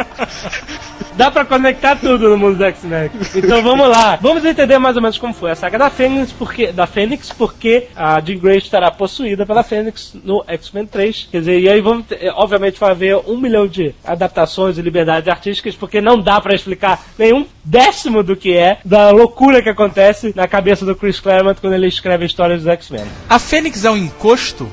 Dá 1.17 1.31
pra 1.31 1.45
conectar 1.45 1.97
tudo 1.97 2.29
no 2.31 2.39
mundo 2.39 2.57
do 2.57 2.65
X-Men. 2.65 3.11
Então 3.35 3.63
vamos 3.63 3.89
lá. 3.89 4.19
Vamos 4.21 4.45
entender 4.45 4.79
mais 4.79 4.97
ou 4.97 5.03
menos 5.03 5.19
como 5.19 5.35
foi 5.35 5.51
a 5.51 5.55
saga 5.55 5.79
da 5.79 5.91
Fênix, 5.91 6.33
porque, 6.33 6.73
da 6.73 6.87
Fênix, 6.87 7.31
porque 7.31 7.89
a 7.95 8.21
Jean 8.21 8.39
Grey 8.39 8.59
estará 8.59 8.91
possuída 8.91 9.45
pela 9.45 9.63
Fênix 9.63 10.15
no 10.25 10.45
X-Men 10.47 10.87
3. 10.87 11.29
Quer 11.31 11.39
dizer, 11.39 11.61
e 11.61 11.69
aí 11.69 11.81
vamos, 11.81 12.07
obviamente 12.35 12.81
vai 12.81 12.91
haver 12.91 13.17
um 13.27 13.37
milhão 13.37 13.67
de 13.67 13.95
adaptações 14.05 14.79
e 14.79 14.83
liberdades 14.83 15.29
artísticas, 15.29 15.75
porque 15.75 16.01
não 16.01 16.19
dá 16.19 16.41
pra 16.41 16.55
explicar 16.55 17.05
nenhum 17.19 17.47
décimo 17.65 18.23
do 18.23 18.35
que 18.35 18.57
é, 18.57 18.79
da 18.85 19.11
loucura 19.11 19.63
que 19.63 19.69
acontece 19.69 20.33
na 20.35 20.49
cabeça 20.49 20.85
do 20.85 20.97
Chris 20.97 21.21
Claremont 21.21 21.61
quando 21.61 21.75
ele 21.75 21.87
escreve 21.87 22.25
histórias 22.27 22.63
dos 22.63 22.69
X-Men. 22.69 23.05
A 23.29 23.39
Fênix 23.39 23.85
é 23.85 23.91
um 23.91 23.97
encosto? 23.97 24.69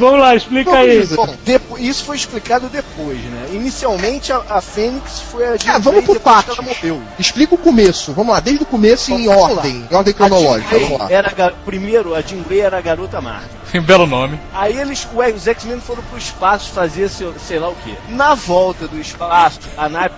Vamos 0.00 0.20
lá, 0.20 0.34
explica 0.34 0.72
aí. 0.78 1.06
Bom, 1.08 1.36
depo- 1.44 1.78
isso 1.78 2.04
foi 2.04 2.16
explicado 2.16 2.68
depois, 2.68 3.18
né? 3.18 3.48
Inicialmente 3.52 4.32
a, 4.32 4.40
a 4.48 4.60
Fênix 4.60 5.20
foi 5.30 5.44
a 5.46 5.56
Jean 5.56 5.74
Ah, 5.74 5.78
vamos 5.78 6.04
Grey 6.04 6.06
por 6.06 6.20
partes. 6.20 6.58
ela 6.58 6.66
morreu. 6.66 7.02
Explica 7.18 7.54
o 7.54 7.58
começo. 7.58 8.12
Vamos 8.14 8.32
lá, 8.32 8.40
desde 8.40 8.62
o 8.62 8.66
começo 8.66 9.12
em 9.12 9.26
Vamos 9.26 9.42
lá. 9.42 9.48
ordem. 9.56 9.86
Em 9.90 9.94
ordem 9.94 10.14
cronológica. 10.14 10.78
Vamos 10.78 10.98
lá. 10.98 11.06
Era, 11.12 11.52
primeiro, 11.66 12.14
a 12.14 12.22
Jean 12.22 12.40
Grey 12.42 12.60
era 12.60 12.78
a 12.78 12.80
garota 12.80 13.20
Marvel. 13.20 13.48
Um 13.74 13.82
belo 13.82 14.06
nome. 14.06 14.40
Aí 14.54 14.76
eles, 14.78 15.06
ué, 15.14 15.30
os 15.30 15.46
X-Men 15.46 15.80
foram 15.80 16.02
pro 16.04 16.18
espaço 16.18 16.70
fazer 16.70 17.08
sei, 17.10 17.30
sei 17.46 17.58
lá 17.58 17.68
o 17.68 17.76
quê. 17.84 17.94
Na 18.08 18.34
volta 18.34 18.88
do 18.88 18.98
espaço, 18.98 19.60
a 19.76 19.88
nave. 19.88 20.14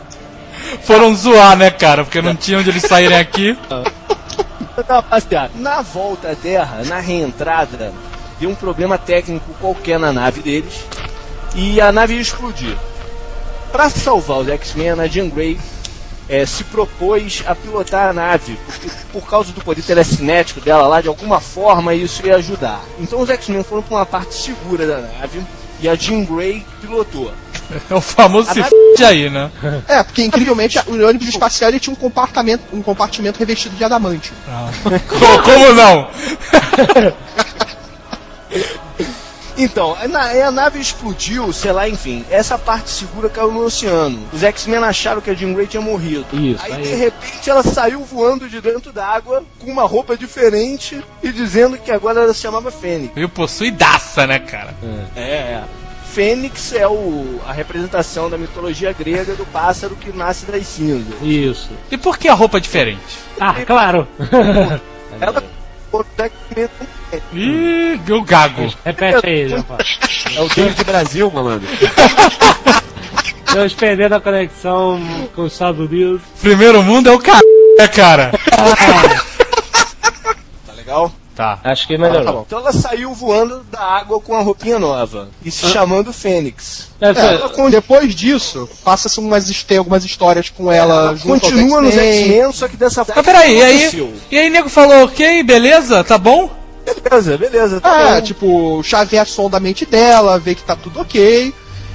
Foram 0.85 1.15
zoar, 1.15 1.57
né, 1.57 1.71
cara? 1.73 2.05
Porque 2.05 2.23
não 2.23 2.37
tinha 2.37 2.59
onde 2.59 2.71
eles 2.71 2.83
saírem 2.85 3.19
aqui. 3.19 3.59
Não, 4.89 4.97
rapaziada, 4.97 5.51
na 5.57 5.83
volta 5.83 6.31
à 6.31 6.35
Terra, 6.35 6.83
na 6.87 6.99
reentrada, 6.99 7.93
deu 8.43 8.51
um 8.51 8.55
problema 8.57 8.99
técnico 8.99 9.55
qualquer 9.61 10.01
na 10.01 10.13
nave 10.13 10.41
deles 10.43 10.85
e 11.55 11.81
a 11.81 11.93
nave 11.93 12.15
ia 12.15 12.21
explodir. 12.21 12.77
Pra 13.71 13.89
salvar 13.89 14.39
os 14.41 14.49
X-Men, 14.49 14.91
a 15.01 15.07
Jean 15.07 15.29
Grey 15.29 15.59
eh, 16.29 16.45
se 16.45 16.65
propôs 16.65 17.45
a 17.47 17.55
pilotar 17.55 18.09
a 18.11 18.13
nave, 18.13 18.59
porque 18.67 18.91
por 19.13 19.23
causa 19.29 19.53
do 19.53 19.61
poder 19.63 19.83
telecinético 19.83 20.61
dela 20.61 20.89
lá, 20.89 21.01
de 21.01 21.07
alguma 21.09 21.39
forma 21.41 21.95
isso 21.95 22.27
ia 22.27 22.35
ajudar. 22.37 22.81
Então 22.99 23.21
os 23.21 23.31
X-Men 23.31 23.63
foram 23.63 23.83
pra 23.83 23.97
uma 23.99 24.07
parte 24.07 24.35
segura 24.35 24.87
da 24.89 24.99
nave 24.99 25.41
e 25.81 25.89
a 25.89 25.95
Jean 25.95 26.25
Grey 26.25 26.67
pilotou. 26.81 27.33
É 27.91 27.95
o 27.95 28.01
famoso 28.01 28.51
A 28.51 28.55
se 28.55 28.61
nave- 28.61 28.75
f 28.97 29.05
aí, 29.05 29.31
né? 29.31 29.51
É, 29.89 30.03
porque 30.03 30.23
incrivelmente 30.25 30.79
o 30.87 31.07
ônibus 31.07 31.29
espacial 31.29 31.71
ele 31.71 31.79
tinha 31.81 31.93
um 31.95 31.97
compartimento, 31.97 32.65
um 32.73 32.83
compartimento 32.83 33.39
revestido 33.39 33.77
de 33.77 33.85
adamante. 33.85 34.33
Co- 35.09 35.43
Como 35.45 35.73
não? 35.73 36.11
Então, 39.63 39.97
a, 40.01 40.09
na- 40.09 40.31
a 40.47 40.51
nave 40.51 40.81
explodiu, 40.81 41.53
sei 41.53 41.73
lá, 41.73 41.89
enfim. 41.89 42.25
Essa 42.31 42.59
parte 42.59 42.91
segura 42.91 43.29
caiu 43.29 43.53
no 43.53 43.65
oceano. 43.65 44.19
Os 44.33 44.43
X-Men 44.43 44.79
acharam 44.85 45.21
que 45.21 45.31
a 45.31 45.35
Jean 45.35 45.53
Grey 45.53 45.67
tinha 45.67 45.81
morrido. 45.81 46.25
Isso, 46.33 46.65
aí, 46.65 46.73
aí- 46.73 46.83
de 46.83 46.95
repente, 46.95 47.49
ela 47.51 47.63
saiu 47.63 48.01
voando 48.05 48.49
de 48.49 48.61
dentro 48.61 48.93
d'água 48.93 49.43
com 49.59 49.71
uma 49.71 49.85
roupa 49.85 50.17
diferente 50.17 51.03
e 51.23 51.31
dizendo 51.33 51.79
que 51.79 51.91
agora 51.91 52.21
ela 52.23 52.35
se 52.35 52.41
chamava 52.41 52.71
Fênix. 52.71 53.15
Veio 53.15 53.29
possuidaça, 53.29 54.27
né, 54.27 54.39
cara? 54.39 54.75
É, 55.17 55.21
é. 55.21 55.63
Fênix 56.13 56.75
é 56.75 56.87
o, 56.87 57.41
a 57.49 57.53
representação 57.53 58.29
da 58.29 58.37
mitologia 58.37 58.93
grega 58.93 59.35
do 59.35 59.47
pássaro 59.47 59.97
que 59.97 60.15
nasce 60.15 60.45
das 60.45 60.67
cinzas. 60.67 61.15
Isso. 61.23 61.71
E 61.91 61.97
por 61.97 62.19
que 62.19 62.29
a 62.29 62.35
roupa 62.35 62.59
é 62.59 62.61
diferente? 62.61 63.19
Ah, 63.41 63.55
claro. 63.65 64.07
Ela 65.21 65.43
o 65.93 66.05
X-Men 66.17 66.69
também. 66.69 67.23
Ih, 67.35 68.13
o 68.13 68.23
gago. 68.23 68.73
Repete 68.85 69.27
aí, 69.27 69.49
Japão. 69.49 69.77
É 70.35 70.41
o 70.41 70.49
David 70.49 70.85
Brasil, 70.85 71.31
malandro. 71.31 71.69
Estamos 73.47 73.75
perdendo 73.75 74.15
a 74.15 74.21
conexão 74.21 75.01
com 75.35 75.43
os 75.43 75.53
Estados 75.53 75.81
Unidos. 75.81 76.23
Primeiro 76.41 76.83
mundo 76.83 77.11
é 77.11 77.13
o 77.13 77.21
c... 77.21 77.31
né, 77.79 77.89
cara? 77.89 78.33
Tá 80.67 80.73
legal? 80.75 81.13
Tá. 81.43 81.59
Acho 81.65 81.89
que 81.89 81.95
Ah, 81.95 81.99
tá 81.99 82.05
melhorou. 82.05 82.33
bom. 82.35 82.45
Então 82.47 82.59
ela 82.61 82.73
saiu 82.73 83.13
voando 83.13 83.65
da 83.71 83.81
água 83.81 84.21
com 84.21 84.37
a 84.37 84.41
roupinha 84.43 84.79
nova 84.79 85.29
e 85.45 85.51
se 85.51 85.67
chamando 85.67 86.13
Fênix. 86.13 86.89
É, 87.01 87.09
ela 87.09 87.71
depois 87.71 88.15
disso, 88.15 88.69
passa-se 88.85 89.19
umas, 89.19 89.63
tem 89.65 89.79
algumas 89.79 90.05
histórias 90.05 90.49
com 90.51 90.71
ela, 90.71 91.09
Ela 91.11 91.19
continua 91.19 91.81
nos 91.81 91.95
X-Men. 91.97 92.53
Só 92.53 92.69
que 92.69 92.77
dessa 92.77 93.05
Mas 93.15 93.25
peraí, 93.25 93.59
e 93.59 93.63
aí? 93.63 94.15
E 94.31 94.39
aí, 94.39 94.51
nego 94.51 94.69
falou, 94.69 95.05
ok, 95.05 95.43
beleza, 95.43 96.05
tá 96.05 96.17
bom? 96.17 96.49
Beleza, 97.03 97.37
beleza. 97.39 97.81
Tá 97.81 98.01
É, 98.01 98.15
bom. 98.17 98.21
tipo, 98.23 98.79
o 98.79 98.83
Xavier 98.85 99.27
sonda 99.27 99.57
a 99.57 99.61
mente 99.61 99.85
dela, 99.85 100.39
vê 100.39 100.55
que 100.55 100.63
tá 100.63 100.77
tudo 100.77 101.01
ok. 101.01 101.53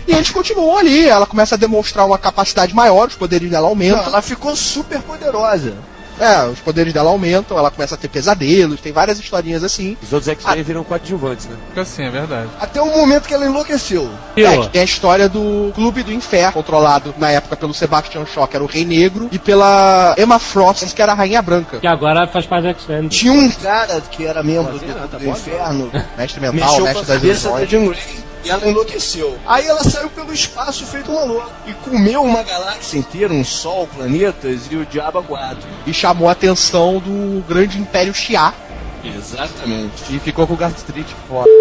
E 0.08 0.12
eles 0.14 0.30
continuam 0.30 0.78
ali, 0.78 1.08
ela 1.08 1.26
começa 1.26 1.56
a 1.56 1.58
demonstrar 1.58 2.06
uma 2.06 2.18
capacidade 2.18 2.74
maior, 2.74 3.08
os 3.10 3.16
poderes 3.16 3.50
dela 3.50 3.64
Não, 3.64 3.70
aumentam. 3.70 4.04
ela 4.04 4.22
ficou 4.22 4.56
super 4.56 5.02
poderosa. 5.02 5.74
É, 6.20 6.46
os 6.46 6.60
poderes 6.60 6.94
dela 6.94 7.10
aumentam, 7.10 7.58
ela 7.58 7.72
começa 7.72 7.96
a 7.96 7.98
ter 7.98 8.08
pesadelos, 8.08 8.82
tem 8.82 8.92
várias 8.92 9.20
historinhas 9.20 9.64
assim. 9.64 9.98
Os 10.02 10.12
outros 10.12 10.28
X-Men 10.30 10.64
viram 10.64 10.84
coadjuvantes, 10.84 11.46
né? 11.46 11.56
Fica 11.70 11.82
assim, 11.82 12.04
é 12.04 12.10
verdade. 12.10 12.50
Até 12.60 12.82
o 12.82 12.86
momento 12.86 13.28
que 13.28 13.34
ela 13.34 13.46
enlouqueceu. 13.46 14.10
É, 14.36 14.58
que 14.58 14.70
tem 14.70 14.82
a 14.82 14.86
história 14.86 15.30
do 15.30 15.72
Clube 15.76 16.04
do 16.04 16.12
Inferno, 16.12 16.54
controlado 16.54 17.14
na 17.18 17.30
época 17.32 17.56
pelo 17.56 17.74
Sebastian 17.74 18.26
Shaw, 18.26 18.48
que 18.48 18.56
era 18.56 18.64
o 18.64 18.68
Rei 18.68 18.86
Negro, 18.86 19.30
e 19.32 19.40
pela 19.40 20.16
Emma 20.18 20.40
Frost, 20.40 20.94
que 20.94 21.02
era 21.02 21.12
a 21.12 21.16
Rainha 21.16 21.42
Branca. 21.42 21.80
Que 21.80 21.88
agora 21.88 22.28
faz 22.28 22.46
parte 22.46 22.64
do 22.64 22.70
X-Men. 22.70 23.08
Tinha 23.08 23.34
um 23.34 23.50
cara 23.52 24.02
que 24.02 24.26
era 24.26 24.42
membro 24.44 24.78
do, 24.80 25.20
do 25.20 25.30
inferno, 25.30 25.92
Mestre 26.18 26.42
mental, 26.42 26.68
mexeu 26.68 26.84
mestre 26.84 27.06
das 27.06 27.24
ilusões. 27.24 28.27
E 28.44 28.50
ela 28.50 28.68
enlouqueceu. 28.68 29.38
Aí 29.46 29.68
ela 29.68 29.84
saiu 29.84 30.10
pelo 30.10 30.34
espaço 30.34 30.86
feito 30.86 31.12
uma 31.12 31.24
louca 31.24 31.52
e 31.66 31.74
comeu 31.74 32.24
uma 32.24 32.44
galáxia 32.44 32.98
inteira, 32.98 33.34
um 33.34 33.44
sol, 33.44 33.88
planetas 33.88 34.68
e 34.72 34.76
o 34.76 34.86
diabo 34.86 35.22
quatro. 35.24 35.68
E 35.86 35.94
chamou 35.94 36.30
a 36.30 36.32
atenção 36.32 37.00
do 37.00 37.44
grande 37.48 37.80
Império 37.80 38.14
Shi'ar. 38.14 38.54
Exatamente. 39.04 40.16
E 40.16 40.20
ficou 40.20 40.48
com 40.48 40.54
o 40.54 40.58
gastrite 40.58 41.16
fora. 41.28 41.50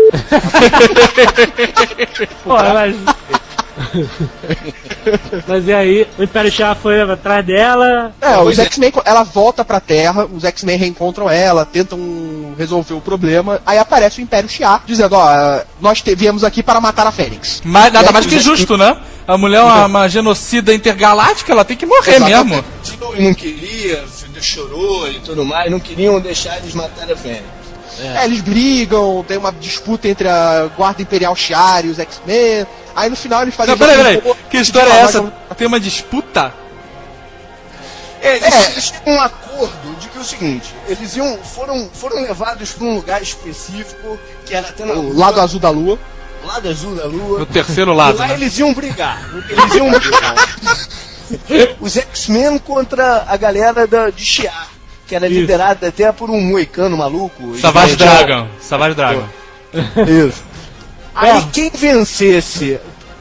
Pô, 2.43 2.55
mas. 2.57 2.97
mas 5.47 5.67
e 5.69 5.73
aí, 5.73 6.09
o 6.19 6.23
Império 6.23 6.51
Chá 6.51 6.75
foi 6.75 7.01
atrás 7.01 7.45
dela. 7.45 8.13
É, 8.21 8.37
os 8.39 8.43
Pois 8.45 8.59
é. 8.59 8.65
X-Men, 8.65 8.93
ela 9.05 9.23
volta 9.23 9.65
pra 9.65 9.81
Terra, 9.81 10.27
os 10.27 10.45
X-Men 10.45 10.79
reencontram 10.79 11.29
ela, 11.31 11.65
tentam 11.65 11.99
resolver 12.59 12.95
o 12.95 13.01
problema, 13.01 13.61
aí 13.67 13.79
aparece 13.79 14.21
o 14.21 14.23
Império 14.23 14.49
Shi'ar, 14.49 14.83
dizendo, 14.87 15.15
ó, 15.15 15.61
nós 15.81 16.01
te- 16.01 16.15
viemos 16.15 16.43
aqui 16.45 16.63
para 16.63 16.81
matar 16.81 17.07
a 17.07 17.13
Fênix. 17.13 17.61
Mas 17.65 17.93
nada 17.93 18.11
mais 18.13 18.27
que 18.27 18.39
justo, 18.41 18.77
né? 18.77 18.97
A 19.27 19.37
mulher 19.37 19.59
é 19.59 19.63
uma, 19.63 19.87
uma 19.87 20.09
genocida 20.09 20.73
intergaláctica, 20.73 21.53
ela 21.53 21.65
tem 21.65 21.77
que 21.77 21.85
morrer 21.87 22.17
Exatamente. 22.17 22.65
mesmo. 22.89 23.15
Não 23.19 23.35
queria, 23.35 24.05
chorou 24.41 25.09
e 25.11 25.19
tudo 25.21 25.45
mais, 25.45 25.71
não 25.71 25.81
queriam 25.81 26.21
deixar 26.21 26.57
eles 26.59 26.75
matarem 26.75 27.13
a 27.15 27.17
Fênix. 27.17 27.45
É, 27.99 28.25
eles 28.27 28.43
brigam, 28.43 29.25
tem 29.27 29.39
uma 29.39 29.51
disputa 29.53 30.07
entre 30.07 30.29
a 30.29 30.69
Guarda 30.77 31.01
Imperial 31.01 31.35
Shi'ar 31.35 31.87
e 31.87 31.89
os 31.89 31.99
X-Men, 31.99 32.67
aí 32.97 33.09
no 33.11 33.17
final 33.17 33.43
eles 33.43 33.55
fazem... 33.55 33.73
Não, 33.73 33.79
peraí, 33.79 33.97
peraí. 33.97 34.21
Pô, 34.21 34.35
Que 34.51 34.57
história 34.59 34.89
é 34.91 34.93
uma 34.95 35.09
essa? 35.09 35.21
vaga- 35.23 35.35
Tem 35.57 35.67
uma 35.67 35.79
disputa? 35.79 36.53
É, 38.23 38.37
eles, 38.37 38.93
É. 39.05 39.11
um 39.11 39.21
acordo 39.21 39.97
de 40.01 40.09
que 40.09 40.19
é 40.19 40.21
o 40.21 40.25
seguinte, 40.25 40.75
eles 40.89 41.15
iam, 41.17 41.39
foram, 41.45 41.89
foram 41.93 42.23
levados 42.23 42.73
para 42.73 42.87
um 42.87 42.95
lugar 42.97 43.23
específico, 43.23 44.19
que 44.45 44.55
era 44.55 44.69
até 44.69 44.85
na 44.85 44.95
O 44.95 45.03
Lua, 45.13 45.27
lado 45.27 45.41
azul 45.41 45.61
da 45.61 45.71
lua. 45.71 45.99
lado 46.45 46.69
azul 46.69 46.95
da 46.97 47.05
Lua. 47.05 47.39
No 47.41 47.47
terceiro 47.47 47.93
E 47.93 47.97
lado, 47.97 48.19
lá 48.19 48.29
né? 48.29 48.35
eles 48.35 48.59
iam 48.59 48.73
brigar. 48.75 49.23
Eles 49.49 49.75
iam 49.75 49.91
brigar. 49.91 50.35
Os 51.81 51.97
X-Men 51.97 52.59
contra 52.59 53.25
a 53.29 53.37
galera 53.37 53.87
da, 53.87 54.11
de 54.11 54.25
Shi'ar, 54.25 54.69
que 55.07 55.15
era 55.15 55.29
liderada 55.29 55.89
até 55.89 56.11
por 56.13 56.31
um 56.31 56.41
moicano 56.41 56.97
maluco. 56.97 57.57
Savage 57.59 57.97
Dragon. 57.97 58.49
Savage 58.61 58.95
Dragon. 58.95 59.25
Isso. 60.29 60.43
Aí 61.17 61.45
quem 61.53 61.71
vencesse, 61.71 62.79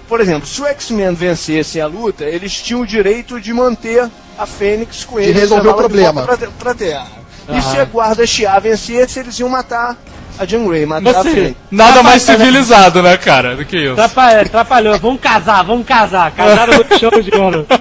por 0.08 0.20
exemplo, 0.20 0.48
se 0.48 0.62
o 0.62 0.66
X-Men 0.68 1.14
vencesse 1.14 1.80
a 1.80 1.88
luta, 1.88 2.26
eles 2.26 2.54
tinham 2.54 2.82
o 2.82 2.88
direito 2.88 3.40
de 3.40 3.54
manter 3.54 4.10
a 4.38 4.46
Fênix 4.46 5.06
com 5.06 5.20
eles. 5.20 5.36
resolver 5.36 5.70
o 5.70 5.72
de 5.72 5.78
problema. 5.78 6.24
Pra, 6.24 6.38
pra 6.38 6.74
Terra. 6.74 7.08
E 7.48 7.62
se 7.62 7.78
a 7.80 7.86
guarda 7.86 8.26
Shi'ar 8.26 8.60
vencesse, 8.60 9.20
eles 9.20 9.40
iam 9.40 9.48
matar 9.48 9.96
a 10.38 10.46
Jean 10.46 10.68
Grey, 10.68 10.86
matar 10.86 11.04
Mas 11.04 11.16
a. 11.16 11.24
Fênix. 11.24 11.56
Nada 11.72 12.04
mais 12.04 12.22
civilizado, 12.24 13.02
né, 13.02 13.16
cara, 13.18 13.56
do 13.56 13.64
que 13.64 13.78
isso. 13.78 13.94
Atrapalhou, 13.94 14.42
atrapalhou. 14.42 15.00
Vamos 15.00 15.22
casar, 15.22 15.64
vamos 15.64 15.86
casar. 15.86 16.32
Casaram 16.32 16.74
no 16.90 17.00
show 17.00 17.22
de 17.22 17.36
ouro. 17.36 17.66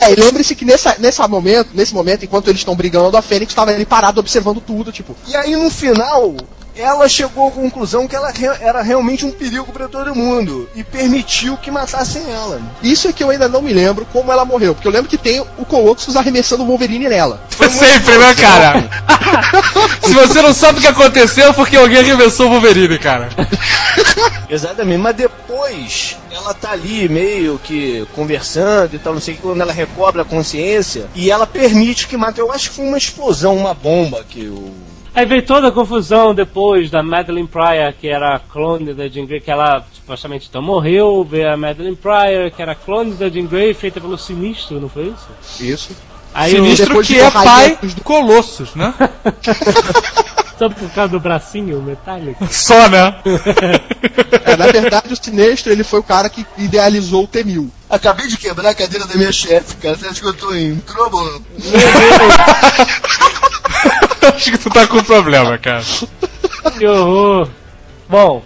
É, 0.00 0.12
e 0.12 0.16
lembre-se 0.16 0.56
que 0.56 0.64
nessa, 0.64 0.96
nesse 0.98 1.26
momento, 1.28 1.70
nesse 1.72 1.94
momento, 1.94 2.24
enquanto 2.24 2.48
eles 2.48 2.60
estão 2.60 2.74
brigando, 2.74 3.16
a 3.16 3.22
Fênix 3.22 3.52
estava 3.52 3.70
ali 3.70 3.86
parado 3.86 4.18
observando 4.18 4.60
tudo, 4.60 4.90
tipo, 4.90 5.16
E 5.26 5.36
aí 5.36 5.54
no 5.54 5.70
final, 5.70 6.34
ela 6.80 7.08
chegou 7.08 7.48
à 7.48 7.50
conclusão 7.50 8.06
que 8.06 8.14
ela 8.14 8.30
re- 8.30 8.56
era 8.60 8.82
realmente 8.82 9.26
um 9.26 9.30
perigo 9.32 9.72
para 9.72 9.88
todo 9.88 10.14
mundo 10.14 10.68
e 10.74 10.84
permitiu 10.84 11.56
que 11.56 11.70
matassem 11.70 12.22
ela. 12.30 12.60
isso 12.82 13.08
é 13.08 13.12
que 13.12 13.22
eu 13.22 13.30
ainda 13.30 13.48
não 13.48 13.60
me 13.60 13.72
lembro 13.72 14.06
como 14.12 14.30
ela 14.30 14.44
morreu, 14.44 14.74
porque 14.74 14.86
eu 14.86 14.92
lembro 14.92 15.08
que 15.08 15.18
tem 15.18 15.40
o 15.40 15.64
Colossus 15.64 16.16
arremessando 16.16 16.62
o 16.62 16.66
Wolverine 16.66 17.08
nela. 17.08 17.40
Sempre, 17.50 18.16
né, 18.18 18.34
cara? 18.34 18.88
Se 20.02 20.14
você 20.14 20.40
não 20.40 20.54
sabe 20.54 20.78
o 20.78 20.82
que 20.82 20.88
aconteceu, 20.88 21.48
é 21.48 21.52
porque 21.52 21.76
alguém 21.76 21.98
arremessou 21.98 22.46
o 22.46 22.50
Wolverine, 22.50 22.98
cara. 22.98 23.28
Exatamente, 24.48 24.98
mas 25.00 25.16
depois 25.16 26.16
ela 26.30 26.54
tá 26.54 26.70
ali 26.70 27.08
meio 27.08 27.58
que 27.62 28.06
conversando 28.14 28.94
e 28.94 28.98
tal, 28.98 29.12
não 29.14 29.20
sei 29.20 29.34
o 29.34 29.36
que, 29.36 29.42
quando 29.42 29.60
ela 29.60 29.72
recobra 29.72 30.22
a 30.22 30.24
consciência 30.24 31.06
e 31.14 31.30
ela 31.30 31.46
permite 31.46 32.06
que 32.06 32.16
mate. 32.16 32.38
Eu 32.38 32.50
acho 32.52 32.70
que 32.70 32.76
foi 32.76 32.86
uma 32.86 32.96
explosão, 32.98 33.56
uma 33.56 33.74
bomba 33.74 34.24
que 34.28 34.46
o. 34.46 34.72
Aí 35.18 35.26
veio 35.26 35.42
toda 35.44 35.66
a 35.66 35.72
confusão 35.72 36.32
depois 36.32 36.92
da 36.92 37.02
Madeline 37.02 37.48
Pryor, 37.48 37.92
que 38.00 38.06
era 38.06 38.36
a 38.36 38.38
clone 38.38 38.94
da 38.94 39.08
Jean 39.08 39.26
Grey, 39.26 39.40
que 39.40 39.50
ela 39.50 39.84
supostamente 39.92 40.46
então 40.48 40.62
morreu. 40.62 41.26
Veio 41.28 41.52
a 41.52 41.56
Madeline 41.56 41.96
Pryor, 41.96 42.52
que 42.52 42.62
era 42.62 42.70
a 42.70 42.74
clone 42.76 43.14
da 43.14 43.28
Jean 43.28 43.46
Grey, 43.46 43.74
feita 43.74 44.00
pelo 44.00 44.16
Sinistro, 44.16 44.80
não 44.80 44.88
foi 44.88 45.12
isso? 45.12 45.26
Isso. 45.64 45.90
Aí 46.32 46.52
Sinistro 46.52 47.02
que 47.02 47.18
é 47.18 47.28
pai 47.32 47.76
dos- 47.82 47.94
do 47.94 48.04
Colossus, 48.04 48.76
né? 48.76 48.94
só 50.56 50.68
por 50.68 50.88
causa 50.90 51.10
do 51.10 51.18
bracinho 51.18 51.82
metálico. 51.82 52.46
Só, 52.48 52.88
né? 52.88 53.16
É, 54.44 54.56
na 54.56 54.66
verdade, 54.68 55.12
o 55.12 55.16
Sinestro, 55.16 55.72
ele 55.72 55.82
foi 55.82 55.98
o 55.98 56.02
cara 56.04 56.28
que 56.28 56.46
idealizou 56.56 57.24
o 57.24 57.26
T-1000. 57.26 57.68
Acabei 57.90 58.28
de 58.28 58.36
quebrar 58.36 58.70
a 58.70 58.74
cadeira 58.74 59.04
da 59.04 59.16
minha 59.16 59.32
chefe, 59.32 59.74
cara. 59.78 59.96
Você 59.96 60.06
acha 60.06 60.20
que 60.20 60.26
eu 60.28 60.34
tô 60.34 60.54
em 60.54 60.76
trouble? 60.78 61.42
Acho 64.34 64.50
que 64.52 64.58
tu 64.58 64.70
tá 64.70 64.86
com 64.86 65.02
problema, 65.02 65.56
cara. 65.58 65.82
Que 66.78 66.86
horror. 66.86 67.48
Bom, 68.08 68.42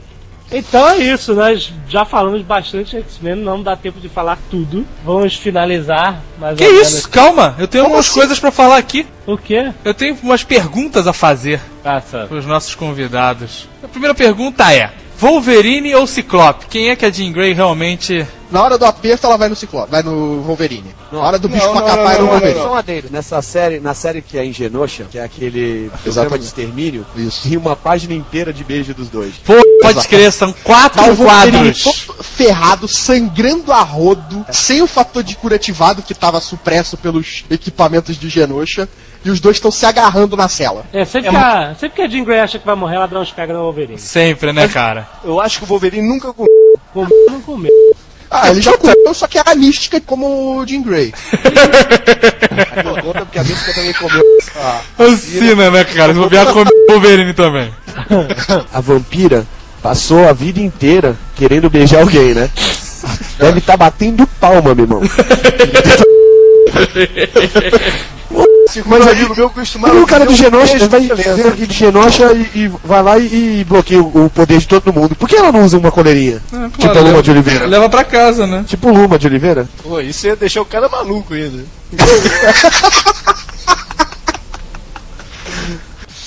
então 0.50 0.90
é 0.90 0.98
isso, 0.98 1.34
nós 1.34 1.72
já 1.88 2.04
falamos 2.04 2.42
bastante 2.42 2.96
X-Men, 2.96 3.36
não 3.36 3.62
dá 3.62 3.74
tempo 3.76 3.98
de 4.00 4.08
falar 4.08 4.38
tudo. 4.50 4.86
Vamos 5.04 5.34
finalizar 5.34 6.20
mais 6.38 6.58
Que 6.58 6.66
menos. 6.68 6.88
isso? 6.92 7.08
Calma, 7.08 7.54
eu 7.58 7.66
tenho 7.66 7.84
algumas 7.84 8.08
coisas 8.08 8.38
pra 8.38 8.50
falar 8.50 8.76
aqui. 8.76 9.06
O 9.26 9.36
quê? 9.38 9.72
Eu 9.84 9.94
tenho 9.94 10.16
umas 10.22 10.42
perguntas 10.44 11.06
a 11.06 11.12
fazer 11.12 11.60
Passa. 11.82 12.26
pros 12.28 12.44
nossos 12.44 12.74
convidados. 12.74 13.68
A 13.82 13.88
primeira 13.88 14.14
pergunta 14.14 14.72
é: 14.74 14.90
Wolverine 15.18 15.94
ou 15.94 16.06
Ciclope? 16.06 16.66
Quem 16.66 16.90
é 16.90 16.96
que 16.96 17.06
a 17.06 17.10
Jean 17.10 17.32
Grey 17.32 17.52
realmente. 17.52 18.26
Na 18.52 18.62
hora 18.62 18.76
do 18.76 18.84
aperto, 18.84 19.26
ela 19.26 19.38
vai 19.38 19.48
no 19.48 19.56
Ciclope, 19.56 19.90
vai 19.90 20.02
no 20.02 20.42
Wolverine. 20.42 20.94
Na 21.10 21.20
hora 21.20 21.38
do 21.38 21.48
bicho 21.48 21.64
Não, 21.64 21.72
pra 21.72 21.82
capar, 21.82 22.18
não, 22.20 22.36
é 22.36 22.52
no 22.52 22.68
Wolverine. 22.68 23.08
Nessa 23.10 23.40
série, 23.40 23.80
na 23.80 23.94
série 23.94 24.20
que 24.20 24.36
é 24.36 24.44
em 24.44 24.52
Genosha, 24.52 25.06
que 25.10 25.18
é 25.18 25.24
aquele 25.24 25.90
programa 26.02 26.38
de 26.38 26.44
extermínio, 26.44 27.06
Isso. 27.16 27.48
tem 27.48 27.56
uma 27.56 27.74
página 27.74 28.12
inteira 28.12 28.52
de 28.52 28.62
beijo 28.62 28.92
dos 28.92 29.08
dois. 29.08 29.36
Pô, 29.44 29.54
pode 29.80 30.06
crer, 30.06 30.30
são 30.30 30.52
quatro 30.62 31.02
Tá 31.02 31.16
quadros. 31.16 32.06
ferrado, 32.20 32.86
sangrando 32.86 33.72
a 33.72 33.80
rodo, 33.80 34.44
sem 34.52 34.82
o 34.82 34.86
fator 34.86 35.22
de 35.22 35.34
curativado 35.34 36.02
que 36.02 36.14
tava 36.14 36.38
supresso 36.38 36.98
pelos 36.98 37.44
equipamentos 37.50 38.18
de 38.18 38.28
Genosha, 38.28 38.86
e 39.24 39.30
os 39.30 39.40
dois 39.40 39.56
estão 39.56 39.70
se 39.70 39.86
agarrando 39.86 40.36
na 40.36 40.48
cela. 40.48 40.84
É, 40.92 41.04
sempre, 41.06 41.30
que 41.30 41.36
a, 41.36 41.74
sempre 41.74 41.96
que 41.96 42.02
a 42.02 42.08
Jean 42.08 42.24
Grey 42.24 42.40
acha 42.40 42.58
que 42.58 42.66
vai 42.66 42.74
morrer, 42.74 42.96
ela 42.96 43.06
dá 43.06 43.18
uns 43.18 43.30
pega 43.32 43.54
no 43.54 43.60
Wolverine. 43.60 43.98
Sempre, 43.98 44.52
né, 44.52 44.68
cara? 44.68 45.08
Eu 45.24 45.40
acho 45.40 45.58
que 45.58 45.64
o 45.64 45.66
Wolverine 45.68 46.06
nunca 46.06 46.32
comeu. 46.34 46.48
Comeu 46.92 47.26
não 47.30 47.40
comeu. 47.40 47.72
Ah, 48.34 48.50
ele 48.50 48.62
já 48.62 48.76
comeu, 48.78 49.12
só 49.12 49.26
que 49.26 49.36
era 49.36 49.54
mística 49.54 50.00
como 50.00 50.56
o 50.56 50.66
Jean 50.66 50.80
Grey. 50.82 51.12
Não 52.82 52.94
conta 53.02 53.26
porque 53.26 53.38
a 53.38 53.44
mística 53.44 53.74
também 53.74 53.92
comeu. 53.92 54.22
A, 54.56 54.80
Ancina, 54.98 55.70
né, 55.70 55.84
cara? 55.84 56.14
Se 56.14 56.18
bobear 56.18 56.46
com 56.46 56.62
o 56.62 56.66
Wolverine 56.88 57.34
também. 57.34 57.70
a 58.72 58.80
vampira 58.80 59.46
passou 59.82 60.26
a 60.26 60.32
vida 60.32 60.60
inteira 60.60 61.14
querendo 61.36 61.68
beijar 61.68 62.00
alguém, 62.00 62.32
né? 62.32 62.48
Deve 63.38 63.58
estar 63.58 63.76
batendo 63.76 64.26
palma, 64.40 64.74
meu 64.74 64.84
irmão. 64.84 65.02
Mas 68.86 69.06
amigo 69.06 69.34
meu 69.36 69.50
costumava. 69.50 69.94
Não, 69.94 70.02
o 70.02 70.06
cara 70.06 70.24
do 70.24 70.32
um 70.32 70.34
Genosha 70.34 70.88
vai 70.88 71.10
aqui 71.48 71.66
de 71.66 71.74
Genosha 71.74 72.32
e, 72.32 72.60
e 72.60 72.68
vai 72.84 73.02
lá 73.02 73.18
e, 73.18 73.60
e 73.60 73.64
bloqueia 73.64 74.02
o, 74.02 74.26
o 74.26 74.30
poder 74.30 74.58
de 74.58 74.68
todo 74.68 74.92
mundo. 74.92 75.14
Por 75.14 75.28
que 75.28 75.36
ela 75.36 75.52
não 75.52 75.64
usa 75.64 75.78
uma 75.78 75.90
coleirinha? 75.90 76.40
tipo 76.78 76.86
a 76.86 76.92
Luma 76.92 77.02
leva, 77.02 77.22
de 77.22 77.30
Oliveira. 77.30 77.66
Leva 77.66 77.88
pra 77.88 78.04
casa, 78.04 78.46
né? 78.46 78.64
Tipo 78.66 78.90
Luma 78.90 79.18
de 79.18 79.26
Oliveira? 79.26 79.68
Pô, 79.82 80.00
isso 80.00 80.26
ia 80.26 80.36
deixar 80.36 80.62
o 80.62 80.66
cara 80.66 80.88
maluco 80.88 81.34
ainda. 81.34 81.64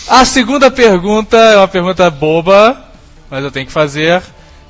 A 0.07 0.23
segunda 0.23 0.69
pergunta 0.69 1.35
é 1.35 1.57
uma 1.57 1.67
pergunta 1.67 2.09
boba, 2.11 2.79
mas 3.29 3.43
eu 3.43 3.49
tenho 3.51 3.65
que 3.65 3.71
fazer. 3.71 4.21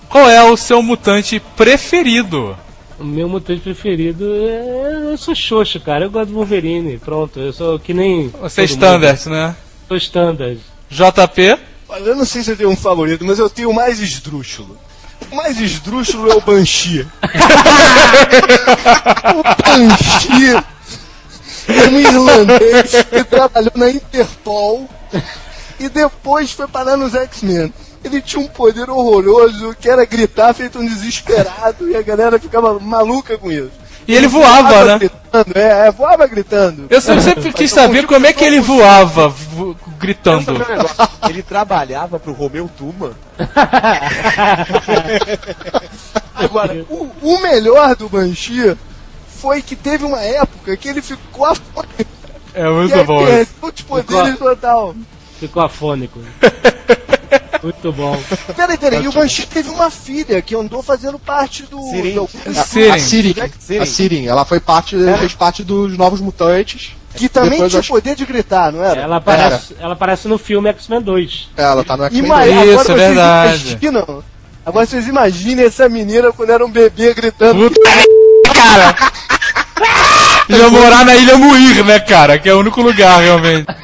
Qual 0.08 0.30
é 0.30 0.42
o 0.44 0.56
seu 0.56 0.82
mutante 0.82 1.42
preferido? 1.58 2.56
O 3.00 3.04
meu 3.04 3.28
mutante 3.28 3.62
preferido 3.62 4.26
é. 4.34 5.12
Eu 5.12 5.18
sou 5.18 5.36
Xoxo, 5.36 5.80
cara. 5.80 6.06
Eu 6.06 6.12
gosto 6.12 6.30
do 6.30 6.36
Wolverine. 6.36 6.98
Pronto, 6.98 7.40
eu 7.40 7.52
sou 7.52 7.78
que 7.78 7.94
nem. 7.94 8.30
Você 8.30 8.62
é 8.62 8.66
standard, 8.66 9.30
né? 9.30 9.48
mundo. 9.48 9.56
Sou 9.88 9.98
standard. 9.98 10.60
JP? 10.90 11.60
Olha, 11.90 12.04
eu 12.04 12.16
não 12.16 12.26
sei 12.26 12.42
se 12.42 12.52
eu 12.52 12.58
tenho 12.58 12.70
um 12.70 12.76
favorito, 12.76 13.26
mas 13.26 13.38
eu 13.38 13.50
tenho 13.50 13.70
o 13.70 13.74
mais 13.74 14.00
esdrúxulo. 14.00 14.78
O 15.32 15.36
mais 15.36 15.60
esdrúxulo 15.60 16.32
é 16.32 16.36
o 16.36 16.42
Banshee. 16.42 17.06
o 19.36 19.44
Banshee 19.64 20.64
é 21.68 21.88
um 21.90 22.00
irlandês 22.00 22.92
que 23.10 23.24
trabalhou 23.24 23.72
na 23.76 23.90
Interpol 23.90 24.90
e 25.80 25.90
depois 25.90 26.52
foi 26.52 26.68
parar 26.68 26.98
nos 26.98 27.14
X-Men. 27.14 27.74
Ele 28.06 28.22
tinha 28.22 28.40
um 28.42 28.48
poder 28.48 28.90
horroroso 28.90 29.76
que 29.80 29.90
era 29.90 30.06
gritar 30.06 30.54
feito 30.54 30.78
um 30.80 30.86
desesperado 30.86 31.90
e 31.90 31.96
a 31.96 32.02
galera 32.04 32.38
ficava 32.40 32.80
maluca 32.80 33.38
com 33.38 33.52
isso. 33.52 33.72
E 34.08 34.14
ele 34.14 34.28
voava, 34.28 34.86
né? 34.86 35.00
Gritando, 35.00 35.58
é, 35.58 35.88
é, 35.88 35.92
voava 35.92 36.28
gritando. 36.28 36.86
Eu 36.92 37.02
sempre, 37.02 37.24
sempre 37.24 37.52
quis 37.52 37.72
saber 37.72 38.06
como 38.06 38.28
é 38.28 38.34
que 38.34 38.44
ele 38.44 38.60
voava, 38.60 39.28
vo- 39.30 39.76
gritando. 39.98 40.52
Um? 40.54 40.58
Ele 41.28 41.42
trabalhava 41.42 42.20
pro 42.20 42.32
Romeu 42.32 42.70
Tuma. 42.78 43.14
Agora, 46.36 46.86
o, 46.90 47.10
o 47.22 47.40
melhor 47.42 47.96
do 47.96 48.08
Banshee 48.08 48.78
foi 49.28 49.62
que 49.64 49.76
teve 49.76 50.06
uma 50.06 50.22
época 50.22 50.78
que 50.78 50.88
ele 50.88 51.02
ficou 51.02 51.46
afônico. 51.46 52.06
É 52.54 52.70
muito 52.70 53.04
bom 53.04 53.26
perdeu 53.26 53.48
os 53.62 53.82
poderes 53.82 54.38
total. 54.38 54.96
Ficou 55.40 55.64
afônico. 55.64 56.20
Muito 57.66 57.92
bom. 57.92 58.16
Peraí, 58.56 58.78
peraí, 58.78 59.04
e 59.04 59.08
o 59.08 59.12
Banshee 59.12 59.48
teve 59.48 59.70
uma 59.70 59.90
filha 59.90 60.40
que 60.42 60.56
andou 60.56 60.84
fazendo 60.84 61.18
parte 61.18 61.64
do. 61.64 61.82
Sirin. 61.90 62.14
do- 62.14 62.28
Sirin. 62.30 62.90
A 62.92 63.00
Sirin, 63.00 63.34
Sirin. 63.60 63.80
a 63.82 63.86
Sirin, 63.88 64.28
ela 64.28 64.46
foi 64.46 64.60
parte, 64.60 64.96
fez 65.18 65.34
parte 65.34 65.64
dos 65.64 65.98
Novos 65.98 66.22
Mutantes. 66.22 66.92
que 67.16 67.28
também 67.28 67.52
Depois 67.52 67.72
tinha 67.72 67.78
eu 67.78 67.82
acho- 67.82 67.90
poder 67.94 68.16
de 68.16 68.26
gritar, 68.26 68.72
não 68.72 68.84
era? 68.84 69.02
Ela 69.02 69.16
aparece, 69.18 69.76
ela 69.80 69.94
aparece 69.94 70.28
no 70.28 70.38
filme 70.38 70.70
X-Men 70.70 71.02
2. 71.02 71.50
Ela 71.58 71.84
tá 71.84 71.98
no 71.98 72.04
E 72.04 72.08
X-Men. 72.08 72.28
mais, 72.28 72.52
Isso, 72.52 72.80
agora 72.80 72.92
é 72.92 72.96
verdade. 73.08 73.68
imaginam. 73.72 74.24
Agora 74.66 74.86
vocês 74.86 75.08
imaginem 75.08 75.66
essa 75.66 75.88
menina 75.90 76.32
quando 76.32 76.50
era 76.52 76.64
um 76.66 76.70
bebê 76.72 77.14
gritando. 77.16 77.70
Puta 77.72 77.82
cara! 78.54 78.96
Ia 80.50 80.70
morar 80.70 81.04
na 81.06 81.16
Ilha 81.16 81.38
Muir, 81.38 81.84
né, 81.84 82.00
cara? 82.00 82.38
Que 82.38 82.48
é 82.50 82.54
o 82.54 82.60
único 82.60 82.80
lugar, 82.82 83.20
realmente. 83.22 83.66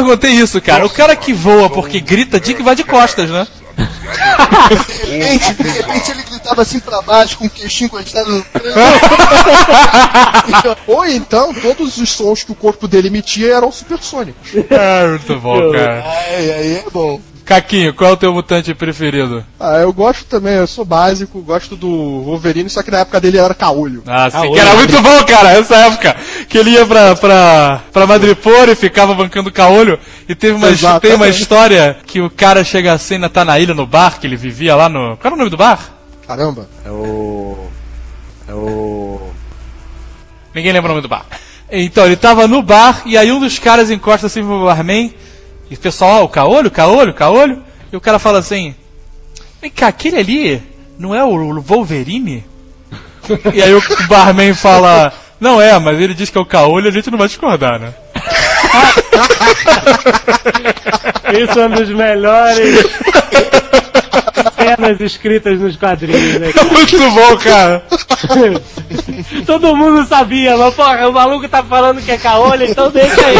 Perguntei 0.00 0.30
isso, 0.30 0.60
cara. 0.62 0.86
O 0.86 0.90
cara 0.90 1.14
que 1.14 1.30
voa 1.32 1.68
porque 1.68 2.00
grita, 2.00 2.40
diz 2.40 2.56
que 2.56 2.62
vai 2.62 2.74
de 2.74 2.84
costas, 2.84 3.28
né? 3.28 3.46
De 4.70 5.16
repente, 5.16 5.54
de 5.54 5.68
repente 5.68 6.10
ele 6.10 6.22
gritava 6.22 6.62
assim 6.62 6.78
pra 6.80 7.02
baixo 7.02 7.36
com 7.38 7.46
o 7.46 7.50
queixinho 7.50 7.86
encostado 7.86 8.30
no 8.30 8.44
Ou 10.86 11.06
então, 11.06 11.52
todos 11.54 11.98
os 11.98 12.08
sons 12.10 12.44
que 12.44 12.52
o 12.52 12.54
corpo 12.54 12.86
dele 12.86 13.08
emitia 13.08 13.54
eram 13.54 13.72
supersônicos. 13.72 14.52
É, 14.70 15.06
muito 15.08 15.40
bom, 15.40 15.72
cara. 15.72 16.04
Aí, 16.06 16.52
aí 16.52 16.76
é 16.76 16.84
bom. 16.92 17.20
Caquinho, 17.50 17.92
qual 17.92 18.10
é 18.10 18.12
o 18.12 18.16
teu 18.16 18.32
mutante 18.32 18.72
preferido? 18.74 19.44
Ah, 19.58 19.78
eu 19.78 19.92
gosto 19.92 20.24
também, 20.24 20.54
eu 20.54 20.68
sou 20.68 20.84
básico, 20.84 21.40
gosto 21.42 21.74
do 21.74 22.22
Wolverine, 22.22 22.70
só 22.70 22.80
que 22.80 22.92
na 22.92 22.98
época 22.98 23.20
dele 23.20 23.38
era 23.38 23.52
caolho. 23.52 24.04
Ah, 24.06 24.30
sim, 24.30 24.36
Ah, 24.36 24.52
que 24.52 24.60
era 24.60 24.74
muito 24.76 25.02
bom, 25.02 25.24
cara, 25.24 25.50
essa 25.50 25.74
época. 25.74 26.14
Que 26.48 26.56
ele 26.56 26.70
ia 26.70 26.86
pra, 26.86 27.16
pra, 27.16 27.80
pra 27.92 28.06
Madripoor 28.06 28.68
e 28.68 28.76
ficava 28.76 29.14
bancando 29.14 29.50
caolho. 29.50 29.98
E 30.28 30.34
teve 30.36 30.54
uma, 30.54 31.00
tem 31.00 31.14
uma 31.16 31.26
história 31.26 31.96
que 32.06 32.20
o 32.20 32.30
cara 32.30 32.62
chega 32.62 32.92
assim, 32.92 33.14
ainda 33.14 33.28
tá 33.28 33.44
na 33.44 33.58
ilha, 33.58 33.74
no 33.74 33.84
bar, 33.84 34.20
que 34.20 34.28
ele 34.28 34.36
vivia 34.36 34.76
lá 34.76 34.88
no... 34.88 35.16
Qual 35.16 35.24
era 35.24 35.34
o 35.34 35.38
nome 35.38 35.50
do 35.50 35.56
bar? 35.56 35.90
Caramba. 36.28 36.68
É 36.84 36.90
o. 36.92 37.66
É 38.46 38.54
o. 38.54 39.28
Ninguém 40.54 40.70
lembra 40.72 40.92
o 40.92 40.94
nome 40.94 41.02
do 41.02 41.08
bar. 41.08 41.26
Então, 41.68 42.06
ele 42.06 42.14
tava 42.14 42.46
no 42.46 42.62
bar 42.62 43.02
e 43.06 43.18
aí 43.18 43.32
um 43.32 43.40
dos 43.40 43.58
caras 43.58 43.90
encosta 43.90 44.28
assim 44.28 44.44
pro 44.44 44.66
barman. 44.66 45.12
E 45.70 45.74
o 45.74 45.78
pessoal, 45.78 46.22
ó, 46.22 46.24
o 46.24 46.28
caolho, 46.28 46.70
caolho, 46.70 47.14
caolho. 47.14 47.62
E 47.92 47.96
o 47.96 48.00
cara 48.00 48.18
fala 48.18 48.40
assim: 48.40 48.74
Vem 49.62 49.70
cá, 49.70 49.86
aquele 49.88 50.18
ali 50.18 50.62
não 50.98 51.14
é 51.14 51.24
o 51.24 51.60
Wolverine? 51.60 52.44
e 53.54 53.62
aí 53.62 53.72
o 53.72 53.82
barman 54.08 54.52
fala: 54.52 55.12
Não 55.38 55.62
é, 55.62 55.78
mas 55.78 56.00
ele 56.00 56.14
diz 56.14 56.28
que 56.28 56.38
é 56.38 56.40
o 56.40 56.46
caolho 56.46 56.88
a 56.88 56.92
gente 56.92 57.08
não 57.10 57.18
vai 57.18 57.28
discordar, 57.28 57.78
né? 57.78 57.94
Isso 61.32 61.60
é 61.60 61.66
um 61.66 61.70
dos 61.70 61.88
melhores 61.90 62.84
cenas 64.56 65.00
escritas 65.00 65.60
nos 65.60 65.76
quadrinhos, 65.76 66.40
né? 66.40 66.52
Muito 66.72 66.98
bom, 67.10 67.36
cara. 67.38 67.84
Todo 69.46 69.76
mundo 69.76 70.04
sabia, 70.06 70.56
mas 70.56 70.74
porra, 70.74 71.08
o 71.08 71.12
maluco 71.12 71.48
tá 71.48 71.62
falando 71.62 72.02
que 72.02 72.10
é 72.10 72.18
caolho, 72.18 72.64
então 72.64 72.90
deixa 72.90 73.26
aí. 73.26 73.36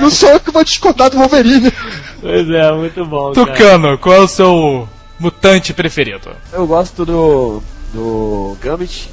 Não 0.00 0.10
sou 0.10 0.28
eu 0.30 0.40
que 0.40 0.50
vou 0.50 0.64
discordar 0.64 1.10
do 1.10 1.18
Wolverine. 1.18 1.72
Pois 2.20 2.48
é, 2.50 2.72
muito 2.72 3.04
bom. 3.04 3.32
cara. 3.32 3.46
Tucano, 3.46 3.98
qual 3.98 4.14
é 4.16 4.20
o 4.20 4.28
seu 4.28 4.88
mutante 5.18 5.72
preferido? 5.72 6.30
Eu 6.52 6.66
gosto 6.66 7.04
do. 7.04 7.62
do 7.92 8.56
Gambit, 8.60 9.08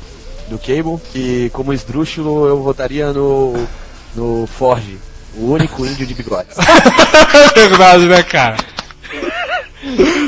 do 0.47 0.57
Cable, 0.57 0.99
que 1.11 1.49
como 1.51 1.73
esdrúxulo 1.73 2.47
eu 2.47 2.61
votaria 2.61 3.11
no. 3.13 3.53
no 4.15 4.47
Forge, 4.47 4.97
o 5.35 5.51
único 5.51 5.85
índio 5.85 6.05
de 6.05 6.13
bigode. 6.13 6.49
Verdade, 7.55 8.05
né, 8.05 8.23
cara? 8.23 8.57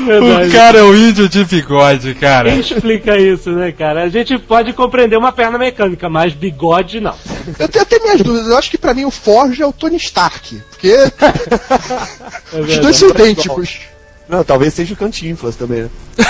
Verdade. 0.06 0.48
O 0.48 0.52
cara 0.52 0.78
é 0.78 0.82
o 0.82 0.96
índio 0.96 1.28
de 1.28 1.44
bigode, 1.44 2.14
cara. 2.14 2.50
Quem 2.50 2.60
explica 2.60 3.16
isso, 3.18 3.50
né, 3.50 3.70
cara? 3.70 4.02
A 4.02 4.08
gente 4.08 4.38
pode 4.38 4.72
compreender 4.72 5.16
uma 5.16 5.30
perna 5.30 5.58
mecânica, 5.58 6.08
mas 6.08 6.32
bigode 6.32 7.00
não. 7.00 7.14
Eu 7.58 7.68
tenho 7.68 7.82
até 7.82 7.98
minhas 7.98 8.20
dúvidas, 8.20 8.48
eu 8.48 8.56
acho 8.58 8.70
que 8.70 8.78
pra 8.78 8.94
mim 8.94 9.04
o 9.04 9.10
Forge 9.10 9.62
é 9.62 9.66
o 9.66 9.72
Tony 9.72 9.96
Stark. 9.96 10.62
Porque 10.70 10.88
É 10.90 12.56
os 12.60 12.78
dois 12.78 12.96
são 12.96 13.08
idênticos. 13.10 13.80
Não, 14.28 14.42
talvez 14.44 14.72
seja 14.74 14.94
o 14.94 14.96
Cantinflas 14.96 15.56
também, 15.56 15.82
né? 15.82 15.90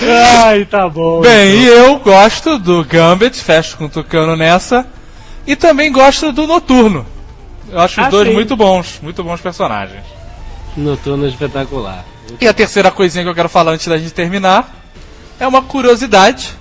Ai, 0.00 0.64
tá 0.64 0.88
bom. 0.88 1.20
Bem, 1.20 1.54
e 1.62 1.66
eu 1.66 1.98
gosto 1.98 2.58
do 2.58 2.84
Gambit, 2.84 3.36
fecho 3.42 3.76
com 3.76 3.86
o 3.86 3.88
Tucano 3.88 4.36
nessa. 4.36 4.86
E 5.46 5.56
também 5.56 5.90
gosto 5.90 6.30
do 6.32 6.46
Noturno. 6.46 7.06
Eu 7.70 7.80
acho 7.80 8.00
Ah, 8.00 8.04
os 8.04 8.10
dois 8.10 8.28
sim. 8.28 8.34
muito 8.34 8.56
bons, 8.56 8.98
muito 9.02 9.22
bons 9.24 9.40
personagens. 9.40 10.04
Noturno 10.76 11.26
espetacular. 11.26 12.04
E 12.40 12.46
a 12.46 12.54
terceira 12.54 12.90
coisinha 12.90 13.24
que 13.24 13.30
eu 13.30 13.34
quero 13.34 13.48
falar 13.48 13.72
antes 13.72 13.86
da 13.88 13.98
gente 13.98 14.12
terminar 14.12 14.87
é 15.40 15.46
uma 15.46 15.62
curiosidade. 15.62 16.56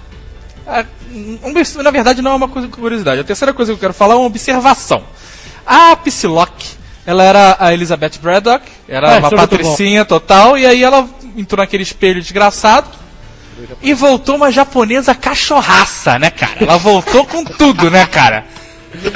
Na 1.84 1.92
verdade, 1.92 2.22
não 2.22 2.32
é 2.32 2.36
uma 2.36 2.48
curiosidade. 2.48 3.22
A 3.22 3.24
terceira 3.24 3.54
coisa 3.54 3.72
que 3.72 3.76
eu 3.78 3.80
quero 3.80 3.94
falar 3.94 4.16
é 4.16 4.18
uma 4.18 4.26
observação. 4.28 5.04
A 5.66 5.96
Psylocke, 5.96 6.68
ela 7.06 7.24
era 7.24 7.56
a 7.60 7.74
Elizabeth 7.74 8.20
Braddock, 8.22 8.66
era 8.88 9.08
Ah, 9.08 9.10
uma 9.12 9.18
é 9.18 9.22
muito 9.22 9.36
patricinha 9.36 10.06
total, 10.06 10.58
e 10.58 10.66
aí 10.66 10.84
ela 10.84 11.08
entrou 11.38 11.62
naquele 11.64 11.84
espelho 11.84 12.22
desgraçado 12.22 12.88
e 13.82 13.94
voltou 13.94 14.36
uma 14.36 14.52
japonesa 14.52 15.16
cachorraça, 15.16 16.20
né, 16.20 16.30
cara? 16.30 16.58
Ela 16.62 16.78
voltou 16.78 17.26
com 17.26 17.44
tudo, 17.44 17.90
né, 17.90 18.06
cara? 18.06 18.46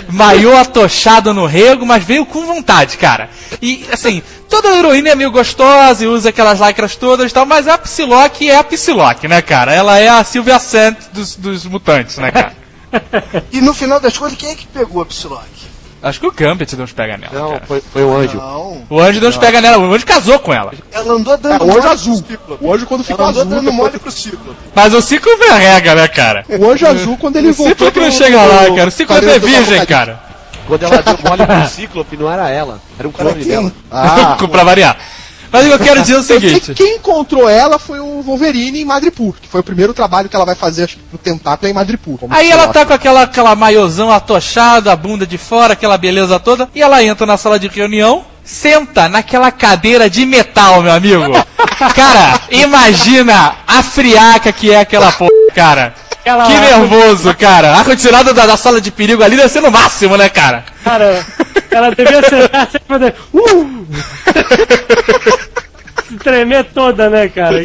Maiô 0.10 0.56
atochado 0.58 1.34
no 1.34 1.46
rego, 1.46 1.86
mas 1.86 2.04
veio 2.04 2.26
com 2.26 2.46
vontade, 2.46 2.98
cara. 2.98 3.30
E, 3.62 3.86
assim, 3.92 4.22
toda 4.50 4.76
heroína 4.76 5.10
é 5.10 5.16
meio 5.16 5.32
gostosa 5.32 6.04
e 6.04 6.08
usa 6.08 6.30
aquelas 6.30 6.60
lycras 6.60 6.96
todas 6.96 7.32
e 7.32 7.34
tal, 7.34 7.46
mas 7.46 7.68
a 7.68 7.78
Psylocke 7.78 8.50
é 8.50 8.58
a 8.58 8.64
Psylocke, 8.64 9.28
né, 9.28 9.42
cara? 9.42 9.74
Ela 9.74 10.00
é 10.00 10.10
a 10.10 10.24
Sylvia 10.24 10.60
Sant 10.60 10.98
dos, 11.14 11.36
dos 11.36 11.66
mutantes, 11.66 12.18
né, 12.18 12.32
cara? 12.32 12.62
E 13.54 13.62
no 13.62 13.74
final 13.74 14.02
das 14.02 14.18
contas, 14.18 14.38
quem 14.38 14.50
é 14.50 14.56
que 14.56 14.68
pegou 14.68 15.02
a 15.02 15.06
Psylocke? 15.06 15.71
Acho 16.04 16.20
que 16.20 16.26
o 16.28 16.32
Gambit 16.32 16.76
deu 16.76 16.84
uns 16.84 16.91
pega 16.91 17.16
nela, 17.16 17.32
Não, 17.34 17.52
cara. 17.52 17.64
foi, 17.68 17.80
foi 17.82 18.04
o 18.04 18.16
anjo. 18.18 18.38
Não. 18.38 18.84
O 18.89 18.99
Anjo 18.99 19.20
deu 19.20 19.30
uns 19.30 19.38
pega 19.38 19.62
nela, 19.62 19.78
o 19.78 19.93
Anjo 19.93 20.06
casou 20.06 20.39
com 20.39 20.52
ela. 20.52 20.74
Ela 20.91 21.14
andou 21.14 21.34
É, 21.36 21.38
dando 21.38 21.66
o 21.66 21.78
anjo 21.78 21.88
azul. 21.88 22.24
O 22.60 22.74
anjo 22.74 22.86
quando 22.88 23.04
ficou 23.04 23.20
Ela 23.22 23.30
andou 23.30 23.41
azul. 23.43 23.56
dando 23.56 23.72
mole 23.72 23.99
pro 23.99 24.12
Cíclope. 24.12 24.58
Mas 24.74 24.93
o 24.95 25.02
Ciclo 25.02 25.38
verrega, 25.38 25.93
né, 25.93 26.08
cara? 26.08 26.43
O 26.49 26.72
anjo 26.72 26.88
azul 26.88 27.18
quando 27.18 27.36
ele 27.36 27.49
O 27.49 27.54
voltou. 27.54 27.76
Ciclo 27.76 27.91
que 27.91 27.99
não 27.99 28.12
chega 28.12 28.41
lá, 28.41 28.76
cara. 28.76 28.88
O 28.88 28.91
Ciclo 28.91 29.16
é 29.16 29.39
virgem, 29.39 29.86
cara. 29.86 30.20
Quando 30.68 30.84
ela 30.84 31.02
deu 31.02 31.18
mole 31.24 31.45
pro 31.45 31.68
Cíclope, 31.68 32.18
não 32.18 32.32
era 32.32 32.49
ela. 32.49 32.80
Era 32.97 33.08
um 33.08 33.12
clone 33.12 33.43
dela. 33.43 33.72
Ah, 33.91 34.38
pra 34.49 34.64
variar. 34.64 34.97
Mas 35.52 35.68
eu 35.68 35.78
quero 35.78 36.02
dizer 36.02 36.16
é 36.16 36.18
o 36.18 36.24
seguinte. 36.24 36.74
que 36.74 36.76
quem 36.76 36.95
encontrou 36.95 37.49
ela 37.49 37.78
foi 37.78 37.99
o 37.99 38.22
Wolverine 38.22 38.82
em 38.82 38.86
Madripoor, 38.86 39.34
que 39.41 39.47
foi 39.47 39.62
o 39.62 39.64
primeiro 39.64 39.93
trabalho 39.93 40.30
que 40.30 40.36
ela 40.36 40.45
vai 40.45 40.56
fazer 40.56 40.89
no 41.12 41.18
Tentáculo 41.18 41.68
é 41.68 41.72
em 41.72 41.74
Madripoor. 41.74 42.20
Aí 42.30 42.49
ela 42.49 42.70
tá 42.70 42.86
com 42.86 42.93
aquela, 42.93 43.24
aquela 43.24 43.56
maiôzão 43.56 44.12
atochada, 44.12 44.91
a 44.91 44.95
bunda 44.95 45.28
de 45.28 45.38
fora, 45.38 45.74
aquela 45.74 45.97
beleza 45.97 46.39
toda, 46.39 46.70
e 46.74 46.82
ela 46.82 47.04
entra 47.04 47.26
na 47.26 47.38
sala 47.38 47.60
de 47.60 47.68
reunião, 47.68 48.24
senta 48.43 49.10
naquela 49.10 49.52
cadeira 49.52 50.10
de 50.10 50.26
metal, 50.26 50.82
meu 50.82 50.93
amigo. 50.93 51.24
Cara, 51.95 52.39
imagina 52.49 53.56
a 53.68 53.84
friaca 53.84 54.52
que 54.52 54.72
é 54.72 54.80
aquela 54.80 55.12
porra, 55.12 55.32
cara. 55.54 55.93
Aquela- 56.22 56.46
Que 56.46 56.54
nervoso, 56.54 57.34
cara. 57.36 57.74
A 57.74 57.82
retirada 57.82 58.34
da, 58.34 58.46
da 58.46 58.56
sala 58.58 58.80
de 58.80 58.92
perigo 58.92 59.24
ali 59.24 59.36
deve 59.36 59.50
ser 59.50 59.62
no 59.62 59.72
máximo, 59.72 60.16
né, 60.18 60.30
cara? 60.30 60.64
Cara, 60.84 61.26
ela 61.72 61.90
devia 61.90 62.22
sentar 62.30 62.70
sempre 62.72 62.88
pra 62.88 63.00
fazer. 63.00 63.16
Uh! 63.34 63.86
Se 66.08 66.18
tremer 66.18 66.66
toda, 66.66 67.10
né, 67.10 67.28
cara? 67.30 67.58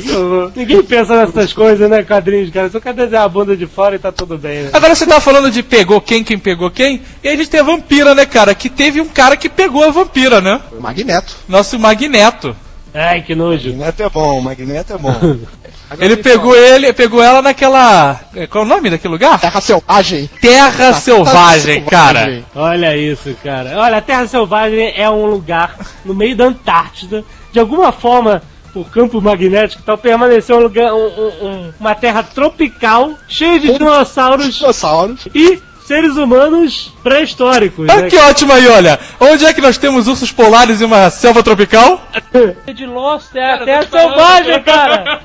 Ninguém 0.55 0.83
pensa 0.83 1.17
nessas 1.27 1.53
coisas, 1.53 1.91
né, 1.91 2.03
quadrinhos, 2.05 2.51
cara? 2.51 2.71
Só 2.71 2.79
quer 2.81 2.95
desenhar 2.95 3.25
a 3.25 3.29
bunda 3.29 3.57
de 3.57 3.67
fora 3.67 3.97
e 3.97 3.99
tá 3.99 4.13
tudo 4.13 4.39
bem, 4.39 4.63
né? 4.63 4.71
Agora 4.73 4.95
você 4.95 5.05
tava 5.05 5.21
falando 5.21 5.51
de 5.51 5.63
pegou 5.63 6.01
quem, 6.01 6.23
quem 6.23 6.39
pegou 6.39 6.71
quem, 6.71 7.03
e 7.25 7.29
aí 7.29 7.35
a 7.35 7.37
gente 7.37 7.51
tem 7.51 7.59
a 7.61 7.65
vampira, 7.65 8.15
né, 8.15 8.25
cara? 8.25 8.55
Que 8.55 8.71
teve 8.71 9.01
um 9.01 9.09
cara 9.09 9.37
que 9.37 9.49
pegou 9.49 9.85
a 9.85 9.91
vampira, 9.91 10.41
né? 10.41 10.61
O 10.73 10.81
Magneto. 10.81 11.35
Nosso 11.49 11.77
Magneto. 11.79 12.57
Ai, 12.95 13.21
que 13.21 13.35
nojo. 13.35 13.71
Magneto 13.71 14.03
é 14.05 14.09
bom, 14.09 14.41
Magneto 14.41 14.93
é 14.95 14.99
bom. 14.99 15.37
Ele 15.99 16.17
pegou 16.17 16.57
ele, 16.57 16.93
pegou 16.93 17.23
ela 17.23 17.41
naquela. 17.41 18.21
Qual 18.51 18.65
é 18.65 18.67
o 18.67 18.69
nome 18.69 18.91
daquele 18.91 19.13
lugar? 19.13 19.41
Terra 19.41 19.61
Selvagem. 19.61 20.29
Terra 20.41 20.93
Selvagem, 20.95 21.83
cara. 21.85 22.43
Olha 22.55 22.97
isso, 22.97 23.35
cara. 23.43 23.79
Olha, 23.79 23.99
a 23.99 24.01
Terra 24.01 24.27
Selvagem 24.27 24.93
é 24.97 25.09
um 25.09 25.27
lugar 25.27 25.77
no 26.05 26.15
meio 26.15 26.37
da 26.37 26.47
Antártida. 26.47 27.25
De 27.53 27.61
alguma 27.61 27.93
forma, 27.93 28.43
o 28.75 28.85
campo 28.85 29.21
magnético 29.21 29.83
tal 29.83 29.97
permaneceu 29.97 30.57
um 30.57 30.61
lugar, 30.61 30.93
um- 30.93 30.99
um- 31.43 31.73
uma 31.81 31.95
terra 31.95 32.23
tropical, 32.23 33.13
cheia 33.29 33.59
de 33.59 33.73
dinossauros 33.73 34.55
Dinossauros. 34.57 35.29
e 35.35 35.59
seres 35.87 36.17
humanos 36.17 36.93
pré-históricos. 37.03 37.89
Ah, 37.89 38.03
né? 38.03 38.11
que 38.11 38.17
ótimo 38.19 38.53
aí, 38.53 38.67
olha. 38.69 38.99
Onde 39.21 39.47
é 39.47 39.55
que 39.55 39.61
nós 39.61 39.79
temos 39.79 40.09
ursos 40.09 40.33
polares 40.33 40.81
e 40.81 40.85
uma 40.85 41.09
selva 41.11 41.43
tropical? 41.43 42.05
De 42.75 42.87
Lost 42.87 43.35
é 43.37 43.53
a 43.53 43.59
Terra 43.65 43.87
Selvagem, 43.89 44.63
cara! 44.65 45.21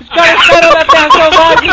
Os 0.00 0.08
caras 0.08 0.42
ficaram 0.42 0.72
na 0.72 0.84
Terra 0.84 1.10
Selvagem! 1.10 1.70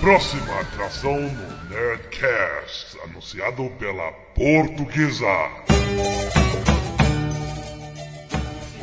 Próxima 0.00 0.60
atração 0.60 1.16
no 1.18 1.70
Nerdcast, 1.70 2.98
anunciado 3.04 3.70
pela 3.78 4.12
Portuguesa. 4.34 5.24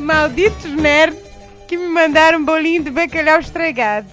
Malditos 0.02 0.72
nerds 0.72 1.20
que 1.68 1.78
me 1.78 1.88
mandaram 1.88 2.40
um 2.40 2.46
bolinho 2.46 2.84
de 2.84 2.90
bacalhau 2.90 3.40
estragado. 3.40 4.08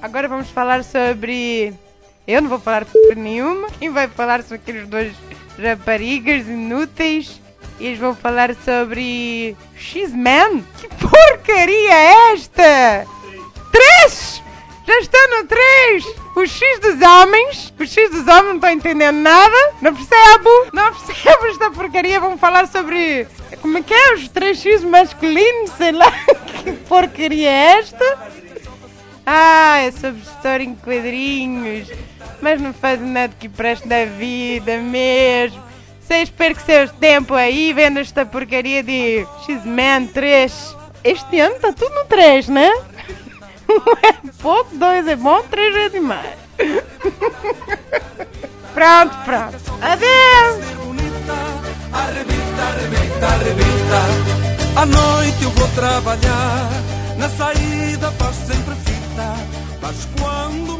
Agora 0.00 0.28
vamos 0.28 0.48
falar 0.48 0.82
sobre. 0.84 1.74
Eu 2.26 2.40
não 2.40 2.48
vou 2.48 2.58
falar 2.58 2.86
sobre 2.86 3.16
nenhuma. 3.16 3.68
Quem 3.78 3.90
vai 3.90 4.08
falar 4.08 4.42
são 4.42 4.54
aqueles 4.54 4.88
dois 4.88 5.12
raparigas 5.60 6.46
inúteis. 6.46 7.40
Eles 7.78 7.98
vão 7.98 8.14
falar 8.14 8.54
sobre. 8.54 9.56
X-Men? 9.76 10.64
Que 10.78 10.88
porcaria 10.88 11.92
é 11.92 12.32
esta? 12.32 13.06
Três! 13.70 14.42
Já 14.86 14.98
está 15.00 15.18
no 15.28 15.46
3! 15.46 16.21
O 16.34 16.46
X 16.46 16.78
dos 16.80 17.00
homens! 17.00 17.74
O 17.78 17.86
X 17.86 18.10
dos 18.10 18.26
homens 18.26 18.44
não 18.44 18.54
estou 18.54 18.70
entendendo 18.70 19.16
nada! 19.16 19.56
Não 19.82 19.94
percebo! 19.94 20.48
Não 20.72 20.92
percebo 20.94 21.46
esta 21.46 21.70
porcaria! 21.70 22.20
Vamos 22.20 22.40
falar 22.40 22.66
sobre. 22.68 23.26
Como 23.60 23.76
é 23.76 23.82
que 23.82 23.92
é? 23.92 24.14
Os 24.14 24.28
3X 24.28 24.82
masculinos? 24.82 25.70
Sei 25.76 25.92
lá! 25.92 26.12
Que 26.62 26.72
porcaria 26.72 27.50
é 27.50 27.78
esta? 27.80 28.18
Ah, 29.26 29.78
é 29.78 29.90
sobre 29.90 30.22
história 30.22 30.62
em 30.62 30.76
quadrinhos! 30.76 31.90
Mas 32.40 32.60
não 32.60 32.72
fazem 32.72 33.08
nada 33.08 33.34
que 33.38 33.48
preste 33.48 33.86
da 33.88 34.04
vida 34.04 34.78
mesmo! 34.78 35.60
Vocês 36.00 36.30
percam 36.30 36.64
seus 36.64 36.92
tempo 36.92 37.34
aí 37.34 37.72
vendo 37.72 37.98
esta 37.98 38.24
porcaria 38.24 38.82
de 38.82 39.26
X-Men 39.46 40.06
3. 40.08 40.76
Este 41.04 41.40
ano 41.40 41.56
está 41.56 41.72
tudo 41.72 41.94
no 41.94 42.04
3, 42.04 42.48
né? 42.48 42.70
É 44.02 44.12
pouco, 44.40 44.76
dois 44.76 45.06
é 45.06 45.16
bom, 45.16 45.42
três 45.44 45.74
é 45.76 45.88
demais. 45.88 46.36
pronto, 48.74 49.16
pronto. 49.24 49.56
Adeus! 49.80 50.72
Arrebita, 51.92 52.62
arrebita, 52.62 53.26
arrebita. 53.26 54.00
À 54.80 54.86
noite 54.86 55.42
eu 55.42 55.50
vou 55.50 55.68
trabalhar. 55.68 56.70
Na 57.18 57.28
saída 57.28 58.10
faz 58.12 58.36
sempre 58.36 58.74
fita. 58.76 59.36
Mas 59.80 60.08
quando 60.18 60.72